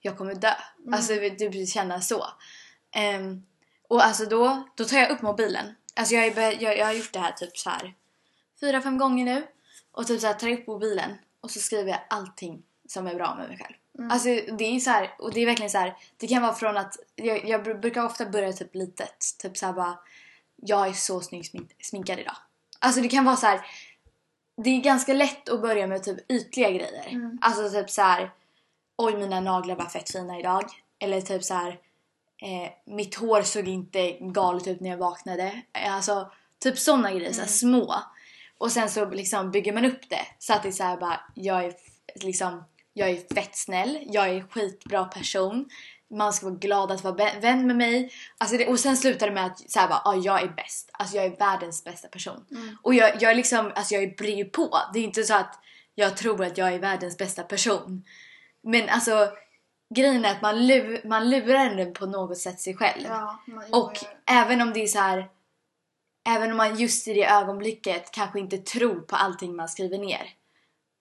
jag 0.00 0.18
kommer 0.18 0.34
dö. 0.34 0.54
Alltså 0.92 1.14
det 1.14 1.50
blir 1.50 1.66
känna 1.66 2.00
så. 2.00 2.26
Ehm, 2.90 3.42
och 3.88 4.04
alltså 4.04 4.24
då, 4.24 4.68
då 4.74 4.84
tar 4.84 4.98
jag 4.98 5.10
upp 5.10 5.22
mobilen. 5.22 5.74
Alltså 5.94 6.14
jag, 6.14 6.26
är, 6.26 6.62
jag, 6.62 6.78
jag 6.78 6.86
har 6.86 6.92
gjort 6.92 7.12
det 7.12 7.18
här 7.18 7.32
typ 7.32 7.58
så 7.58 7.70
här 7.70 7.94
fyra, 8.60 8.80
fem 8.82 8.98
gånger 8.98 9.24
nu. 9.24 9.46
Och 9.92 10.06
typ 10.06 10.20
så 10.20 10.26
här 10.26 10.34
tar 10.34 10.52
upp 10.52 10.66
mobilen 10.66 11.18
och 11.40 11.50
så 11.50 11.60
skriver 11.60 11.90
jag 11.90 12.00
allting 12.10 12.62
som 12.88 13.06
är 13.06 13.14
bra 13.14 13.34
med 13.34 13.48
mig 13.48 13.58
själv. 13.58 13.74
Alltså 14.10 14.28
det 14.28 14.64
är 14.64 14.80
så 14.80 14.90
här, 14.90 15.14
och 15.18 15.32
det 15.32 15.40
är 15.40 15.46
verkligen 15.46 15.70
så 15.70 15.78
här. 15.78 15.96
Det 16.16 16.26
kan 16.26 16.42
vara 16.42 16.54
från 16.54 16.76
att, 16.76 16.96
jag, 17.14 17.48
jag 17.48 17.66
br- 17.66 17.80
brukar 17.80 18.04
ofta 18.04 18.26
börja 18.26 18.52
typ 18.52 18.74
litet. 18.74 19.24
Typ 19.38 19.56
så 19.56 19.66
här 19.66 19.72
bara, 19.72 19.98
jag 20.56 20.88
är 20.88 20.92
så 20.92 21.20
snyggt 21.20 21.50
smink, 21.50 21.70
sminkad 21.80 22.18
idag. 22.18 22.36
Alltså 22.78 23.00
det 23.00 23.08
kan 23.08 23.24
vara 23.24 23.36
så 23.36 23.46
här. 23.46 23.60
Det 24.56 24.70
är 24.70 24.80
ganska 24.80 25.14
lätt 25.14 25.48
att 25.48 25.62
börja 25.62 25.86
med 25.86 26.02
typ 26.02 26.30
ytliga 26.30 26.70
grejer. 26.70 27.08
Mm. 27.08 27.38
Alltså 27.40 27.70
typ 27.70 27.90
så 27.90 28.02
här. 28.02 28.30
Oj 28.96 29.16
mina 29.16 29.40
naglar 29.40 29.76
var 29.76 29.84
fett 29.84 30.10
fina 30.10 30.38
idag. 30.38 30.64
Eller 30.98 31.20
typ 31.20 31.44
så 31.44 31.54
här. 31.54 31.78
Eh, 32.42 32.70
mitt 32.84 33.14
hår 33.14 33.42
såg 33.42 33.68
inte 33.68 34.10
galet 34.20 34.66
ut 34.66 34.80
när 34.80 34.90
jag 34.90 34.96
vaknade. 34.96 35.62
Eh, 35.72 35.94
Alltså 35.94 36.30
typ 36.58 36.78
sådana 36.78 37.12
grejer, 37.12 37.32
så 37.32 37.40
här 37.40 37.48
små. 37.48 37.94
Och 38.58 38.72
sen 38.72 38.90
så 38.90 39.10
liksom 39.10 39.50
bygger 39.50 39.72
man 39.72 39.84
upp 39.84 40.10
det 40.10 40.26
så 40.38 40.52
att 40.52 40.62
det 40.62 40.68
är 40.68 40.72
så 40.72 40.96
bara, 41.00 41.20
jag 41.34 41.64
är 41.64 41.74
liksom, 42.14 42.64
jag 42.92 43.10
är 43.10 43.34
fett 43.34 43.56
snäll, 43.56 43.98
jag 44.06 44.28
är 44.28 44.40
skitbra 44.50 45.04
person. 45.04 45.68
Man 46.10 46.32
ska 46.32 46.46
vara 46.46 46.56
glad 46.58 46.90
att 46.90 47.04
vara 47.04 47.14
vä- 47.14 47.40
vän 47.40 47.66
med 47.66 47.76
mig. 47.76 48.12
Alltså 48.38 48.56
det, 48.56 48.68
och 48.68 48.80
sen 48.80 48.96
slutar 48.96 49.26
det 49.26 49.32
med 49.32 49.46
att 49.46 49.70
så 49.70 49.80
här 49.80 49.88
bara, 49.88 50.02
ah, 50.04 50.14
jag 50.16 50.42
är 50.42 50.48
bäst. 50.48 50.90
Alltså 50.92 51.16
jag 51.16 51.24
är 51.24 51.36
världens 51.36 51.84
bästa 51.84 52.08
person. 52.08 52.46
Och 52.82 52.94
jag, 52.94 53.22
jag 53.22 53.30
är 53.30 53.34
liksom, 53.34 53.72
alltså 53.74 53.94
jag 53.94 54.16
bryr 54.16 54.36
ju 54.36 54.44
på. 54.44 54.78
Det 54.92 54.98
är 54.98 55.04
inte 55.04 55.22
så 55.24 55.34
att 55.34 55.58
jag 55.94 56.16
tror 56.16 56.44
att 56.44 56.58
jag 56.58 56.72
är 56.74 56.78
världens 56.78 57.18
bästa 57.18 57.42
person. 57.42 58.04
Men 58.62 58.88
alltså 58.88 59.28
grejen 59.94 60.24
är 60.24 60.30
att 60.32 60.42
man, 60.42 60.66
lu, 60.66 61.00
man 61.04 61.30
lurar 61.30 61.74
den 61.74 61.92
på 61.94 62.06
något 62.06 62.38
sätt 62.38 62.60
sig 62.60 62.76
själv. 62.76 63.04
Ja, 63.08 63.38
Och 63.72 63.92
även 64.26 64.60
om 64.60 64.72
det 64.72 64.82
är 64.82 64.86
så 64.86 64.98
här. 64.98 65.28
Även 66.28 66.50
om 66.50 66.56
man 66.56 66.76
just 66.76 67.08
i 67.08 67.14
det 67.14 67.26
ögonblicket 67.30 68.10
kanske 68.10 68.40
inte 68.40 68.58
tror 68.58 69.00
på 69.00 69.16
allting 69.16 69.56
man 69.56 69.68
skriver 69.68 69.98
ner. 69.98 70.30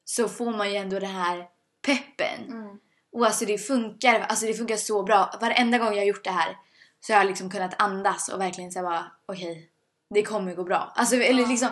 Så 0.06 0.28
får 0.30 0.52
man 0.52 0.72
ju 0.72 0.76
ändå 0.78 1.00
den 1.00 1.10
här 1.10 1.48
peppen. 1.86 2.46
Mm. 2.48 2.78
Och 3.14 3.26
alltså 3.26 3.46
det 3.46 3.58
funkar, 3.58 4.20
alltså 4.20 4.46
det 4.46 4.54
funkar 4.54 4.78
så 4.78 5.04
bra. 5.04 5.34
Varenda 5.42 5.78
gång 5.78 5.88
jag 5.94 6.02
har 6.02 6.06
gjort 6.06 6.24
det 6.24 6.32
här 6.32 6.58
så 7.00 7.14
har 7.14 7.20
jag 7.20 7.28
liksom 7.28 7.50
kunnat 7.50 7.82
andas 7.82 8.30
och 8.30 8.42
verkligen 8.42 8.72
säga 8.72 8.84
bara 8.84 9.12
okej, 9.26 9.70
det 10.10 10.24
kommer 10.24 10.54
gå 10.56 10.64
bra. 10.64 10.94
Alltså 10.96 11.16
eller 11.16 11.48
liksom, 11.48 11.70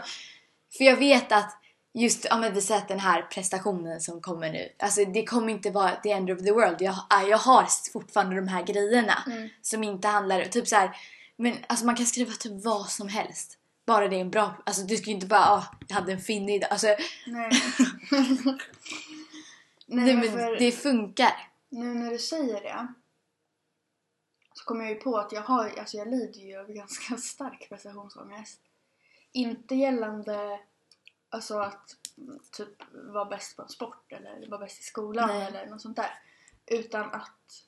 för 0.77 0.83
jag 0.83 0.97
vet 0.97 1.31
att 1.31 1.57
just, 1.93 2.25
ja 2.29 2.37
men 2.37 2.53
vi 2.53 2.61
säger 2.61 2.81
den 2.87 2.99
här 2.99 3.21
prestationen 3.21 4.01
som 4.01 4.21
kommer 4.21 4.51
nu, 4.51 4.69
alltså 4.79 5.05
det 5.05 5.25
kommer 5.25 5.49
inte 5.53 5.69
vara 5.69 5.95
the 5.95 6.11
end 6.11 6.31
of 6.31 6.39
the 6.39 6.51
world. 6.51 6.77
Jag, 6.79 6.95
jag 7.29 7.37
har 7.37 7.91
fortfarande 7.93 8.35
de 8.35 8.47
här 8.47 8.63
grejerna 8.63 9.23
Mm. 9.27 9.49
som 9.61 9.83
inte 9.83 10.07
handlar, 10.07 10.45
typ 10.45 10.67
så 10.67 10.75
här, 10.75 10.97
men 11.37 11.57
alltså 11.67 11.85
man 11.85 11.95
kan 11.95 12.05
skriva 12.05 12.31
typ 12.33 12.63
vad 12.65 12.89
som 12.89 13.07
helst. 13.07 13.57
Bara 13.85 14.07
det 14.07 14.15
är 14.15 14.21
en 14.21 14.31
bra, 14.31 14.55
alltså 14.65 14.81
du 14.81 14.97
ska 14.97 15.05
ju 15.05 15.13
inte 15.15 15.27
bara, 15.27 15.45
ah, 15.45 15.63
jag 15.87 15.95
hade 15.95 16.11
en 16.11 16.21
finnig 16.21 16.55
idag. 16.55 16.71
Alltså, 16.71 16.87
Nej. 17.27 17.51
nej, 19.91 20.05
Nej, 20.05 20.15
men 20.15 20.31
för 20.31 20.59
det 20.59 20.71
funkar. 20.71 21.51
nu 21.69 21.93
när 21.93 22.11
du 22.11 22.19
säger 22.19 22.61
det 22.61 22.93
så 24.53 24.63
kommer 24.65 24.83
jag 24.83 24.93
ju 24.93 24.99
på 24.99 25.17
att 25.17 25.31
jag 25.31 25.41
har, 25.41 25.73
alltså 25.79 25.97
jag 25.97 26.07
lider 26.07 26.39
ju 26.39 26.59
av 26.59 26.67
ganska 26.73 27.17
stark 27.17 27.69
prestationsångest. 27.69 28.61
Inte 29.31 29.75
gällande 29.75 30.59
alltså 31.29 31.59
att 31.59 31.97
mm, 32.17 32.39
typ 32.51 32.83
vara 32.91 33.25
bäst 33.25 33.55
på 33.55 33.61
en 33.61 33.69
sport 33.69 34.11
eller 34.11 34.49
vara 34.49 34.59
bäst 34.59 34.79
i 34.79 34.83
skolan 34.83 35.27
Nej. 35.27 35.47
eller 35.47 35.65
något 35.65 35.81
sånt 35.81 35.95
där. 35.95 36.19
Utan 36.65 37.11
att 37.11 37.65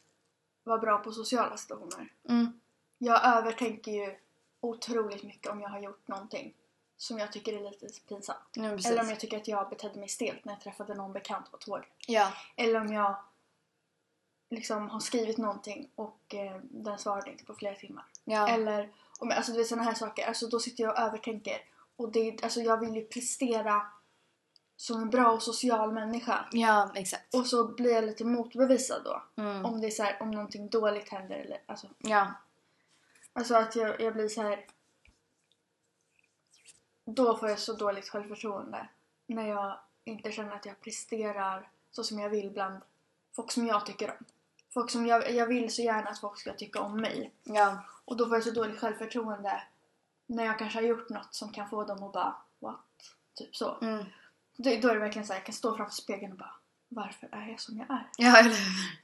vara 0.63 0.77
bra 0.77 0.97
på 0.97 1.11
sociala 1.11 1.57
situationer. 1.57 2.11
Mm. 2.29 2.59
Jag 2.97 3.25
övertänker 3.25 3.91
ju 3.91 4.15
otroligt 4.59 5.23
mycket 5.23 5.51
om 5.51 5.61
jag 5.61 5.69
har 5.69 5.79
gjort 5.79 6.07
någonting 6.07 6.53
som 7.03 7.19
jag 7.19 7.31
tycker 7.31 7.53
är 7.53 7.71
lite 7.71 7.87
pinsamt. 8.07 8.39
Ja. 8.53 8.63
Eller 8.63 9.01
om 9.01 9.09
jag 9.09 9.19
tycker 9.19 9.37
att 9.37 9.47
jag 9.47 9.69
betedde 9.69 9.99
mig 9.99 10.09
stelt 10.09 10.45
när 10.45 10.53
jag 10.53 10.61
träffade 10.61 10.93
någon 10.93 11.13
bekant 11.13 11.51
på 11.51 11.57
tåget. 11.57 11.87
Ja. 12.07 12.33
Eller 12.55 12.81
om 12.81 12.93
jag 12.93 13.15
liksom 14.49 14.89
har 14.89 14.99
skrivit 14.99 15.37
någonting 15.37 15.89
och 15.95 16.35
eh, 16.35 16.59
den 16.61 16.97
svarade 16.99 17.31
inte 17.31 17.45
på 17.45 17.53
flera 17.53 17.75
timmar. 17.75 18.05
Ja. 18.23 18.49
Eller 18.49 18.91
om, 19.19 19.31
alltså 19.31 19.51
du 19.51 19.57
vet 19.57 19.67
sådana 19.67 19.83
här 19.83 19.93
saker. 19.93 20.27
Alltså 20.27 20.47
då 20.47 20.59
sitter 20.59 20.83
jag 20.83 20.91
och 20.91 20.99
övertänker. 20.99 21.57
Och 21.95 22.11
det, 22.11 22.43
alltså 22.43 22.61
jag 22.61 22.79
vill 22.79 22.95
ju 22.95 23.05
prestera 23.05 23.81
som 24.75 25.01
en 25.01 25.09
bra 25.09 25.31
och 25.31 25.43
social 25.43 25.91
människa. 25.91 26.45
ja, 26.51 26.91
exakt. 26.95 27.35
Och 27.35 27.47
så 27.47 27.67
blir 27.67 27.93
jag 27.93 28.03
lite 28.03 28.25
motbevisad 28.25 29.01
då. 29.03 29.23
Mm. 29.43 29.65
Om 29.65 29.81
det 29.81 29.87
är 29.87 29.91
så 29.91 30.03
här, 30.03 30.17
om 30.21 30.31
någonting 30.31 30.69
dåligt 30.69 31.09
händer 31.09 31.35
eller 31.35 31.61
alltså. 31.65 31.87
Ja. 31.97 32.33
Alltså 33.33 33.55
att 33.55 33.75
jag, 33.75 34.01
jag 34.01 34.13
blir 34.13 34.27
så 34.27 34.41
här. 34.41 34.65
Då 37.05 37.37
får 37.37 37.49
jag 37.49 37.59
så 37.59 37.73
dåligt 37.73 38.09
självförtroende. 38.09 38.87
När 39.27 39.47
jag 39.47 39.79
inte 40.03 40.31
känner 40.31 40.55
att 40.55 40.65
jag 40.65 40.81
presterar 40.81 41.69
så 41.91 42.03
som 42.03 42.19
jag 42.19 42.29
vill 42.29 42.51
bland 42.51 42.81
folk 43.35 43.51
som 43.51 43.67
jag 43.67 43.85
tycker 43.85 44.09
om. 44.11 44.25
Folk 44.73 44.91
som 44.91 45.05
jag, 45.05 45.31
jag 45.31 45.47
vill 45.47 45.73
så 45.73 45.81
gärna 45.81 46.09
att 46.09 46.19
folk 46.19 46.39
ska 46.39 46.53
tycka 46.53 46.81
om 46.81 47.01
mig. 47.01 47.33
Ja. 47.43 47.83
Och 48.05 48.17
då 48.17 48.25
får 48.27 48.35
jag 48.35 48.43
så 48.43 48.51
dåligt 48.51 48.79
självförtroende 48.79 49.63
när 50.25 50.45
jag 50.45 50.59
kanske 50.59 50.77
har 50.79 50.83
gjort 50.83 51.09
något 51.09 51.35
som 51.35 51.51
kan 51.51 51.69
få 51.69 51.83
dem 51.83 52.03
att 52.03 52.13
bara 52.13 52.35
what? 52.59 52.79
Typ 53.35 53.55
så. 53.55 53.77
Mm. 53.81 54.05
Då, 54.57 54.69
då 54.81 54.89
är 54.89 54.93
det 54.93 54.99
verkligen 54.99 55.27
så 55.27 55.33
här, 55.33 55.39
jag 55.39 55.45
kan 55.45 55.55
stå 55.55 55.77
framför 55.77 55.93
spegeln 55.95 56.31
och 56.31 56.37
bara 56.37 56.55
varför 56.89 57.29
är 57.31 57.47
jag 57.47 57.59
som 57.59 57.77
jag 57.77 57.89
är? 57.89 58.07
Ja, 58.17 58.37
eller? 58.37 58.57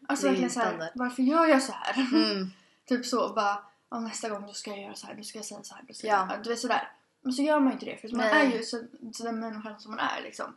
Alltså 0.07 0.25
Det 0.25 0.29
verkligen 0.29 0.51
så 0.51 0.59
här, 0.59 0.91
varför 0.95 1.23
gör 1.23 1.45
jag 1.45 1.63
så 1.63 1.71
här? 1.71 2.07
Mm. 2.13 2.47
typ 2.85 3.05
så 3.05 3.33
bara, 3.33 3.63
nästa 3.99 4.29
gång 4.29 4.47
då 4.47 4.53
ska 4.53 4.69
jag 4.69 4.79
göra 4.79 4.95
så 4.95 5.07
här, 5.07 5.15
då 5.15 5.23
ska 5.23 5.37
jag 5.37 5.45
säga 5.45 5.63
så 5.63 5.75
här, 5.75 5.83
då 5.87 5.93
ska 5.93 6.07
Ja. 6.07 6.27
jag, 6.29 6.43
du 6.43 6.49
vet 6.49 6.59
sådär. 6.59 6.91
Men 7.29 7.33
så 7.33 7.41
gör 7.41 7.59
man 7.59 7.67
ju 7.67 7.73
inte 7.73 7.85
det 7.85 7.97
för 7.97 8.09
man 8.09 8.27
Nej. 8.27 8.47
är 8.47 8.57
ju 8.57 8.63
så, 8.63 8.83
så 9.13 9.23
den 9.23 9.39
människan 9.39 9.79
som 9.79 9.91
man 9.91 9.99
är 9.99 10.21
liksom. 10.21 10.55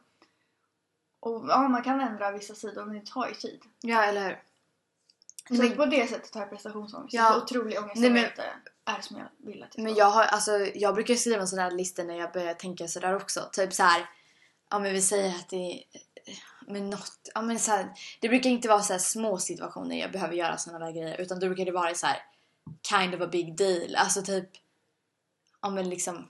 Och 1.20 1.44
ja, 1.48 1.68
man 1.68 1.82
kan 1.82 2.00
ändra 2.00 2.30
vissa 2.30 2.54
sidor 2.54 2.84
men 2.84 2.94
det 2.94 3.06
tar 3.06 3.28
ju 3.28 3.34
tid. 3.34 3.62
Ja, 3.80 4.04
eller 4.04 4.28
hur? 4.28 4.42
Så 5.56 5.62
Men- 5.62 5.76
på 5.76 5.86
det 5.86 6.06
sättet 6.10 6.34
har 6.34 6.40
jag 6.40 6.50
prestationsångest. 6.50 7.14
Ja. 7.14 7.42
Otrolig 7.42 7.78
ångest 7.78 8.00
Nej, 8.00 8.10
men- 8.10 8.22
det 8.36 8.52
är 8.84 9.00
som 9.00 9.16
jag 9.18 9.28
vill 9.36 9.62
att 9.62 9.76
jag 9.76 9.84
Men 9.84 9.94
jag 9.94 10.10
har, 10.10 10.24
alltså 10.24 10.52
jag 10.74 10.94
brukar 10.94 11.14
skriva 11.14 11.40
en 11.40 11.48
sån 11.48 11.58
här 11.58 11.70
lista 11.70 12.04
när 12.04 12.18
jag 12.18 12.32
börjar 12.32 12.54
tänka 12.54 12.88
sådär 12.88 13.16
också. 13.16 13.48
Typ 13.52 13.72
så 13.72 13.82
här. 13.82 14.10
ja 14.70 14.78
men 14.78 14.92
vi 14.92 15.02
säger 15.02 15.30
att 15.30 15.48
det 15.48 15.84
men 16.66 16.90
något, 16.90 17.30
ja 17.34 17.42
men 17.42 17.58
så 17.58 17.70
här, 17.70 17.92
det 18.20 18.28
brukar 18.28 18.50
inte 18.50 18.68
vara 18.68 18.82
så 18.82 18.92
här 18.92 19.00
små 19.00 19.38
situationer 19.38 19.96
jag 19.96 20.12
behöver 20.12 20.34
göra 20.34 20.56
såna 20.56 20.78
där 20.78 20.92
grejer. 20.92 21.20
Utan 21.20 21.40
då 21.40 21.46
brukar 21.46 21.64
det 21.64 21.72
vara 21.72 21.94
så 21.94 22.06
här 22.06 22.22
kind 22.88 23.14
of 23.14 23.20
a 23.20 23.26
big 23.32 23.56
deal. 23.56 23.96
Alltså 23.96 24.22
typ, 24.22 24.48
ja 25.62 25.70
men 25.70 25.88
liksom, 25.88 26.28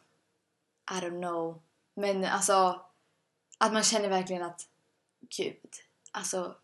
I 0.90 0.94
don't 0.94 1.20
know. 1.20 1.62
Men 1.94 2.24
alltså, 2.24 2.80
att 3.58 3.72
man 3.72 3.82
känner 3.82 4.08
verkligen 4.08 4.42
att, 4.42 4.60
gud, 5.36 5.70
alltså 6.12 6.56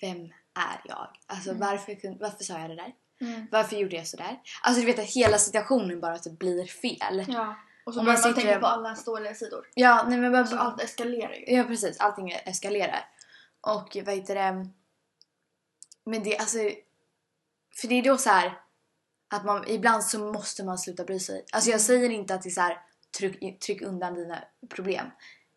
vem 0.00 0.24
är 0.54 0.80
jag? 0.84 1.08
Alltså 1.26 1.50
Mm. 1.50 1.60
varför, 1.60 2.18
varför 2.20 2.44
sa 2.44 2.58
jag 2.58 2.70
det 2.70 2.76
där? 2.76 2.94
Mm. 3.20 3.46
Varför 3.50 3.76
gjorde 3.76 3.96
jag 3.96 4.06
sådär? 4.06 4.40
Alltså 4.62 4.80
du 4.80 4.86
vet 4.86 4.98
att 4.98 5.04
hela 5.04 5.38
situationen 5.38 6.00
bara 6.00 6.18
typ 6.18 6.38
blir 6.38 6.66
fel. 6.66 7.24
Ja. 7.28 7.56
Och 7.84 7.94
så 7.94 8.00
börjar 8.02 8.18
man 8.18 8.22
man 8.30 8.34
tänka 8.34 8.60
på 8.60 8.66
alla 8.66 8.88
ens 8.88 9.04
dåliga 9.04 9.34
sidor. 9.34 9.68
Ja, 9.74 10.04
nej 10.08 10.18
men 10.18 10.32
bara, 10.32 10.46
Så 10.46 10.56
allt 10.58 10.80
eskalerar 10.82 11.32
ju. 11.32 11.44
Ja 11.56 11.64
precis, 11.64 12.00
allting 12.00 12.30
eskalerar. 12.30 13.08
Och 13.60 13.96
vad 14.04 14.14
heter 14.14 14.34
det? 14.34 14.68
Men 16.04 16.22
det 16.22 16.38
alltså... 16.38 16.58
För 17.80 17.88
det 17.88 17.94
är 17.94 18.02
då 18.02 18.18
så 18.18 18.30
här 18.30 18.60
att 19.28 19.44
man 19.44 19.68
ibland 19.68 20.04
så 20.04 20.18
måste 20.18 20.64
man 20.64 20.78
sluta 20.78 21.04
bry 21.04 21.20
sig. 21.20 21.44
Alltså 21.52 21.70
jag 21.70 21.80
säger 21.80 22.10
inte 22.10 22.34
att 22.34 22.42
det 22.42 22.48
är 22.48 22.50
så 22.50 22.60
här 22.60 22.78
tryck, 23.18 23.60
tryck 23.60 23.82
undan 23.82 24.14
dina 24.14 24.44
problem. 24.68 25.06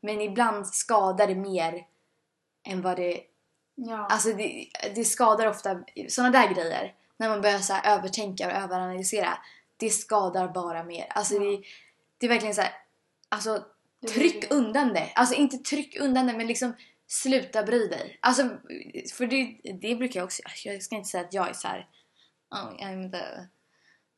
Men 0.02 0.22
ibland 0.22 0.68
skadar 0.68 1.28
det 1.28 1.36
mer 1.36 1.86
än 2.68 2.82
vad 2.82 2.98
det... 2.98 3.22
Ja. 3.76 4.08
Alltså 4.10 4.34
det, 4.34 4.68
det 4.96 5.06
skadar 5.06 5.48
ofta 5.48 5.84
såna 6.10 6.30
där 6.30 6.54
grejer. 6.54 6.94
När 7.18 7.30
man 7.30 7.41
börjar 7.41 7.60
så 7.60 7.74
övertänka 7.86 8.48
och 8.48 8.54
överanalysera. 8.54 9.38
Det 9.78 9.89
skadar 9.89 10.48
bara 10.48 10.84
mer. 10.84 11.06
Alltså 11.10 11.34
Ja. 11.34 11.39
det, 11.39 11.62
det 12.18 12.26
är 12.26 12.30
verkligen 12.30 12.56
så 12.56 12.62
här... 12.62 12.72
Alltså 13.30 13.65
tryck 14.13 14.52
undan 14.52 14.94
det. 14.94 15.12
Alltså 15.15 15.36
inte 15.36 15.58
tryck 15.58 16.00
undan 16.00 16.28
det 16.28 16.34
men 16.34 16.48
liksom 16.48 16.74
sluta 17.08 17.63
bry 17.63 17.88
dig. 17.88 18.20
Alltså 18.22 18.50
för 19.13 19.28
det, 19.28 19.60
det 19.82 19.96
brukar 19.96 20.20
jag 20.20 20.26
också 20.26 20.41
Jag 20.63 20.84
ska 20.84 20.96
inte 20.96 21.10
säga 21.10 21.24
att 21.24 21.34
jag 21.34 21.50
är 21.50 21.54
så 21.54 21.68
här. 21.68 21.88
Oh, 22.52 22.86
I'm 22.86 23.12
the 23.12 23.48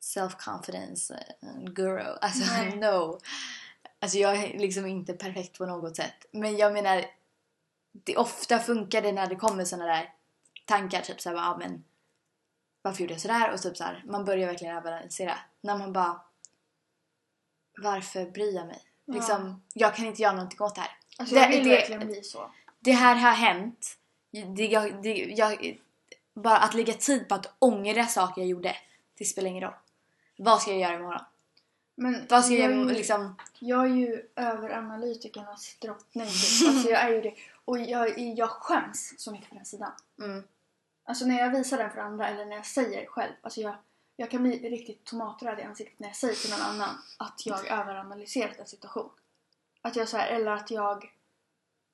self-confidence 0.00 1.12
uh, 1.42 1.64
guru. 1.72 2.16
Alltså 2.20 2.52
Nej. 2.52 2.76
no. 2.80 3.20
Alltså 4.00 4.18
jag 4.18 4.36
är 4.36 4.58
liksom 4.58 4.86
inte 4.86 5.12
perfekt 5.12 5.58
på 5.58 5.66
något 5.66 5.96
sätt. 5.96 6.26
Men 6.32 6.56
jag 6.56 6.72
menar 6.72 7.04
det 7.92 8.16
ofta 8.16 8.58
funkar 8.58 9.02
det 9.02 9.12
när 9.12 9.26
det 9.26 9.36
kommer 9.36 9.64
såna 9.64 9.86
där 9.86 10.12
tankar 10.64 11.00
typ 11.00 11.20
såhär 11.20 11.36
ja 11.36 11.56
men 11.58 11.84
varför 12.82 13.00
gjorde 13.00 13.14
jag 13.14 13.20
sådär? 13.20 13.52
Och 13.52 13.62
typ 13.62 13.76
så 13.76 13.84
här, 13.84 14.04
man 14.06 14.24
börjar 14.24 14.46
verkligen 14.46 14.76
överanalysera. 14.76 15.38
När 15.60 15.78
man 15.78 15.92
bara 15.92 16.20
varför 17.82 18.30
bryr 18.30 18.54
jag 18.54 18.66
mig? 18.66 18.82
Ja. 19.04 19.14
Liksom, 19.14 19.62
jag 19.74 19.94
kan 19.94 20.06
inte 20.06 20.22
göra 20.22 20.32
någonting 20.32 20.60
åt 20.62 20.74
det 20.74 20.80
här. 20.80 20.90
Alltså 21.18 21.34
jag 21.34 21.50
det- 21.50 21.56
vill 21.56 21.68
det- 21.68 21.74
verkligen 21.74 22.06
bli 22.06 22.22
så. 22.22 22.50
Det 22.80 22.92
här 22.92 23.14
har 23.14 23.30
hänt. 23.30 23.98
Det, 24.56 24.66
jag, 24.66 25.02
det, 25.02 25.14
jag, 25.14 25.78
bara 26.34 26.56
att 26.58 26.74
lägga 26.74 26.92
tid 26.94 27.28
på 27.28 27.34
att 27.34 27.54
ångra 27.58 28.06
saker 28.06 28.40
jag 28.40 28.48
gjorde, 28.48 28.76
det 29.18 29.24
spelar 29.24 29.48
ingen 29.50 29.62
roll. 29.62 29.74
Vad 30.40 30.62
ska 30.62 30.70
jag 30.70 30.80
göra 30.80 30.94
imorgon? 30.94 31.20
Men 31.94 32.26
Vad 32.28 32.44
ska 32.44 32.54
jag 32.54 32.70
jag, 32.70 32.78
ju, 32.78 32.84
liksom? 32.84 33.36
jag 33.58 33.84
är 33.84 33.94
ju 33.94 34.28
överanalytikernas 34.36 35.76
drottning. 35.80 36.26
typ. 36.28 36.68
Alltså 36.68 36.90
jag 36.90 37.00
är 37.02 37.08
ju 37.08 37.20
det. 37.20 37.34
Och 37.64 37.78
jag, 37.78 38.18
jag 38.18 38.48
skäms 38.50 39.14
så 39.18 39.32
mycket 39.32 39.48
på 39.48 39.54
den 39.54 39.64
sidan. 39.64 39.92
Mm. 40.22 40.42
Alltså 41.04 41.26
när 41.26 41.38
jag 41.38 41.50
visar 41.50 41.78
den 41.78 41.90
för 41.90 41.98
andra 42.00 42.28
eller 42.28 42.44
när 42.44 42.56
jag 42.56 42.66
säger 42.66 43.06
själv. 43.06 43.32
Alltså 43.42 43.60
jag, 43.60 43.74
jag 44.16 44.30
kan 44.30 44.42
bli 44.42 44.70
riktigt 44.70 45.04
tomatröd 45.04 45.58
i 45.58 45.62
ansiktet 45.62 45.98
när 45.98 46.08
jag 46.08 46.16
säger 46.16 46.34
till 46.34 46.50
någon 46.50 46.60
annan 46.62 46.98
att 47.18 47.46
jag 47.46 47.66
överanalyserat 47.66 48.58
en 48.58 48.66
situation. 48.66 49.10
Att 49.82 49.96
jag 49.96 50.08
så 50.08 50.16
här, 50.16 50.28
eller 50.28 50.50
att 50.52 50.70
jag 50.70 51.12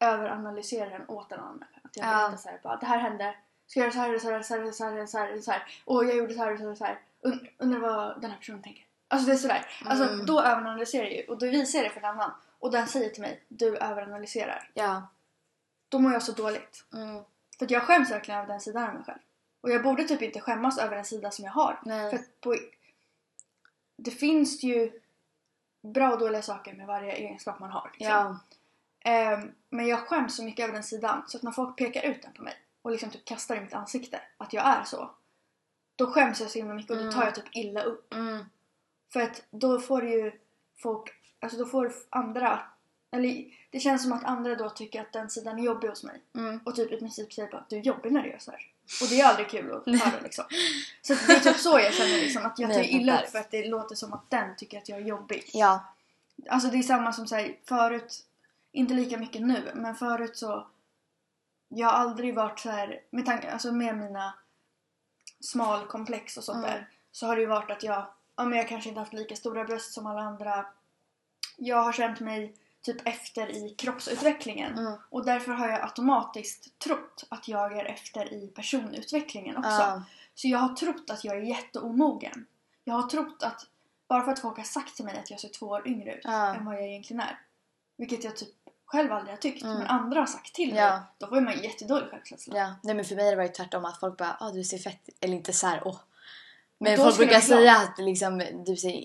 överanalyserar 0.01 0.91
den 0.91 1.09
åt 1.09 1.33
en 1.33 1.41
annan. 1.41 1.65
Att 1.83 1.97
jag 1.97 2.07
Ja. 2.07 2.11
berättar 2.19 2.37
så 2.37 2.49
här, 2.49 2.61
bara, 2.63 2.77
det 2.77 2.87
här 2.87 2.99
hände. 2.99 3.35
Ska 3.67 3.81
jag 3.81 3.85
göra 3.87 3.93
så 3.95 3.99
här, 3.99 4.19
så 4.19 4.31
här, 4.31 4.43
så 4.43 4.55
här, 4.55 4.73
så 4.73 4.85
här, 4.85 5.07
så 5.07 5.19
här, 5.19 5.41
så 5.41 5.51
här. 5.51 5.63
Och 5.85 6.05
jag 6.05 6.17
gjorde 6.17 6.35
så 6.35 6.41
här, 6.45 6.57
så 6.57 6.69
här, 6.69 6.75
så 6.75 6.85
här. 6.85 7.01
Und- 7.25 7.49
Undrar 7.59 7.81
vad 7.81 8.21
den 8.21 8.31
här 8.31 8.39
personen 8.39 8.63
tänker. 8.63 8.87
Alltså 9.09 9.27
det 9.27 9.33
är 9.33 9.37
sådär. 9.37 9.67
Alltså 9.85 10.05
Mm. 10.13 10.27
då 10.27 10.41
överanalyserar 10.41 11.05
jag 11.05 11.13
ju. 11.13 11.25
Och 11.27 11.39
då 11.39 11.47
visar 11.47 11.79
jag 11.79 11.87
det 11.87 11.91
för 11.91 12.01
en 12.01 12.05
annan. 12.07 12.31
Och 12.59 12.71
den 12.73 12.87
säger 12.89 13.11
till 13.11 13.23
mig, 13.23 13.45
du 13.49 13.77
överanalyserar. 13.77 14.71
Ja. 14.75 15.07
Då 15.89 15.99
mår 15.99 16.13
jag 16.13 16.23
så 16.23 16.33
dåligt. 16.33 16.85
Mm. 16.93 17.23
För 17.59 17.73
jag 17.73 17.83
skäms 17.83 18.11
verkligen 18.11 18.41
över 18.41 18.49
den 18.49 18.61
sidan 18.61 18.89
av 18.89 18.95
mig 18.95 19.05
själv. 19.05 19.19
Och 19.61 19.71
jag 19.71 19.83
borde 19.83 20.05
typ 20.05 20.23
inte 20.23 20.41
skämmas 20.41 20.79
över 20.79 20.97
den 20.97 21.05
sida 21.05 21.31
som 21.31 21.45
jag 21.45 21.53
har. 21.53 21.81
Nej. 21.85 22.11
För 22.11 22.19
att 22.19 22.41
på... 22.41 22.57
Det 23.97 24.11
finns 24.11 24.63
ju 24.63 25.01
bra 25.83 26.13
och 26.13 26.19
dåliga 26.19 26.43
saker 26.43 26.75
med 26.75 26.87
varje 26.87 27.13
egenskap 27.13 27.59
man 27.61 27.71
har. 27.71 27.91
Liksom. 27.99 28.15
Ja. 28.17 28.39
Ehm, 29.11 29.53
men 29.71 29.87
jag 29.87 29.99
skäms 30.09 30.37
så 30.37 30.45
mycket 30.45 30.65
över 30.65 30.75
den 30.75 30.83
sidan. 30.85 31.23
Så 31.27 31.37
att 31.37 31.43
när 31.43 31.51
folk 31.53 31.77
pekar 31.79 32.03
ut 32.03 32.23
den 32.23 32.33
på 32.33 32.43
mig 32.43 32.55
och 32.83 32.91
liksom 32.91 33.11
typ 33.11 33.25
kastar 33.25 33.57
i 33.57 33.61
mitt 33.61 33.75
ansikte 33.75 34.21
att 34.37 34.53
jag 34.53 34.67
är 34.67 34.85
så. 34.85 35.11
Då 35.97 36.07
skäms 36.07 36.41
jag 36.41 36.51
så 36.51 36.59
himla 36.59 36.75
mycket 36.75 36.91
och 36.91 36.97
då 36.97 37.03
Mm. 37.03 37.15
tar 37.15 37.25
jag 37.25 37.35
typ 37.35 37.45
illa 37.53 37.83
upp. 37.83 38.15
Mm. 38.15 38.45
För 39.13 39.21
att 39.21 39.43
då 39.51 39.81
får 39.81 40.05
ju 40.05 40.33
folk, 40.83 41.13
alltså 41.41 41.59
då 41.59 41.67
får 41.67 41.93
andra, 42.11 42.61
eller 43.11 43.45
det 43.71 43.81
känns 43.81 44.03
som 44.03 44.13
att 44.13 44.25
andra 44.25 44.55
då 44.55 44.71
tycker 44.71 45.01
att 45.01 45.13
den 45.13 45.31
sidan 45.31 45.59
är 45.59 45.63
jobbig 45.63 45.89
hos 45.89 46.05
mig. 46.05 46.21
Mm. 46.37 46.61
Och 46.65 46.77
typ 46.77 46.93
i 46.93 46.97
princip 46.97 47.33
säger 47.33 47.51
bara 47.51 47.61
att 47.61 47.71
du 47.71 47.77
är 47.77 47.81
jobbig 47.81 48.13
när 48.13 48.23
du 48.23 48.29
gör 48.31 48.39
så 48.39 48.51
här. 48.51 48.61
Och 49.03 49.09
det 49.09 49.21
är 49.21 49.25
aldrig 49.29 49.49
kul 49.49 49.73
att 49.73 49.87
höra 50.01 50.21
liksom. 50.23 50.45
Så 51.03 51.15
det 51.27 51.33
är 51.33 51.41
typ 51.41 51.57
så 51.57 51.79
jag 51.79 51.95
känner 51.95 52.19
liksom, 52.19 52.47
att 52.47 52.59
jag 52.59 52.73
tar 52.75 52.83
illa 52.83 53.23
upp 53.23 53.29
för 53.29 53.39
att 53.39 53.51
det 53.51 53.69
låter 53.69 53.95
som 53.95 54.13
att 54.13 54.31
den 54.31 54.57
tycker 54.57 54.79
att 54.79 54.89
jag 54.89 54.99
är 54.99 55.05
jobbig. 55.05 55.51
Ja. 55.53 55.85
Alltså 56.49 56.69
det 56.69 56.79
är 56.79 56.83
samma 56.83 57.13
som 57.13 57.27
säger 57.27 57.57
förut, 57.65 58.25
inte 58.73 58.95
lika 58.95 59.19
mycket 59.19 59.43
nu, 59.43 59.73
men 59.75 59.95
förut 59.95 60.37
så 60.37 60.67
jag 61.69 61.87
har 61.89 61.95
aldrig 61.95 62.35
varit 62.35 62.59
så 62.59 62.71
här 62.71 63.01
med 63.11 63.27
tanke, 63.27 63.51
alltså 63.51 63.73
med 63.73 63.97
mina 63.99 64.35
smalkomplex 65.45 66.37
och 66.37 66.45
sånt 66.45 66.59
Mm. 66.59 66.71
där 66.71 66.89
så 67.13 67.27
har 67.27 67.37
det 67.37 67.43
ju 67.43 67.49
varit 67.49 67.71
att 67.71 67.83
jag, 67.83 68.07
ja 68.37 68.45
men 68.45 68.59
jag 68.59 68.69
kanske 68.69 68.89
inte 68.89 69.01
haft 69.01 69.13
lika 69.13 69.37
stora 69.37 69.65
bröst 69.65 69.93
som 69.93 70.07
alla 70.07 70.21
andra. 70.21 70.67
Jag 71.57 71.83
har 71.83 71.93
känt 71.93 72.21
mig 72.21 72.55
typ 72.83 73.09
efter 73.09 73.49
i 73.51 73.75
kroppsutvecklingen 73.79 74.79
Mm. 74.79 74.93
och 75.11 75.25
därför 75.25 75.53
har 75.53 75.69
jag 75.69 75.81
automatiskt 75.83 76.79
trott 76.79 77.25
att 77.29 77.49
jag 77.49 77.79
är 77.79 77.85
efter 77.85 78.33
i 78.33 78.47
personutvecklingen 78.47 79.57
också. 79.57 79.71
Ja. 79.71 80.03
Så 80.35 80.49
jag 80.49 80.59
har 80.59 80.75
trott 80.77 81.11
att 81.11 81.25
jag 81.25 81.37
är 81.37 81.41
jätteomogen. 81.43 82.47
Jag 82.85 82.95
har 82.95 83.03
trott 83.09 83.43
att 83.43 83.67
bara 84.09 84.25
för 84.25 84.33
att 84.33 84.41
folk 84.41 84.57
har 84.57 84.65
sagt 84.65 84.97
till 84.97 85.05
mig 85.05 85.19
att 85.19 85.31
jag 85.31 85.41
ser 85.41 85.49
två 85.49 85.67
år 85.67 85.89
yngre 85.89 86.15
ut 86.15 86.25
än 86.25 86.65
vad 86.65 86.75
jag 86.75 86.87
egentligen 86.87 87.21
är. 87.21 87.39
Vilket 87.97 88.25
jag 88.25 88.37
typ 88.37 88.55
själv 88.87 89.13
aldrig 89.13 89.33
har 89.33 89.41
tyckt. 89.41 89.63
Mm. 89.65 89.79
Men 89.79 89.87
andra 89.87 90.21
har 90.21 90.27
sagt 90.27 90.55
till 90.55 90.69
mig. 90.75 90.79
Ja. 90.83 91.03
Då 91.19 91.27
får 91.27 91.41
man 91.41 91.53
ju 91.57 91.63
jättedålig 91.63 92.09
självkänsla. 92.11 92.59
Ja, 92.59 92.75
nej 92.83 92.95
men 92.95 93.05
för 93.05 93.15
mig 93.17 93.25
har 93.25 93.31
det 93.33 93.37
varit 93.37 93.55
tvärtom 93.55 93.85
att 93.85 94.01
folk 94.01 94.17
bara 94.19 94.37
ah 94.41 94.51
du 94.51 94.65
ser 94.65 94.79
fett 94.79 95.09
eller 95.21 95.35
inte 95.35 95.53
så 95.53 95.67
här 95.67 95.83
åh. 95.85 95.97
Men 96.79 96.97
folk 96.97 97.17
brukar 97.17 97.41
säga 97.41 97.77
att 97.77 97.99
liksom 97.99 98.43
du 98.67 98.77
ser 98.77 99.05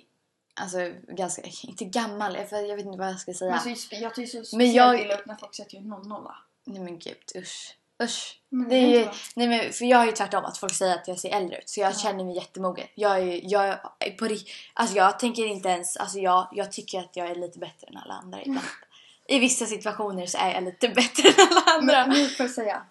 alltså 0.62 0.78
ganska, 1.08 1.42
inte 1.64 1.86
gammal, 1.86 2.36
jag 2.36 2.68
jag 2.70 2.76
vet 2.76 2.86
inte 2.86 2.98
vad 2.98 3.08
jag 3.10 3.20
ska 3.20 3.34
säga. 3.34 3.62
Men 3.66 3.76
så, 3.76 3.96
jag 3.96 4.16
tycker 4.16 4.44
så 4.44 4.58
Men 4.58 4.72
jag- 4.74 5.02
illa 5.02 5.20
ut 5.20 5.26
när 5.26 5.36
folk 5.36 5.56
säger 5.56 5.68
att 5.68 5.74
jag 5.74 5.84
är 5.84 5.88
00 5.88 6.32
Nej 6.66 6.80
men 6.80 7.00
gud 7.00 7.18
usch. 7.36 7.76
Usch. 8.04 8.42
Men 8.50 8.70
Det 8.70 8.76
är 8.76 9.00
ju, 9.00 9.08
nej 9.36 9.48
men 9.48 9.74
för 9.74 9.86
jag 9.86 10.02
är 10.02 10.06
ju 10.06 10.12
tvärtom 10.12 10.46
att 10.46 10.58
folk 10.58 10.74
säger 10.74 10.96
att 10.96 11.08
jag 11.08 11.20
ser 11.20 11.30
äldre 11.30 11.58
ut 11.58 11.70
så 11.70 11.80
jag 11.80 11.92
Ja. 11.92 11.96
känner 11.96 12.24
mig 12.24 12.36
jättemogen. 12.36 12.88
Jag 12.96 13.12
är 13.16 13.24
ju- 13.24 13.42
jag 13.44 13.68
är 14.00 14.12
på 14.12 14.28
alltså 14.74 14.96
jag 14.96 15.20
tänker 15.20 15.46
inte 15.46 15.70
ens, 15.70 15.98
alltså 15.98 16.20
jag, 16.20 16.48
jag 16.52 16.72
tycker 16.72 17.00
att 17.00 17.16
jag 17.16 17.30
är 17.30 17.36
lite 17.36 17.60
bättre 17.60 17.88
än 17.88 17.98
alla 17.98 18.14
andra 18.14 18.42
ibland. 18.42 18.68
I 19.30 19.40
vissa 19.40 19.66
situationer 19.66 20.26
så 20.26 20.38
är 20.38 20.54
jag 20.54 20.64
lite 20.64 20.90
bättre 20.90 21.30
än 21.30 21.34
alla 21.52 21.62
andra. 21.78 22.08
Men 22.08 22.18
nu 22.18 22.30
får 22.30 22.44
jag 22.44 22.52
säga. 22.52 22.86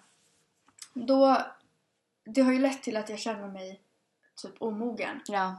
Då, 0.93 1.37
det 2.25 2.41
har 2.41 2.51
ju 2.53 2.59
lett 2.59 2.83
till 2.83 2.97
att 2.97 3.09
jag 3.09 3.19
känner 3.19 3.47
mig 3.47 3.81
typ 4.41 4.61
omogen. 4.61 5.21
Ja. 5.27 5.55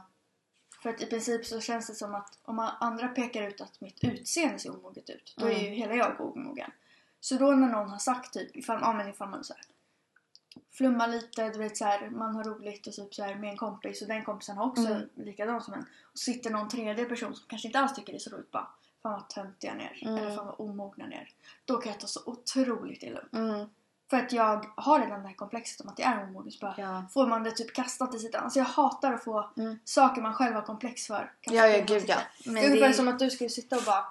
För 0.83 0.89
att 0.89 1.01
i 1.01 1.05
princip 1.05 1.45
så 1.45 1.61
känns 1.61 1.87
det 1.87 1.95
som 1.95 2.15
att 2.15 2.37
om 2.43 2.59
andra 2.79 3.07
pekar 3.07 3.41
ut 3.47 3.61
att 3.61 3.81
mitt 3.81 4.03
utseende 4.03 4.59
ser 4.59 4.69
omoget 4.79 5.09
ut, 5.09 5.33
då 5.37 5.45
är 5.45 5.51
ju 5.59 5.67
Mm. 5.67 5.73
hela 5.79 5.95
jag 5.95 6.21
omogen. 6.21 6.71
Så 7.19 7.35
då 7.35 7.51
när 7.51 7.67
någon 7.67 7.89
har 7.89 7.97
sagt 7.97 8.33
typ, 8.33 8.55
ifall, 8.55 8.79
ja, 8.81 8.93
men 8.93 9.09
ifall 9.09 9.29
man 9.29 9.43
så 9.43 9.53
här, 9.53 9.63
flummar 10.71 11.07
lite, 11.07 11.49
du 11.49 11.59
vet 11.59 11.77
så 11.77 11.85
här, 11.85 12.09
man 12.09 12.35
har 12.35 12.43
roligt 12.43 12.87
och 12.87 12.93
typ 12.93 13.13
så 13.15 13.23
här, 13.23 13.35
med 13.35 13.49
en 13.49 13.57
kompis 13.57 14.01
och 14.01 14.07
den 14.07 14.23
kompisen 14.25 14.57
har 14.57 14.65
också 14.65 14.85
Mm. 14.87 15.09
likadant 15.15 15.63
som 15.63 15.73
en. 15.73 15.85
Och 16.13 16.19
sitter 16.19 16.49
någon 16.49 16.69
tredje 16.69 17.05
person 17.05 17.35
som 17.35 17.45
kanske 17.47 17.67
inte 17.67 17.79
alls 17.79 17.95
tycker 17.95 18.13
det 18.13 18.17
är 18.17 18.19
så 18.19 18.29
roligt 18.29 18.51
bara 18.51 18.67
Fan 19.03 19.11
vad 19.13 19.29
töntiga 19.29 19.73
ni 19.73 19.83
är. 19.83 19.99
Mm. 20.07 20.17
Eller 20.17 20.35
fan 20.35 20.45
vad 20.45 20.55
omogna 20.59 21.05
ni 21.05 21.15
är. 21.15 21.29
Då 21.65 21.77
kan 21.77 21.91
jag 21.91 21.99
ta 22.01 22.07
så 22.07 22.19
otroligt 22.25 23.03
illa 23.03 23.19
upp. 23.19 23.33
Mm. 23.33 23.69
För 24.09 24.17
att 24.17 24.31
jag 24.33 24.65
har 24.77 24.99
redan 24.99 25.21
det 25.21 25.27
här 25.27 25.35
komplexet 25.35 25.81
om 25.81 25.89
att 25.89 25.99
jag 25.99 26.07
är 26.11 26.23
omogen. 26.23 26.51
Så 26.51 26.59
bara 26.61 26.75
Ja. 26.77 27.03
får 27.13 27.27
man 27.27 27.43
det 27.43 27.51
typ 27.51 27.73
kastat 27.73 28.15
i 28.15 28.19
sitt 28.19 28.35
Alltså 28.35 28.59
jag 28.59 28.65
hatar 28.65 29.13
att 29.13 29.23
få 29.23 29.49
Mm. 29.57 29.79
saker 29.85 30.21
man 30.21 30.33
själv 30.33 30.55
har 30.55 30.61
komplex 30.61 31.07
för. 31.07 31.31
Ja, 31.41 31.67
ja, 31.67 31.83
gud 31.85 32.03
ja. 32.07 32.17
Men 32.45 32.53
det 32.55 32.61
är 32.61 32.65
ungefär 32.69 32.87
det- 32.87 32.93
som 32.93 33.07
att 33.07 33.19
du 33.19 33.29
skulle 33.29 33.49
sitta 33.49 33.77
och 33.77 33.83
bara... 33.83 34.05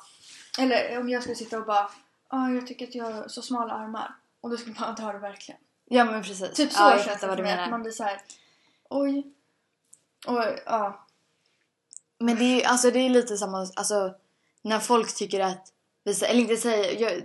Eller 0.58 1.00
om 1.00 1.08
jag 1.08 1.22
skulle 1.22 1.36
sitta 1.36 1.58
och 1.58 1.66
bara... 1.66 1.90
Ah, 2.28 2.48
jag 2.48 2.66
tycker 2.66 2.86
att 2.88 2.94
jag 2.94 3.04
har 3.10 3.28
så 3.28 3.42
smala 3.42 3.74
armar. 3.74 4.14
Och 4.40 4.50
du 4.50 4.56
skulle 4.56 4.74
bara, 4.74 4.92
det 4.92 5.02
har 5.02 5.12
du 5.12 5.18
verkligen. 5.18 5.60
Ja 5.84 6.04
men 6.04 6.22
precis. 6.22 6.50
Typ 6.56 6.72
så 6.72 6.82
ja, 6.82 6.90
jag 6.96 7.04
känns 7.04 7.20
det 7.20 7.26
för 7.26 7.42
mig. 7.42 7.52
Att 7.52 7.56
menar. 7.58 7.70
man 7.70 7.82
blir 7.82 7.92
så 7.92 8.04
här. 8.04 8.20
Oj. 8.90 9.32
Och 10.26 10.44
ja. 10.66 11.04
Men 12.18 12.36
det 12.36 12.44
är 12.44 12.56
ju 12.56 12.62
alltså, 12.62 12.90
det 12.90 12.98
är 12.98 13.10
lite 13.10 13.36
samma, 13.36 13.58
alltså 13.76 14.14
när 14.62 14.78
folk 14.78 15.16
tycker 15.16 15.40
att, 15.40 15.72
eller 16.22 16.40
inte 16.40 16.56
säger, 16.56 17.00
jag, 17.00 17.22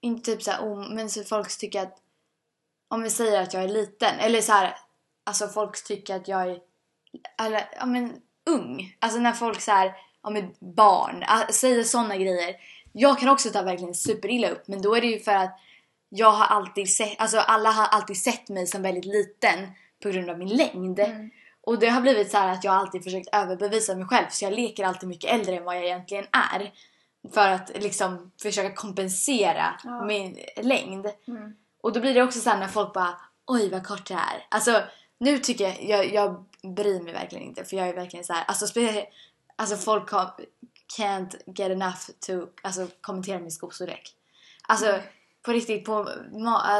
inte 0.00 0.32
typ 0.32 0.42
såhär 0.42 0.72
om, 0.72 0.94
men 0.94 1.10
så 1.10 1.24
folk 1.24 1.58
tycker 1.58 1.82
att, 1.82 1.98
om 2.88 3.02
vi 3.02 3.10
säger 3.10 3.42
att 3.42 3.54
jag 3.54 3.62
är 3.62 3.68
liten, 3.68 4.18
eller 4.18 4.40
så 4.40 4.52
här, 4.52 4.76
alltså 5.24 5.48
folk 5.48 5.84
tycker 5.84 6.16
att 6.16 6.28
jag 6.28 6.42
är, 6.42 6.58
eller 7.42 7.68
ja 7.78 7.86
men 7.86 8.20
ung. 8.50 8.96
Alltså 8.98 9.20
när 9.20 9.32
folk 9.32 9.60
så 9.60 9.70
här, 9.70 9.94
ja 10.22 10.30
men 10.30 10.54
barn, 10.58 11.24
säger 11.50 11.84
sådana 11.84 12.16
grejer. 12.16 12.56
Jag 12.92 13.18
kan 13.18 13.28
också 13.28 13.50
ta 13.50 13.62
verkligen 13.62 13.94
superilla 13.94 14.48
upp, 14.50 14.68
men 14.68 14.82
då 14.82 14.94
är 14.94 15.00
det 15.00 15.06
ju 15.06 15.20
för 15.20 15.34
att 15.34 15.60
jag 16.08 16.30
har 16.30 16.46
alltid 16.46 16.90
sett, 16.90 17.20
alltså 17.20 17.38
alla 17.38 17.70
har 17.70 17.86
alltid 17.86 18.16
sett 18.16 18.48
mig 18.48 18.66
som 18.66 18.82
väldigt 18.82 19.04
liten 19.04 19.68
på 20.02 20.08
grund 20.08 20.30
av 20.30 20.38
min 20.38 20.56
längd. 20.56 21.00
Mm. 21.00 21.30
Och 21.68 21.78
det 21.78 21.88
har 21.88 22.00
blivit 22.00 22.30
så 22.30 22.36
här 22.38 22.52
att 22.52 22.64
jag 22.64 22.74
alltid 22.74 23.04
försökt 23.04 23.28
överbevisa 23.34 23.94
mig 23.94 24.06
själv 24.06 24.26
så 24.30 24.44
jag 24.44 24.52
leker 24.52 24.84
alltid 24.84 25.08
mycket 25.08 25.30
äldre 25.30 25.56
än 25.56 25.64
vad 25.64 25.76
jag 25.76 25.84
egentligen 25.84 26.26
är. 26.32 26.72
För 27.34 27.48
att 27.48 27.70
liksom 27.74 28.32
försöka 28.42 28.74
kompensera 28.74 29.80
Ja. 29.84 30.04
min 30.04 30.38
längd. 30.56 31.06
Mm. 31.28 31.56
Och 31.80 31.92
då 31.92 32.00
blir 32.00 32.14
det 32.14 32.22
också 32.22 32.40
så 32.40 32.50
här 32.50 32.58
när 32.58 32.68
folk 32.68 32.92
bara 32.94 33.20
oj 33.46 33.70
vad 33.70 33.86
kort 33.86 34.06
det 34.06 34.14
är. 34.14 34.46
Alltså 34.48 34.82
nu 35.18 35.38
tycker 35.38 35.64
jag, 35.64 35.84
jag, 35.84 36.14
jag 36.14 36.44
bryr 36.74 37.00
mig 37.02 37.12
verkligen 37.12 37.44
inte 37.44 37.64
för 37.64 37.76
jag 37.76 37.88
är 37.88 37.94
verkligen 37.94 38.24
så 38.24 38.32
här, 38.32 38.44
alltså 38.44 38.66
speciellt, 38.66 39.08
alltså 39.56 39.76
folk 39.76 40.10
har, 40.10 40.30
can't 40.98 41.36
get 41.46 41.70
enough 41.70 42.00
to 42.26 42.32
alltså, 42.62 42.86
kommentera 43.00 43.38
min 43.38 43.50
skostorlek. 43.52 44.14
Alltså 44.68 44.86
Mm. 44.86 45.00
på 45.42 45.52
riktigt, 45.52 45.84
på, 45.84 46.08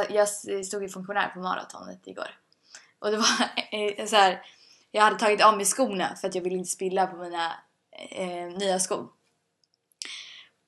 jag 0.09 0.29
stod 0.65 0.83
i 0.83 0.89
funktionär 0.89 1.27
på 1.33 1.39
maratonet 1.39 2.07
igår. 2.07 2.29
Och 2.99 3.11
det 3.11 3.17
var 3.17 4.05
så 4.07 4.15
här, 4.15 4.41
jag 4.91 5.03
hade 5.03 5.19
tagit 5.19 5.43
av 5.43 5.57
mig 5.57 5.65
skorna 5.65 6.15
för 6.15 6.27
att 6.27 6.35
jag 6.35 6.41
ville 6.41 6.55
inte 6.55 6.69
spilla 6.69 7.07
på 7.07 7.17
mina 7.17 7.53
eh, 8.11 8.57
nya 8.57 8.79
skor. 8.79 9.07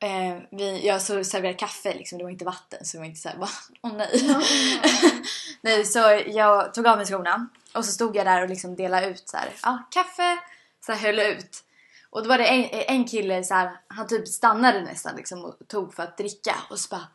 Eh, 0.04 0.42
vi, 0.52 0.88
jag 0.88 1.02
så 1.02 1.24
serverade 1.24 1.58
kaffe 1.58 1.94
liksom, 1.94 2.18
det 2.18 2.24
var 2.24 2.32
inte 2.32 2.46
vatten 2.46 2.86
så 2.86 2.98
det 2.98 3.02
var 3.02 3.08
inte 3.08 3.20
såhär 3.20 3.38
bara 3.38 3.50
åh 3.82 3.94
nej. 3.94 4.22
nej 5.62 5.86
så 5.86 6.22
jag 6.28 6.74
tog 6.74 6.88
av 6.88 6.98
mig 6.98 7.06
skorna 7.06 7.48
och 7.74 7.86
så 7.86 7.92
stod 7.92 8.16
jag 8.16 8.26
där 8.26 8.42
och 8.42 8.50
liksom 8.50 8.76
delade 8.76 9.08
ut 9.08 9.30
så 9.30 9.38
ja 9.64 9.88
kaffe, 9.92 10.38
så 10.86 10.92
här 10.92 11.00
höll 11.00 11.20
ut. 11.20 11.64
Och 12.10 12.24
då 12.24 12.30
var 12.30 12.38
det 12.38 12.46
en, 12.46 12.98
en 12.98 13.06
kille 13.06 13.44
så 13.44 13.54
här, 13.54 13.80
han 13.88 14.08
typ 14.08 14.28
stannade 14.28 14.82
nästan 14.82 15.16
liksom 15.16 15.46
och 15.46 15.56
tog 15.68 15.94
för 15.94 16.04
att 16.04 16.18
dricka 16.18 16.56
och 16.70 16.80
så 16.80 16.88
bara 16.90 17.08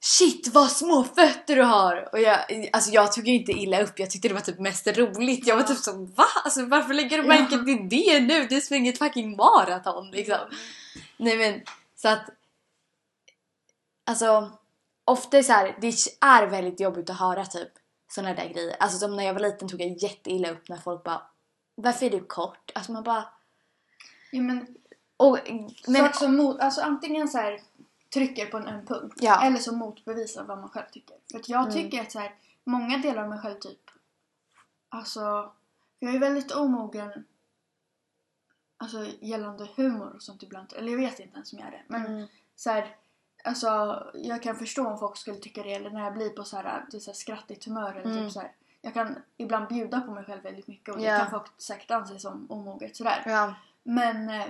Shit 0.00 0.48
vad 0.48 0.70
små 0.70 1.04
fötter 1.04 1.56
du 1.56 1.62
har! 1.62 2.08
Och 2.12 2.20
jag, 2.20 2.68
alltså 2.72 2.90
jag 2.90 3.12
tog 3.12 3.28
ju 3.28 3.34
inte 3.34 3.52
illa 3.52 3.82
upp, 3.82 3.98
jag 3.98 4.10
tyckte 4.10 4.28
det 4.28 4.34
var 4.34 4.40
typ 4.40 4.58
mest 4.58 4.86
roligt. 4.86 5.46
Jag 5.46 5.56
var 5.56 5.62
typ 5.62 5.78
så 5.78 6.04
va? 6.04 6.24
Alltså 6.44 6.66
varför 6.66 6.94
lägger 6.94 7.22
du 7.22 7.28
märke 7.28 7.64
till 7.64 7.88
det 7.88 8.20
nu? 8.20 8.46
Du 8.46 8.60
springer 8.60 8.92
ett 8.92 8.98
fucking 8.98 9.36
maraton 9.36 10.10
liksom. 10.10 10.38
Nej 11.16 11.38
men 11.38 11.62
så 11.96 12.08
att 12.08 12.30
Alltså 14.08 14.52
ofta 15.04 15.38
är 15.38 15.42
så 15.42 15.52
här, 15.52 15.76
det 15.80 15.88
är 16.20 16.46
väldigt 16.46 16.80
jobbigt 16.80 17.10
att 17.10 17.18
höra 17.18 17.44
typ 17.44 17.68
såna 18.08 18.34
där 18.34 18.48
grejer. 18.48 18.76
Alltså 18.80 18.98
som 18.98 19.16
när 19.16 19.24
jag 19.24 19.34
var 19.34 19.40
liten 19.40 19.68
tog 19.68 19.80
jag 19.80 20.02
jätteilla 20.02 20.50
upp 20.50 20.68
när 20.68 20.76
folk 20.76 21.04
bara 21.04 21.22
Varför 21.74 22.06
är 22.06 22.10
du 22.10 22.20
kort? 22.20 22.70
Alltså 22.74 22.92
man 22.92 23.02
bara 23.02 23.24
Ja, 24.30 24.42
men, 24.42 24.66
och, 25.16 25.38
men, 25.86 26.12
som 26.12 26.36
mot, 26.36 26.60
alltså 26.60 26.80
antingen 26.80 27.28
så 27.28 27.38
här 27.38 27.60
trycker 28.14 28.46
på 28.46 28.56
en, 28.56 28.66
en 28.66 28.86
punkt 28.86 29.18
Ja. 29.20 29.42
eller 29.46 29.58
så 29.58 29.76
motbevisar 29.76 30.44
vad 30.44 30.58
man 30.58 30.68
själv 30.68 30.86
tycker. 30.92 31.16
För 31.30 31.38
att 31.38 31.48
jag 31.48 31.60
Mm. 31.62 31.74
tycker 31.74 32.02
att 32.02 32.12
så 32.12 32.18
här, 32.18 32.34
många 32.64 32.98
delar 32.98 33.22
av 33.22 33.28
mig 33.28 33.38
själv 33.38 33.58
typ 33.58 33.90
Alltså, 34.88 35.52
jag 35.98 36.14
är 36.14 36.18
väldigt 36.18 36.52
omogen 36.52 37.24
Alltså 38.80 39.06
gällande 39.20 39.68
humor 39.76 40.12
och 40.14 40.22
sånt 40.22 40.42
ibland. 40.42 40.72
Eller 40.76 40.90
jag 40.92 40.98
vet 40.98 41.20
inte 41.20 41.34
ens 41.34 41.52
om 41.52 41.58
jag 41.58 41.68
är 41.68 41.72
det. 41.72 41.82
Men 41.88 42.06
Mm. 42.06 42.26
så 42.56 42.70
här, 42.70 42.96
alltså 43.44 43.66
jag 44.14 44.42
kan 44.42 44.56
förstå 44.56 44.86
om 44.88 44.98
folk 44.98 45.16
skulle 45.16 45.36
tycka 45.38 45.62
det 45.62 45.72
eller 45.74 45.90
när 45.90 46.04
jag 46.04 46.14
blir 46.14 46.30
på 46.30 46.44
så 46.44 46.56
här, 46.56 46.84
det 46.90 46.96
är 46.96 47.00
så 47.00 47.10
här 47.10 47.16
skrattigt 47.16 47.64
humör 47.64 47.90
eller 47.94 48.10
Mm. 48.10 48.24
typ 48.24 48.32
så 48.32 48.40
här. 48.40 48.52
Jag 48.80 48.94
kan 48.94 49.16
ibland 49.36 49.68
bjuda 49.68 50.00
på 50.00 50.10
mig 50.14 50.24
själv 50.24 50.42
väldigt 50.42 50.66
mycket 50.66 50.94
och 50.94 51.00
Ja. 51.00 51.12
det 51.12 51.18
kan 51.18 51.30
folk 51.30 51.60
säkert 51.60 51.90
anse 51.90 52.18
som 52.18 52.46
omoget 52.50 52.96
sådär. 52.96 53.22
ja. 53.26 53.54
Men 53.82 54.28
eh, 54.28 54.46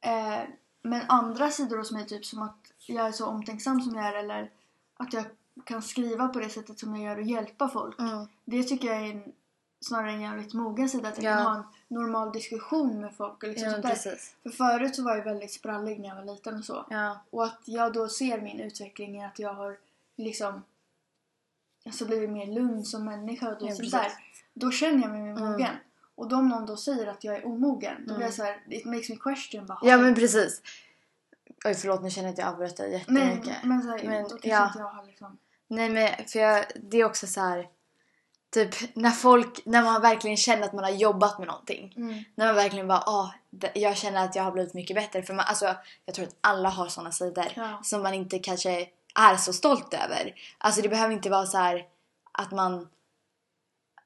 eh, 0.00 0.44
men 0.82 1.02
andra 1.08 1.50
sidor 1.50 1.78
hos 1.78 1.92
mig 1.92 2.06
typ 2.06 2.24
som 2.26 2.42
att 2.42 2.72
jag 2.86 3.06
är 3.06 3.12
så 3.12 3.26
omtänksam 3.26 3.80
som 3.80 3.94
jag 3.94 4.06
är 4.06 4.14
eller 4.14 4.50
att 4.96 5.12
jag 5.12 5.24
kan 5.64 5.82
skriva 5.82 6.28
på 6.28 6.38
det 6.38 6.48
sättet 6.48 6.78
som 6.78 6.96
jag 6.96 7.04
gör 7.04 7.16
och 7.16 7.22
hjälpa 7.22 7.68
folk. 7.68 7.98
Mm. 8.00 8.26
Det 8.44 8.62
tycker 8.62 8.88
jag 8.88 8.96
är 8.96 9.10
en, 9.10 9.32
snarare 9.80 10.10
en 10.12 10.20
jävligt 10.20 10.54
mogen 10.54 10.88
sida. 10.88 11.08
Att 11.08 11.22
jag 11.22 11.32
Ja. 11.32 11.36
kan 11.36 11.46
ha 11.46 11.56
en 11.56 11.62
normal 11.88 12.32
diskussion 12.32 13.00
med 13.00 13.16
folk 13.16 13.42
och 13.42 13.48
liksom 13.48 13.80
ja. 13.82 13.94
För 14.42 14.50
förut 14.50 14.96
så 14.96 15.02
var 15.04 15.16
jag 15.16 15.24
väldigt 15.24 15.52
sprallig 15.52 16.00
när 16.00 16.08
jag 16.08 16.16
var 16.16 16.24
liten 16.24 16.58
och 16.58 16.64
så. 16.64 16.86
Ja. 16.90 17.20
Och 17.30 17.44
att 17.44 17.60
jag 17.64 17.92
då 17.92 18.08
ser 18.08 18.40
min 18.40 18.60
utveckling 18.60 19.16
i 19.20 19.24
att 19.24 19.38
jag 19.38 19.54
har 19.54 19.78
liksom 20.16 20.62
alltså 21.86 22.04
blivit 22.06 22.30
mer 22.30 22.46
lugn 22.46 22.84
som 22.84 23.04
människa 23.04 23.48
och 23.52 23.58
då, 23.60 23.66
Ja, 23.68 23.74
sånt 23.74 23.90
där. 23.90 24.12
Då 24.54 24.70
känner 24.70 25.02
jag 25.02 25.10
mig 25.10 25.22
mer 25.22 25.36
Mm. 25.42 25.76
Och 26.18 26.28
då 26.28 26.36
om 26.36 26.48
någon 26.48 26.66
då 26.66 26.76
säger 26.76 27.06
att 27.06 27.24
jag 27.24 27.36
är 27.36 27.46
omogen, 27.46 27.94
då 27.98 28.04
blir 28.04 28.14
Mm. 28.14 28.22
jag 28.22 28.34
så 28.34 28.42
här, 28.42 28.60
it 28.70 28.84
makes 28.84 29.08
me 29.08 29.16
question 29.16 29.66
bara. 29.66 29.78
ja 29.82 29.96
men 29.98 30.14
precis. 30.14 30.62
Oj 31.64 31.74
förlåt 31.74 32.02
nu 32.02 32.10
känner 32.10 32.28
jag 32.28 32.32
att 32.32 32.38
jag 32.38 32.48
avbröt 32.48 32.76
dig 32.76 32.92
jättemycket. 32.92 33.56
men, 33.64 33.82
så 33.82 33.88
här, 33.88 34.04
Men, 34.04 34.22
då 34.22 34.28
kanske 34.28 34.48
ja. 34.48 34.66
inte 34.66 34.78
jag 34.78 34.86
har 34.88 35.06
liksom... 35.06 35.38
Nej 35.68 35.88
men 35.90 36.10
för 36.28 36.38
jag, 36.38 36.64
det 36.82 36.96
är 37.00 37.04
också 37.04 37.26
så 37.26 37.40
här. 37.40 37.68
Typ 38.50 38.74
när 38.96 39.10
folk, 39.10 39.60
när 39.66 39.82
man 39.82 40.02
verkligen 40.02 40.36
känner 40.36 40.62
att 40.62 40.72
man 40.72 40.84
har 40.84 40.90
jobbat 40.90 41.38
med 41.38 41.46
någonting. 41.48 41.94
Mm. 41.96 42.24
När 42.34 42.46
man 42.46 42.54
verkligen 42.54 42.88
bara 42.88 43.30
det- 43.50 43.72
jag 43.74 43.96
känner 43.96 44.24
att 44.24 44.34
jag 44.36 44.42
har 44.42 44.52
blivit 44.52 44.74
mycket 44.74 44.96
bättre. 44.96 45.22
För 45.22 45.34
man, 45.34 45.44
alltså, 45.48 45.74
jag 46.06 46.14
tror 46.14 46.26
att 46.26 46.36
alla 46.40 46.68
har 46.68 46.86
såna 46.88 47.12
sidor 47.12 47.46
Ja. 47.56 47.80
som 47.82 48.02
man 48.02 48.14
inte 48.14 48.38
kanske 48.38 48.88
är 49.14 49.36
så 49.36 49.52
stolt 49.52 49.94
över. 49.94 50.34
Alltså 50.58 50.82
det 50.82 50.88
behöver 50.88 51.14
inte 51.14 51.30
vara 51.30 51.46
så 51.46 51.58
här 51.58 51.86
att 52.32 52.50
man 52.52 52.88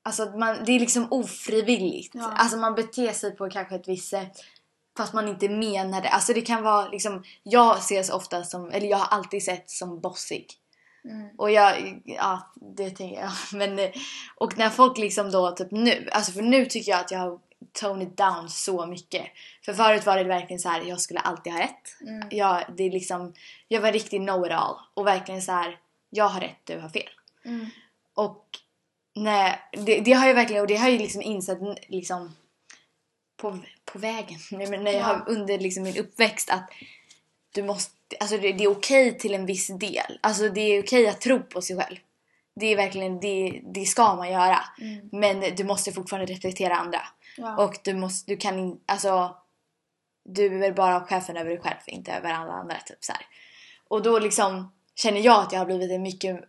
Alltså 0.03 0.22
att 0.22 0.38
man, 0.38 0.57
det 0.64 0.72
är 0.72 0.80
liksom 0.80 1.07
ofrivilligt. 1.11 2.14
Ja. 2.14 2.32
Alltså 2.36 2.57
man 2.57 2.74
beter 2.74 3.12
sig 3.12 3.36
på 3.36 3.50
kanske 3.50 3.74
ett 3.74 3.88
visst 3.88 4.09
sätt 4.09 4.36
fast 4.96 5.12
man 5.12 5.28
inte 5.28 5.48
menar 5.48 6.03
det. 6.03 6.09
Alltså 6.09 6.32
det 6.32 6.40
kan 6.40 6.62
vara 6.62 6.88
liksom, 6.88 7.22
jag 7.42 7.78
ses 7.78 8.11
ofta 8.11 8.44
som, 8.44 8.70
eller 8.70 8.86
jag 8.86 8.96
har 8.96 9.16
alltid 9.18 9.42
sett 9.42 9.70
som 9.70 10.00
bossig. 10.00 10.46
Mm. 11.05 11.28
Och 11.38 11.50
jag, 11.50 12.00
ja 12.05 12.53
det 12.76 12.90
tänker 12.90 13.20
jag. 13.20 13.32
Men, 13.59 13.92
och 14.36 14.59
när 14.59 14.70
folk 14.70 14.98
liksom 14.98 15.30
då 15.30 15.50
typ 15.50 15.70
nu, 15.70 16.09
alltså 16.12 16.32
för 16.32 16.42
nu 16.42 16.66
tycker 16.66 16.90
jag 16.90 17.00
att 17.00 17.11
jag 17.11 17.18
har 17.18 17.38
toned 17.72 18.09
it 18.09 18.16
down 18.16 18.48
så 18.48 18.86
mycket. 18.86 19.26
För 19.64 19.72
förut 19.72 20.07
var 20.07 20.16
det 20.16 20.24
verkligen 20.24 20.61
så 20.61 20.68
här, 20.68 20.82
jag 20.82 21.00
skulle 21.00 21.20
alltid 21.20 21.53
ha 21.53 21.61
rätt. 21.61 22.00
Mm. 22.00 22.28
Jag, 22.30 22.64
det 22.76 22.82
är 22.82 22.90
liksom, 22.90 23.34
jag 23.68 23.80
var 23.80 23.92
riktigt 23.92 24.22
know-it-all 24.22 24.76
och 24.94 25.07
verkligen 25.07 25.42
så 25.42 25.53
här, 25.53 25.78
jag 26.11 26.28
har 26.28 26.40
rätt, 26.40 26.61
du 26.64 26.78
har 26.78 26.88
fel. 26.88 27.11
Mm. 27.44 27.66
Och 28.14 28.46
nej, 29.15 29.59
det, 29.73 30.01
det 30.01 30.13
har 30.13 30.27
jag 30.27 30.35
verkligen, 30.35 30.63
och 30.63 30.69
det 30.69 30.77
har 30.77 30.89
jag 30.89 31.01
liksom 31.01 31.23
insett 31.23 31.59
liksom 31.89 32.37
på, 33.37 33.59
på 33.85 33.99
vägen. 33.99 34.39
Nej, 34.51 34.67
men 34.67 34.85
när 34.85 34.93
jag 34.93 35.01
Ja. 35.01 35.05
har 35.05 35.25
under 35.29 35.59
liksom 35.59 35.83
min 35.83 35.99
uppväxt 35.99 36.51
att 36.51 36.71
du 37.55 37.63
måste, 37.63 37.95
alltså 38.21 38.39
det, 38.39 38.53
det 38.53 38.65
är 38.65 38.71
okej 38.71 39.19
till 39.19 39.35
en 39.35 39.47
viss 39.47 39.67
del. 39.67 40.19
Alltså 40.21 40.49
det 40.49 40.61
är 40.61 40.83
okej 40.83 41.09
att 41.09 41.21
tro 41.21 41.43
på 41.43 41.63
sig 41.63 41.77
själv. 41.77 41.97
Det 42.61 42.67
är 42.67 42.77
verkligen, 42.77 43.21
det, 43.21 43.61
det 43.75 43.85
ska 43.85 44.15
man 44.15 44.33
göra. 44.33 44.59
Mm. 44.81 45.09
Men 45.13 45.55
du 45.57 45.65
måste 45.65 45.93
fortfarande 45.93 46.33
respektera 46.33 46.77
andra. 46.77 47.01
Ja. 47.37 47.65
Och 47.65 47.79
du 47.85 47.95
måste, 47.95 48.33
du 48.33 48.37
kan 48.37 48.59
in, 48.59 48.81
alltså 48.87 49.37
du 50.25 50.47
är 50.47 50.59
väl 50.59 50.75
bara 50.75 51.05
chefen 51.05 51.37
över 51.37 51.51
dig 51.51 51.61
själv, 51.61 51.77
inte 51.87 52.13
över 52.13 52.33
alla 52.33 52.53
andra 52.53 52.77
typ 52.77 53.05
så 53.05 53.13
här. 53.13 53.27
Och 53.89 54.03
då 54.03 54.19
liksom 54.19 54.73
känner 54.95 55.21
jag 55.21 55.41
att 55.43 55.53
jag 55.53 55.61
har 55.61 55.67
blivit 55.67 55.91
en 55.91 56.03
mycket 56.03 56.41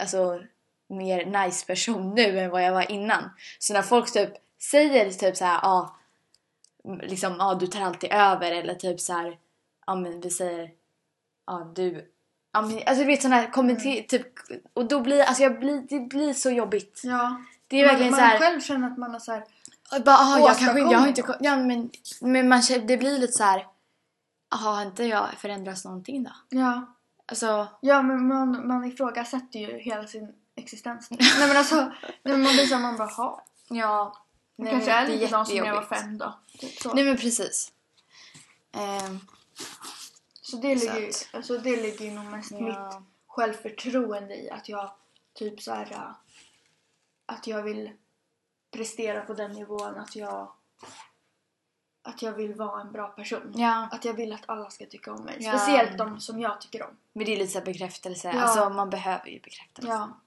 alltså, 0.00 0.42
mer 0.88 1.44
nice 1.44 1.66
person 1.66 2.14
nu 2.14 2.38
än 2.38 2.50
vad 2.50 2.62
jag 2.64 2.72
var 2.72 2.90
innan. 2.90 3.30
Så 3.58 3.72
när 3.72 3.82
folk 3.82 4.12
typ 4.12 4.30
säger 4.70 5.10
typ 5.10 5.36
så 5.36 5.44
här, 5.44 5.58
ah, 5.62 5.96
liksom, 7.02 7.36
ja 7.38 7.54
du 7.54 7.66
tar 7.66 7.80
alltid 7.80 8.12
över 8.12 8.52
eller 8.52 8.74
typ 8.74 9.00
så 9.00 9.12
här, 9.12 9.38
ja 9.86 9.94
men 9.94 10.20
vi 10.20 10.30
säger, 10.30 10.70
ja 11.46 11.72
du, 11.74 12.10
ja 12.52 12.62
men 12.62 12.78
alltså 12.86 12.94
du 12.94 13.04
vet 13.04 13.22
sådana 13.22 13.36
här 13.36 13.50
kommenter, 13.50 13.90
Mm. 13.90 14.04
typ, 14.06 14.26
och 14.72 14.88
då 14.88 15.00
blir, 15.00 15.22
alltså 15.22 15.42
jag 15.42 15.58
blir, 15.60 15.86
det 15.88 16.00
blir 16.00 16.32
så 16.32 16.50
jobbigt. 16.50 17.00
Ja. 17.04 17.42
Det 17.66 17.80
är 17.80 17.84
verkligen 17.86 18.10
man, 18.10 18.20
så 18.20 18.26
här, 18.26 18.40
man 18.40 18.48
själv 18.48 18.60
känner 18.60 18.90
att 18.90 18.98
man 18.98 19.10
har 19.12 19.18
så 19.18 19.32
här, 19.32 19.44
bara, 20.04 20.16
aha, 20.16 20.38
jag 20.38 20.58
kanske 20.58 20.78
jag 20.80 20.98
har 20.98 21.08
inte, 21.08 21.36
ja 21.40 21.56
men, 21.56 21.90
men 22.20 22.48
man 22.48 22.62
det 22.86 22.96
blir 22.96 23.18
lite 23.18 23.32
så 23.32 23.44
här, 23.44 23.66
jaha 24.50 24.74
har 24.74 24.82
inte 24.82 25.04
jag 25.04 25.28
förändrats 25.38 25.84
någonting 25.84 26.24
då? 26.24 26.30
ja. 26.48 26.90
Alltså, 27.26 27.68
Ja 27.80 28.02
men 28.02 28.28
man, 28.28 28.66
man 28.68 28.84
ifrågasätter 28.84 29.58
ju 29.58 29.78
hela 29.78 30.06
sin 30.06 30.32
existens. 30.56 31.10
nej 31.10 31.48
men 31.48 31.56
alltså, 31.56 31.92
nej, 32.22 32.36
man 32.36 32.52
blir 32.52 32.66
så 32.66 32.78
man 32.78 32.96
bara 32.96 33.08
ha. 33.08 33.44
ja. 33.68 34.20
Det 34.56 34.70
kanske 34.70 34.90
är 34.90 35.06
det 35.06 35.16
likadant 35.16 35.48
som 35.48 35.56
jag 35.56 35.74
var 35.74 35.82
fem 35.82 36.18
då. 36.18 36.38
Typ. 36.58 36.94
Nej 36.94 37.04
men 37.04 37.16
precis. 37.16 37.72
Ehm, 38.72 39.20
så 40.42 40.56
det 40.56 40.74
ligger, 40.74 41.00
ju, 41.00 41.12
alltså, 41.32 41.58
det 41.58 41.82
ligger 41.82 42.10
nog 42.10 42.24
mest 42.24 42.50
mitt 42.50 42.74
ja. 42.74 43.02
självförtroende 43.26 44.34
i 44.34 44.50
att 44.50 44.68
jag 44.68 44.92
typ 45.34 45.62
så 45.62 45.72
här 45.72 45.92
äh, 45.92 46.10
att 47.26 47.46
jag 47.46 47.62
vill 47.62 47.90
prestera 48.70 49.20
på 49.20 49.34
den 49.34 49.52
nivån 49.52 49.98
att 49.98 50.16
jag 50.16 50.52
att 52.04 52.22
jag 52.22 52.32
vill 52.32 52.54
vara 52.54 52.80
en 52.80 52.92
bra 52.92 53.08
person. 53.08 53.52
ja. 53.56 53.88
Att 53.92 54.04
jag 54.04 54.14
vill 54.14 54.32
att 54.32 54.42
alla 54.46 54.70
ska 54.70 54.86
tycka 54.86 55.12
om 55.12 55.24
mig. 55.24 55.42
Speciellt 55.42 55.98
de 55.98 56.20
som 56.20 56.40
jag 56.40 56.60
tycker 56.60 56.82
om. 56.82 56.96
Men 57.12 57.26
det 57.26 57.32
är 57.32 57.36
lite 57.36 57.52
så 57.52 57.60
bekräftelse. 57.60 58.32
Ja. 58.34 58.40
Alltså 58.42 58.70
man 58.70 58.90
behöver 58.90 59.26
ju 59.26 59.40
bekräftelse. 59.40 59.90
Ja. 59.90 60.20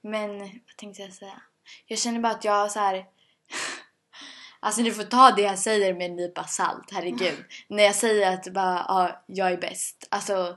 Men 0.00 0.38
vad 0.38 0.76
tänkte 0.76 1.02
jag 1.02 1.12
säga? 1.12 1.42
Jag 1.86 1.98
känner 1.98 2.20
bara 2.20 2.32
att 2.32 2.44
jag 2.44 2.70
så 2.70 2.78
här. 2.78 3.06
Alltså 4.62 4.82
du 4.82 4.92
får 4.94 5.02
ta 5.02 5.30
det 5.30 5.42
jag 5.42 5.58
säger 5.58 5.94
med 5.94 6.10
en 6.10 6.16
nypa 6.16 6.44
salt, 6.44 6.88
herregud. 6.92 7.44
När 7.68 7.82
jag 7.82 7.94
säger 7.94 8.34
att 8.34 8.52
bara, 8.52 8.84
ja, 8.88 9.24
jag 9.26 9.52
är 9.52 9.56
bäst. 9.56 10.08
Alltså 10.10 10.56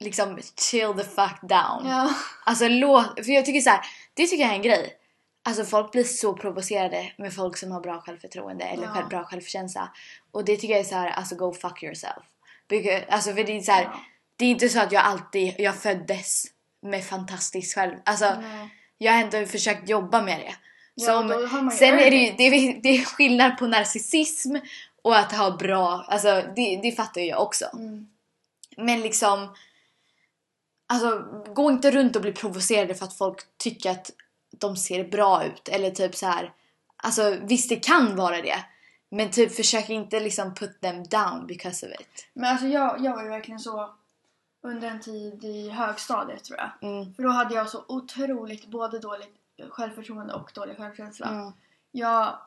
liksom 0.00 0.38
chill 0.56 0.94
the 0.96 1.04
fuck 1.04 1.40
down. 1.42 1.86
Ja. 1.86 2.14
Alltså 2.44 2.68
låt, 2.68 3.24
för 3.24 3.32
jag 3.32 3.44
tycker 3.44 3.60
så 3.60 3.70
här, 3.70 3.80
det 4.14 4.26
tycker 4.26 4.42
jag 4.42 4.50
är 4.50 4.56
en 4.56 4.62
grej. 4.62 4.98
Alltså 5.46 5.64
folk 5.64 5.92
blir 5.92 6.04
så 6.04 6.32
provocerade 6.34 7.12
med 7.18 7.34
folk 7.34 7.56
som 7.56 7.70
har 7.72 7.80
bra 7.80 8.00
självförtroende 8.00 8.64
eller 8.64 8.84
Ja. 8.84 9.06
bra 9.10 9.24
självkänsla. 9.24 9.92
Och 10.30 10.44
det 10.44 10.56
tycker 10.56 10.74
jag 10.74 10.80
är 10.80 10.84
så 10.84 10.94
här, 10.94 11.10
alltså 11.10 11.36
go 11.36 11.52
fuck 11.52 11.82
yourself. 11.82 12.24
Because, 12.68 13.04
alltså 13.08 13.32
för 13.32 13.44
det 13.44 13.56
är 13.56 13.60
så 13.60 13.72
här, 13.72 13.82
Ja. 13.82 14.00
det 14.36 14.44
är 14.44 14.48
inte 14.50 14.68
så 14.68 14.80
att 14.80 14.92
jag 14.92 15.02
alltid, 15.02 15.54
jag 15.58 15.74
föddes 15.76 16.44
med 16.82 17.04
fantastiskt 17.04 17.74
själv. 17.74 17.94
Alltså 18.04 18.34
Nej. 18.40 18.68
jag 18.98 19.12
har 19.12 19.20
ändå 19.20 19.46
försökt 19.46 19.88
jobba 19.88 20.22
med 20.22 20.40
det. 20.40 20.54
Som, 21.04 21.28
sen 21.78 21.98
är 21.98 22.10
det 22.10 22.16
ju, 22.16 22.34
det 22.36 22.44
är, 22.44 22.82
det 22.82 22.88
är 22.88 23.04
skillnad 23.04 23.58
på 23.58 23.66
narcissism 23.66 24.56
och 25.02 25.18
att 25.18 25.32
ha 25.32 25.50
bra, 25.56 26.04
alltså 26.08 26.42
det, 26.56 26.80
det 26.82 26.92
fattar 26.92 27.20
jag 27.20 27.42
också. 27.42 27.64
Mm. 27.74 28.08
Men 28.76 29.00
liksom, 29.00 29.54
alltså 30.86 31.24
gå 31.54 31.70
inte 31.70 31.90
runt 31.90 32.16
och 32.16 32.22
bli 32.22 32.32
provocerade 32.32 32.94
för 32.94 33.04
att 33.04 33.18
folk 33.18 33.38
tycker 33.56 33.90
att 33.90 34.10
de 34.58 34.76
ser 34.76 35.04
bra 35.04 35.44
ut. 35.44 35.68
Eller 35.68 35.90
typ 35.90 36.14
så 36.14 36.26
här. 36.26 36.52
alltså 36.96 37.36
visst 37.42 37.68
det 37.68 37.76
kan 37.76 38.16
vara 38.16 38.42
det. 38.42 38.64
Men 39.08 39.30
typ 39.30 39.56
försök 39.56 39.90
inte 39.90 40.20
liksom 40.20 40.54
put 40.54 40.80
them 40.80 41.04
down 41.04 41.46
because 41.46 41.86
of 41.86 41.92
it. 42.00 42.28
Men 42.32 42.50
alltså 42.50 42.66
jag, 42.66 43.00
jag 43.04 43.16
var 43.16 43.22
ju 43.22 43.28
verkligen 43.28 43.60
så 43.60 43.94
under 44.62 44.90
en 44.90 45.00
tid 45.00 45.44
i 45.44 45.70
högstadiet 45.70 46.44
tror 46.44 46.58
jag. 46.58 46.90
Mm. 46.90 47.14
För 47.14 47.22
då 47.22 47.28
hade 47.28 47.54
jag 47.54 47.68
så 47.68 47.84
otroligt 47.88 48.66
både 48.66 48.98
dåligt 48.98 49.36
självförtroende 49.70 50.34
och 50.34 50.50
dålig 50.54 50.76
självkänsla. 50.76 51.28
Mm. 51.28 51.52
Jag... 51.90 52.38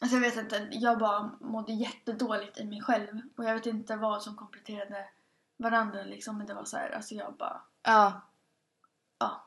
Alltså 0.00 0.16
jag 0.16 0.20
vet 0.20 0.36
inte, 0.36 0.68
jag 0.70 0.98
bara 0.98 1.30
mådde 1.40 1.72
jättedåligt 1.72 2.58
i 2.58 2.64
mig 2.64 2.82
själv. 2.82 3.20
Och 3.36 3.44
jag 3.44 3.54
vet 3.54 3.66
inte 3.66 3.96
vad 3.96 4.22
som 4.22 4.36
kompletterade 4.36 5.08
varandra 5.56 6.02
liksom. 6.02 6.38
Men 6.38 6.46
det 6.46 6.54
var 6.54 6.64
så 6.64 6.76
här, 6.76 6.90
alltså 6.90 7.14
jag 7.14 7.34
bara... 7.38 7.60
Ja, 7.82 8.20
Ja. 9.22 9.44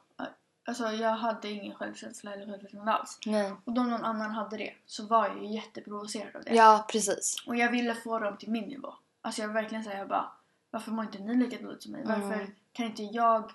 Alltså 0.68 0.92
jag 0.92 1.10
hade 1.12 1.50
ingen 1.50 1.76
självkänsla 1.76 2.34
eller 2.34 2.46
självförtroende 2.46 2.92
alls. 2.92 3.20
nej. 3.26 3.54
Och 3.66 3.74
då 3.74 3.84
någon 3.84 4.04
annan 4.04 4.32
hade 4.32 4.58
det 4.58 4.74
så 4.86 5.06
var 5.06 5.28
jag 5.28 5.44
ju 5.44 5.54
jätteprovocerad 5.54 6.36
av 6.36 6.44
det. 6.44 6.56
Ja, 6.56 6.86
precis. 6.92 7.36
Och 7.48 7.56
jag 7.56 7.72
ville 7.72 7.96
få 7.96 8.20
dem 8.20 8.38
till 8.38 8.50
min 8.52 8.64
nivå. 8.70 8.94
Alltså 9.22 9.42
jag 9.42 9.50
verkligen 9.50 9.84
säger 9.84 9.98
jag 9.98 10.08
bara 10.08 10.32
Varför 10.72 10.92
mår 10.92 11.06
inte 11.06 11.20
ni 11.20 11.36
lika 11.36 11.62
dåligt 11.66 11.84
som 11.84 11.92
mig? 11.92 12.04
Varför 12.06 12.34
Mm. 12.34 12.52
kan 12.72 12.86
inte 12.86 13.04
jag 13.04 13.52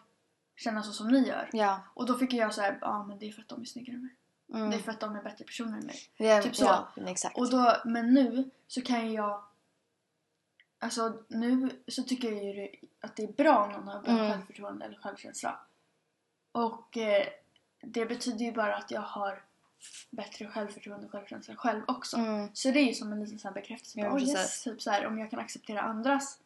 känna 0.56 0.82
så 0.82 0.92
som 0.92 1.08
ni 1.08 1.28
gör? 1.28 1.48
Ja. 1.52 1.80
Och 1.94 2.06
då 2.06 2.14
fick 2.18 2.32
jag 2.32 2.54
så 2.54 2.61
här, 2.61 2.78
ja 2.80 3.04
men 3.04 3.18
det 3.18 3.28
är 3.28 3.32
för 3.32 3.40
att 3.42 3.48
de 3.48 3.61
är 3.61 3.64
snyggare 3.64 3.96
än 3.96 4.02
mig. 4.02 4.14
Mm. 4.54 4.70
Det 4.70 4.76
är 4.76 4.80
för 4.80 4.90
att 4.90 5.00
de 5.00 5.16
är 5.16 5.22
bättre 5.22 5.44
personer 5.44 5.78
än 5.78 5.86
mig. 5.86 5.96
Det, 6.18 6.42
typ 6.42 6.56
så. 6.56 6.64
Ja, 6.64 6.88
exakt. 7.06 7.38
Och 7.38 7.50
då, 7.50 7.76
men 7.84 8.14
nu 8.14 8.50
så 8.66 8.80
kan 8.82 9.12
jag 9.12 9.44
Alltså 10.82 11.22
nu 11.28 11.70
så 11.88 12.02
tycker 12.02 12.32
jag 12.32 12.44
ju 12.44 12.68
att 13.00 13.16
det 13.16 13.22
är 13.22 13.32
bra 13.32 13.64
om 13.64 13.72
någon 13.72 13.88
har 13.88 14.00
bra 14.02 14.12
Mm. 14.12 14.30
självförtroende 14.32 14.84
eller 14.84 14.96
självkänsla. 14.96 15.61
Och 16.53 16.96
eh, 16.96 17.26
det 17.82 18.07
betyder 18.07 18.44
ju 18.44 18.53
bara 18.53 18.76
att 18.76 18.90
jag 18.90 19.01
har 19.01 19.42
bättre 20.11 20.46
självförtroende 20.46 21.07
och 21.07 21.12
självkänsla 21.12 21.57
själv 21.57 21.82
också. 21.88 22.16
Mm. 22.16 22.48
Så 22.55 22.70
det 22.70 22.80
är 22.80 22.86
ju 22.86 22.94
som 22.94 23.12
en 23.12 23.20
liten 23.20 23.38
sån 23.38 23.53
bekräftelse. 23.53 24.01
Ja, 24.01 24.20
yes, 24.20 24.62
typ 24.62 24.82
så 24.82 24.90
här, 24.90 25.07
om 25.07 25.18
jag 25.18 25.30
kan 25.30 25.40
acceptera 25.40 25.80
andras 25.80 26.38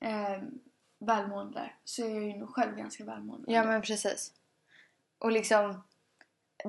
eh, 0.00 0.42
välmående 0.98 1.70
så 1.84 2.04
är 2.04 2.08
jag 2.08 2.24
ju 2.24 2.36
nog 2.36 2.48
själv 2.54 2.76
ganska 2.76 3.04
välmående. 3.04 3.52
Ja 3.52 3.64
men 3.64 3.82
precis. 3.82 4.32
Och 5.18 5.32
liksom 5.32 5.82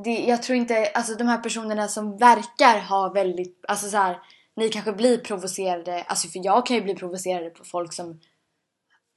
det, 0.03 0.19
jag 0.19 0.43
tror 0.43 0.57
inte, 0.57 0.91
alltså 0.93 1.15
de 1.15 1.27
här 1.27 1.37
personerna 1.37 1.87
som 1.87 2.17
verkar 2.17 2.79
ha 2.79 3.09
väldigt, 3.09 3.65
alltså 3.67 3.89
så 3.89 3.97
här, 3.97 4.19
ni 4.55 4.69
kanske 4.69 4.93
blir 4.93 5.17
provocerade, 5.17 6.03
alltså 6.03 6.27
för 6.27 6.45
jag 6.45 6.65
kan 6.65 6.75
ju 6.75 6.83
bli 6.83 6.95
provocerad 6.95 7.53
på 7.53 7.63
folk 7.63 7.93
som 7.93 8.19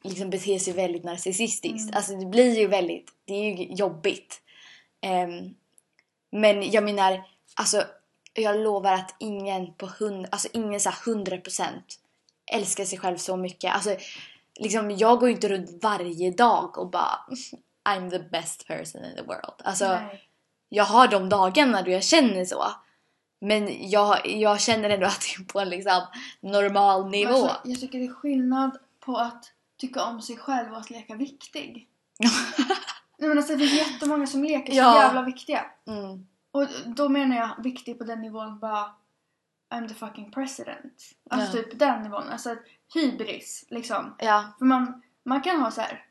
liksom 0.05 0.31
beter 0.31 0.59
sig 0.59 0.73
väldigt 0.73 1.05
narcissistiskt. 1.05 1.89
Mm. 1.89 1.97
Alltså 1.97 2.17
det 2.17 2.27
blir 2.27 2.59
ju 2.59 2.67
väldigt, 2.67 3.13
det 3.25 3.35
är 3.35 3.57
ju 3.57 3.75
jobbigt. 3.75 4.41
Ehm, 5.01 5.55
men 6.31 6.71
jag 6.71 6.85
menar, 6.85 7.25
alltså 7.55 7.85
jag 8.35 8.61
lovar 8.61 8.93
att 8.93 9.15
ingen 9.19 9.75
på 9.75 9.87
hund, 9.87 10.27
alltså 10.31 10.49
ingen 10.53 10.81
så 10.81 10.91
här 10.91 11.15
100% 11.15 11.71
älskar 12.53 12.85
sig 12.85 12.99
själv 12.99 13.17
så 13.17 13.37
mycket. 13.37 13.75
Alltså 13.75 13.97
liksom 14.59 14.91
jag 14.91 15.21
går 15.21 15.29
ju 15.29 15.35
inte 15.35 15.49
runt 15.49 15.83
varje 15.83 16.31
dag 16.31 16.79
och 16.79 16.91
bara 16.91 17.19
I'm 17.89 18.11
the 18.11 18.19
best 18.19 18.67
person 18.67 19.05
in 19.05 19.15
the 19.17 19.23
world. 19.23 19.63
Alltså 19.65 19.89
Nej. 19.89 20.29
jag 20.69 20.85
har 20.85 21.09
de 21.09 21.29
dagarna 21.29 21.83
då 21.83 21.91
jag 21.91 22.05
känner 22.05 22.45
så. 22.45 22.65
Men 23.41 23.91
jag, 23.91 24.27
jag 24.27 24.61
känner 24.61 24.91
ändå 24.91 25.07
att 25.07 25.21
det 25.21 25.43
är 25.43 25.45
på 25.45 25.61
en 25.61 25.69
liksom 25.69 26.03
normal 26.41 27.11
nivå. 27.11 27.31
Alltså, 27.31 27.61
jag 27.65 27.81
tycker 27.81 27.99
det 27.99 28.05
är 28.05 28.15
skillnad 28.15 28.79
på 29.01 29.17
att 29.17 29.53
tycka 29.79 30.05
om 30.05 30.21
sig 30.23 30.37
själv 30.37 30.73
och 30.73 30.79
att 30.79 30.91
leka 30.91 31.15
viktig. 31.15 31.89
Nej, 33.19 33.29
men 33.29 33.39
alltså, 33.39 33.53
det 33.53 33.59
finns 33.59 33.73
jättemånga 33.91 34.27
som 34.27 34.45
leker 34.45 34.73
så 34.73 34.79
Ja. 34.79 35.03
jävla 35.03 35.23
viktiga. 35.23 35.67
mm. 35.87 36.27
Och 36.51 36.67
då 36.87 37.09
menar 37.09 37.37
jag 37.37 37.63
viktig 37.63 37.99
på 37.99 38.05
den 38.05 38.21
nivån 38.23 38.59
bara 38.59 38.91
I'm 39.75 39.89
the 39.89 39.95
fucking 39.95 40.31
president. 40.31 41.03
Alltså 41.31 41.57
Ja. 41.57 41.63
typ 41.63 41.79
den 41.79 42.03
nivån. 42.03 42.23
Alltså 42.29 42.57
hybris 42.95 43.65
liksom. 43.71 44.15
Ja. 44.19 44.45
För 44.59 44.65
man, 44.65 45.03
man 45.25 45.41
kan 45.41 45.61
ha 45.61 45.71
så 45.71 45.81
här 45.81 46.05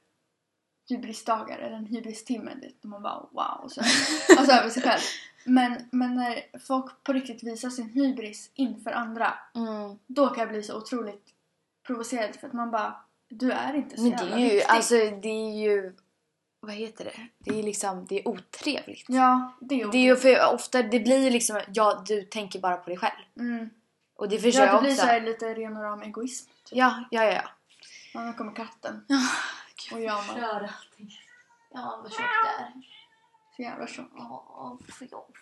hybrisdagar 0.90 1.58
eller 1.58 1.76
en 1.78 1.86
hybristimme 1.86 2.56
dit 2.56 2.80
och 2.84 2.90
man 2.90 3.02
bara 3.02 3.20
wow. 3.32 3.60
Och 3.64 3.72
så 3.72 3.82
här. 3.82 3.92
alltså 4.40 4.56
över 4.56 4.70
sig 4.70 4.84
själv. 4.84 5.02
Men, 5.46 5.90
men 5.92 6.16
när 6.16 6.60
folk 6.68 7.04
på 7.04 7.14
riktigt 7.14 7.44
visar 7.44 7.70
sin 7.70 7.90
hybris 7.90 8.52
inför 8.54 8.92
andra 8.92 9.34
Mm. 9.56 10.00
då 10.08 10.28
kan 10.28 10.40
jag 10.40 10.50
bli 10.50 10.64
så 10.64 10.78
otroligt 10.78 11.26
provocerad 11.88 12.36
för 12.36 12.48
att 12.48 12.54
man 12.54 12.72
bara 12.72 12.96
du 13.30 13.52
är 13.52 13.74
inte 13.74 13.96
så 13.98 14.02
Men 14.04 14.12
det 14.12 14.18
jävla 14.18 14.36
är 14.36 14.40
ju, 14.40 14.50
viktig. 14.50 14.66
alltså 14.70 14.96
det 14.96 15.28
är 15.30 15.60
ju, 15.62 15.94
vad 16.60 16.74
heter 16.76 17.06
det? 17.06 17.28
Det 17.40 17.60
är 17.60 17.64
liksom, 17.64 18.06
det 18.06 18.20
är 18.20 18.28
otrevligt. 18.28 19.06
Ja, 19.08 19.58
det 19.62 19.82
är 19.82 19.88
Det 19.92 19.98
är 19.98 20.02
ju 20.02 20.16
för 20.16 20.54
ofta, 20.54 20.84
det 20.84 21.00
blir 21.00 21.18
ju 21.24 21.30
liksom, 21.30 21.62
ja 21.74 22.04
du 22.08 22.22
tänker 22.24 22.60
bara 22.60 22.78
på 22.78 22.90
dig 22.90 22.98
själv. 23.00 23.22
mm. 23.40 23.70
Och 24.16 24.30
det 24.30 24.40
förstår 24.40 24.66
Ja, 24.66 24.72
det 24.72 24.74
jag 24.74 24.82
blir 24.82 24.92
också. 24.92 25.02
så 25.02 25.08
här 25.08 25.22
lite 25.22 25.54
ren 25.54 25.78
och 25.78 25.84
ram 25.84 26.02
egoism. 26.02 26.50
Typ. 26.64 26.78
Ja, 26.78 27.04
ja, 27.12 27.24
ja. 27.24 27.32
ja. 27.34 27.50
Ja, 28.14 28.22
nu 28.24 28.34
kommer 28.34 28.56
katten. 28.56 29.06
Och 29.92 30.02
jag 30.02 30.16
med. 30.16 30.26
förstör 30.26 30.70
allting. 30.80 31.20
Ja, 31.74 32.00
vad 32.04 32.12
tjockt 32.12 32.24
det 32.44 32.64
är. 32.64 32.72
Så 33.56 33.62
jävla 33.62 33.88
tjock. 33.88 34.12
Ja, 34.16 34.78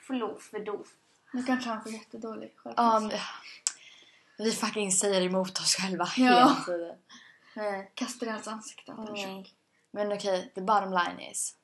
förlåt 0.08 0.44
för 0.44 0.60
doof. 0.60 0.88
Nu 1.34 1.44
kanske 1.44 1.70
han 1.70 1.84
får 1.84 1.92
jättedålig 1.92 2.54
självkänsla. 2.56 3.00
men, 3.00 4.46
vi 4.46 4.52
fucking 4.52 4.92
säger 4.92 5.22
emot 5.22 5.60
oss 5.60 5.76
själva 5.76 6.08
Ja. 6.18 6.24
hela 6.24 6.56
tiden. 6.66 6.96
Nej. 7.56 7.92
Kastar 7.96 8.28
i 8.28 8.30
hans 8.30 8.48
ansikte 8.48 8.92
att 8.92 8.98
han 8.98 9.18
är 9.18 9.38
tjock. 9.38 9.54
Men 9.92 10.12
okej, 10.14 10.52
the 10.56 10.62
bottom 10.62 10.92
line 10.92 11.32
is. 11.32 11.56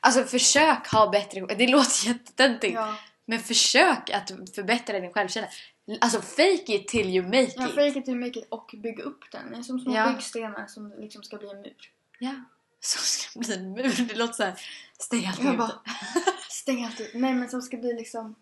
Alltså 0.00 0.24
försök 0.24 0.88
ha 0.92 1.10
bättre, 1.10 1.40
det 1.54 1.66
låter 1.66 2.06
jättetöntigt. 2.06 2.74
Ja, 2.74 2.96
Men 3.24 3.38
försök 3.40 4.10
att 4.10 4.30
förbättra 4.54 5.00
din 5.00 5.12
självkänsla. 5.12 5.52
Alltså 6.00 6.20
fake 6.20 6.64
it 6.74 6.88
till 6.88 7.08
you 7.08 7.26
make 7.26 7.52
ja 7.56 7.68
it. 7.68 7.74
fake 7.74 7.98
it 7.98 8.04
till 8.04 8.16
make 8.16 8.38
it 8.38 8.46
och 8.48 8.74
bygga 8.78 9.02
upp 9.04 9.24
den. 9.32 9.50
Det 9.52 9.56
är 9.58 9.62
som 9.62 9.80
små 9.80 9.94
Ja. 9.96 10.12
byggstenar 10.12 10.66
som 10.66 10.92
liksom 10.98 11.22
ska 11.22 11.36
bli 11.36 11.50
en 11.50 11.60
mur. 11.62 11.90
Ja. 12.18 12.34
Så 12.80 12.98
ska 12.98 13.38
bli 13.40 13.54
en 13.54 13.72
mur. 13.72 14.06
Det 14.08 14.14
låter 14.14 14.34
såhär, 14.34 14.54
stäng 14.98 15.26
allting 15.26 15.46
Jag 15.46 15.58
bara, 15.58 15.80
stäng 16.48 16.84
allt 16.84 17.00
ut. 17.00 17.10
Nej 17.14 17.34
men 17.34 17.50
som 17.50 17.62
ska 17.62 17.76
bli 17.76 17.92
liksom 17.94 18.34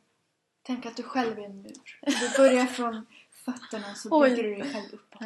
Tänk 0.64 0.86
att 0.86 0.96
du 0.96 1.02
själv 1.02 1.38
är 1.38 1.44
en 1.44 1.62
mur. 1.62 1.98
Du 2.06 2.36
börjar 2.36 2.66
från 2.66 3.06
fötterna 3.44 3.94
så 3.94 4.08
Oj. 4.12 4.30
bygger 4.30 4.42
du 4.42 4.54
dig 4.56 4.72
själv 4.72 4.86
uppåt. 4.92 5.20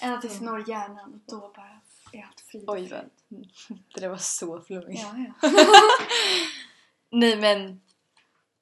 Mm. 0.00 0.20
Tills 0.20 0.38
du 0.38 0.44
når 0.44 0.68
hjärnan 0.68 1.12
och 1.14 1.20
då 1.32 1.52
bara 1.56 1.80
är 2.12 2.26
allt 2.26 2.40
frid 2.40 2.64
Oj, 2.66 2.88
fröjd. 2.88 3.10
Det 3.94 4.00
där 4.00 4.08
var 4.08 4.16
så 4.16 4.60
flummigt. 4.60 5.02
Ja, 5.02 5.14
ja. 5.42 5.50
Nej 7.10 7.36
men, 7.36 7.80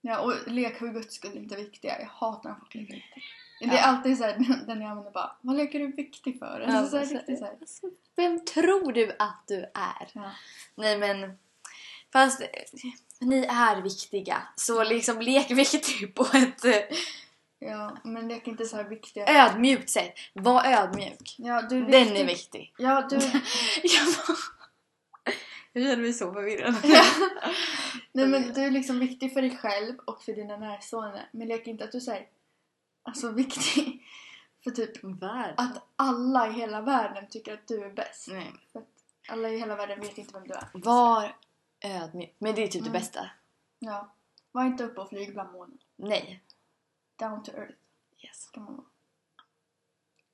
ja, 0.01 0.19
och 0.21 0.35
lek 0.47 0.79
för 0.79 0.87
guds 0.89 1.15
skull 1.15 1.37
inte 1.37 1.57
viktiga. 1.57 2.01
Jag 2.01 2.07
hatar 2.09 2.49
när 2.51 2.57
folk 2.57 2.75
leker 2.75 2.95
viktig. 2.95 3.23
Det 3.61 3.67
Ja. 3.67 3.73
är 3.73 3.83
alltid 3.83 4.19
så 4.19 4.25
här, 4.25 4.33
den 4.67 4.81
jag 4.81 4.91
använder 4.91 5.11
bara, 5.11 5.37
vad 5.41 5.57
leker 5.57 5.79
du 5.79 5.87
viktig 5.93 6.39
för? 6.39 6.61
Alltså, 6.61 6.91
så 6.91 6.97
här, 6.97 7.03
alltså, 7.03 7.15
riktigt 7.17 7.39
så 7.39 7.45
här. 7.45 7.57
alltså, 7.61 7.87
vem 8.17 8.45
tror 8.45 8.93
du 8.93 9.17
att 9.19 9.45
du 9.47 9.57
är? 9.75 10.09
Ja. 10.13 10.31
Nej 10.75 10.99
men, 10.99 11.39
fast 12.13 12.41
eh, 12.41 12.47
ni 13.19 13.45
är 13.45 13.83
viktiga. 13.83 14.43
Så 14.57 14.85
liksom 14.85 15.21
lek 15.21 15.51
viktig 15.51 16.15
på 16.15 16.27
ett 16.35 16.65
ja, 17.61 17.97
men 18.05 18.29
lek 18.29 18.47
inte 18.47 18.65
så 18.65 18.77
här 18.77 18.85
viktiga. 18.85 19.27
ödmjukt 19.47 19.91
sätt. 19.91 20.15
Var 20.35 20.65
ödmjuk. 20.65 21.35
Ja, 21.39 21.63
du 21.63 21.77
är 21.79 21.91
Den 21.91 22.17
är 22.17 22.27
viktig. 22.27 22.75
Ja, 22.79 23.07
du... 23.11 23.17
Jag, 23.83 24.07
bara- 24.27 24.39
jag 25.73 25.83
känner 25.85 25.97
mig 25.97 26.13
så 26.13 26.33
förvirrad. 26.33 26.75
Nej 28.13 28.27
men 28.27 28.53
du 28.53 28.61
är 28.65 28.71
liksom 28.71 28.99
viktig 28.99 29.33
för 29.33 29.43
dig 29.43 29.57
själv 29.57 29.99
och 30.05 30.23
för 30.23 30.33
dina 30.33 30.57
närstående. 30.57 31.23
Men 31.33 31.49
lek 31.49 31.67
inte 31.67 31.85
att 31.85 31.93
du 31.93 32.01
säger 32.01 32.27
alltså 33.03 33.31
viktig 33.33 34.03
för 34.65 34.71
typ 34.71 35.05
Värld. 35.05 35.55
att 35.57 35.83
alla 35.97 36.49
i 36.49 36.53
hela 36.53 36.81
världen 36.81 37.29
tycker 37.31 37.55
att 37.55 37.69
du 37.69 37.85
är 37.85 37.91
bäst. 37.91 38.29
Nej. 38.29 38.53
För 38.73 38.79
att 38.79 38.89
alla 39.29 39.49
i 39.49 39.59
hela 39.59 39.77
världen 39.77 40.01
vet 40.01 40.19
inte 40.19 40.33
vem 40.35 40.49
du 40.49 40.55
är. 40.55 40.69
Var 40.75 41.37
ödmjuk. 41.85 42.35
Men 42.39 42.55
det 42.55 42.63
är 42.63 42.67
typ 42.67 42.81
Mm. 42.81 42.93
det 42.93 42.99
bästa. 42.99 43.31
Ja. 43.79 44.15
Var 44.53 44.65
inte 44.65 44.85
uppe 44.85 45.01
och 45.01 45.09
flyg 45.09 45.33
bland 45.33 45.53
molnen. 45.53 45.79
Nej. 45.97 46.43
Down 47.21 47.43
to 47.43 47.53
earth. 47.53 47.77
Yes. 48.25 48.51
Kan 48.53 48.65
man 48.65 48.77
vara. 48.77 48.87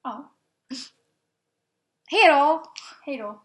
Ja. 0.03 0.33
Hej 2.11 2.29
då! 2.29 2.63
Hej 3.05 3.17
då. 3.19 3.43